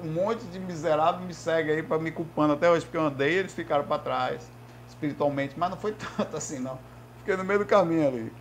um 0.03 0.09
monte 0.09 0.45
de 0.47 0.59
miserável 0.59 1.25
me 1.27 1.33
segue 1.33 1.71
aí 1.71 1.83
para 1.83 1.99
me 1.99 2.11
culpando 2.11 2.53
até 2.53 2.71
hoje, 2.71 2.85
porque 2.85 2.97
eu 2.97 3.03
andei 3.03 3.35
eles 3.35 3.55
ficaram 3.55 3.85
para 3.85 3.99
trás, 3.99 4.43
espiritualmente, 4.89 5.55
mas 5.57 5.71
não 5.71 5.77
foi 5.77 5.93
tanto 6.17 6.37
assim, 6.37 6.59
não. 6.59 6.79
Fiquei 7.19 7.37
no 7.37 7.45
meio 7.45 7.61
do 7.61 7.67
caminho 7.67 8.09
ali. 8.09 8.33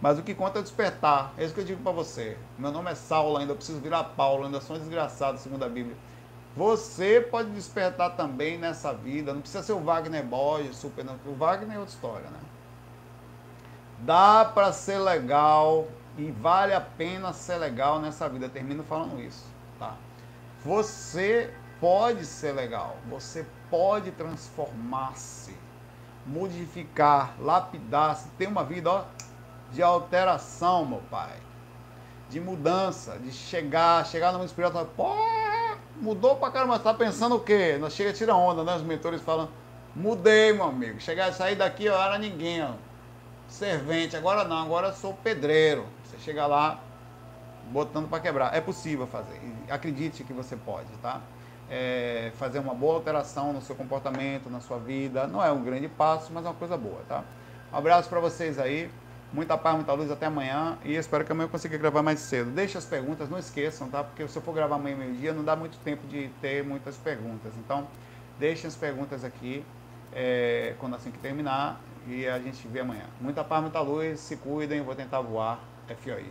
Mas 0.00 0.18
o 0.18 0.22
que 0.22 0.34
conta 0.34 0.58
é 0.58 0.62
despertar. 0.62 1.32
É 1.36 1.44
isso 1.44 1.52
que 1.52 1.60
eu 1.60 1.64
digo 1.64 1.82
para 1.82 1.92
você. 1.92 2.36
Meu 2.58 2.72
nome 2.72 2.90
é 2.90 2.94
Saulo, 2.94 3.36
ainda 3.36 3.54
preciso 3.54 3.80
virar 3.80 4.02
Paulo, 4.04 4.46
ainda 4.46 4.60
sou 4.60 4.76
um 4.76 4.78
desgraçado, 4.78 5.38
segundo 5.38 5.62
a 5.62 5.68
Bíblia. 5.68 5.94
Você 6.56 7.20
pode 7.20 7.50
despertar 7.50 8.16
também 8.16 8.58
nessa 8.58 8.94
vida. 8.94 9.34
Não 9.34 9.42
precisa 9.42 9.62
ser 9.62 9.72
o 9.72 9.80
Wagner 9.80 10.24
Borges, 10.24 10.76
super. 10.76 11.04
Não. 11.04 11.16
O 11.26 11.34
Wagner 11.34 11.76
é 11.76 11.78
outra 11.78 11.94
história, 11.94 12.30
né? 12.30 12.40
Dá 14.00 14.44
para 14.44 14.72
ser 14.72 14.98
legal 14.98 15.86
e 16.16 16.30
vale 16.30 16.72
a 16.72 16.80
pena 16.80 17.32
ser 17.32 17.56
legal 17.56 18.00
nessa 18.00 18.28
vida. 18.28 18.46
Eu 18.46 18.50
termino 18.50 18.82
falando 18.82 19.20
isso, 19.20 19.44
tá? 19.78 19.94
Você 20.64 21.52
pode 21.80 22.24
ser 22.24 22.52
legal. 22.52 22.96
Você 23.08 23.46
pode 23.70 24.10
transformar-se, 24.12 25.56
modificar, 26.26 27.34
lapidar-se, 27.40 28.28
ter 28.30 28.46
uma 28.46 28.64
vida 28.64 28.90
ó, 28.90 29.04
de 29.72 29.82
alteração, 29.82 30.84
meu 30.84 31.02
pai. 31.10 31.36
De 32.28 32.40
mudança, 32.40 33.18
de 33.18 33.32
chegar, 33.32 34.06
chegar 34.06 34.32
no 34.32 34.38
mundo 34.38 34.48
espiritual, 34.48 34.86
pô, 34.96 35.14
mudou 36.00 36.36
pra 36.36 36.50
caramba, 36.50 36.78
tá 36.78 36.94
pensando 36.94 37.36
o 37.36 37.40
quê? 37.40 37.76
Nós 37.80 37.92
chega 37.92 38.12
tira 38.12 38.34
onda, 38.34 38.62
né? 38.62 38.76
Os 38.76 38.82
mentores 38.82 39.20
falam, 39.20 39.48
mudei, 39.94 40.52
meu 40.52 40.64
amigo. 40.64 41.00
Chegar, 41.00 41.32
sair 41.32 41.56
daqui, 41.56 41.86
eu 41.86 41.94
era 41.94 42.18
ninguém, 42.18 42.62
ó. 42.62 42.72
Servente, 43.50 44.16
agora 44.16 44.44
não, 44.44 44.62
agora 44.62 44.86
eu 44.88 44.92
sou 44.92 45.12
pedreiro. 45.12 45.84
Você 46.04 46.16
chega 46.18 46.46
lá, 46.46 46.80
botando 47.72 48.08
para 48.08 48.20
quebrar. 48.20 48.54
É 48.54 48.60
possível 48.60 49.08
fazer. 49.08 49.40
Acredite 49.68 50.22
que 50.22 50.32
você 50.32 50.56
pode, 50.56 50.88
tá? 51.02 51.20
É, 51.68 52.30
fazer 52.36 52.60
uma 52.60 52.74
boa 52.74 52.94
alteração 52.94 53.52
no 53.52 53.60
seu 53.60 53.74
comportamento, 53.74 54.48
na 54.48 54.60
sua 54.60 54.78
vida. 54.78 55.26
Não 55.26 55.44
é 55.44 55.50
um 55.50 55.64
grande 55.64 55.88
passo, 55.88 56.32
mas 56.32 56.44
é 56.44 56.48
uma 56.48 56.54
coisa 56.54 56.76
boa, 56.76 57.02
tá? 57.08 57.24
Um 57.72 57.76
abraço 57.76 58.08
para 58.08 58.20
vocês 58.20 58.56
aí. 58.56 58.88
Muita 59.32 59.58
paz, 59.58 59.74
muita 59.74 59.92
luz 59.92 60.10
até 60.10 60.26
amanhã 60.26 60.78
e 60.84 60.94
espero 60.94 61.24
que 61.24 61.30
amanhã 61.32 61.46
eu 61.46 61.50
consiga 61.50 61.76
gravar 61.76 62.02
mais 62.02 62.20
cedo. 62.20 62.50
Deixe 62.50 62.78
as 62.78 62.84
perguntas, 62.84 63.28
não 63.28 63.38
esqueçam, 63.38 63.88
tá? 63.88 64.02
Porque 64.02 64.26
se 64.28 64.36
eu 64.36 64.42
for 64.42 64.54
gravar 64.54 64.76
amanhã 64.76 64.96
meio-dia, 64.96 65.32
não 65.32 65.44
dá 65.44 65.54
muito 65.56 65.76
tempo 65.78 66.06
de 66.06 66.28
ter 66.40 66.64
muitas 66.64 66.96
perguntas. 66.96 67.52
Então, 67.58 67.86
deixem 68.38 68.68
as 68.68 68.76
perguntas 68.76 69.24
aqui 69.24 69.64
é, 70.12 70.74
quando 70.78 70.94
assim 70.94 71.10
que 71.10 71.18
terminar 71.18 71.80
e 72.06 72.26
a 72.26 72.38
gente 72.38 72.66
vê 72.68 72.80
amanhã. 72.80 73.04
Muita 73.20 73.44
paz, 73.44 73.62
muita 73.62 73.80
luz, 73.80 74.20
se 74.20 74.36
cuidem, 74.36 74.82
vou 74.82 74.94
tentar 74.94 75.20
voar. 75.20 75.60
FOI. 75.88 76.24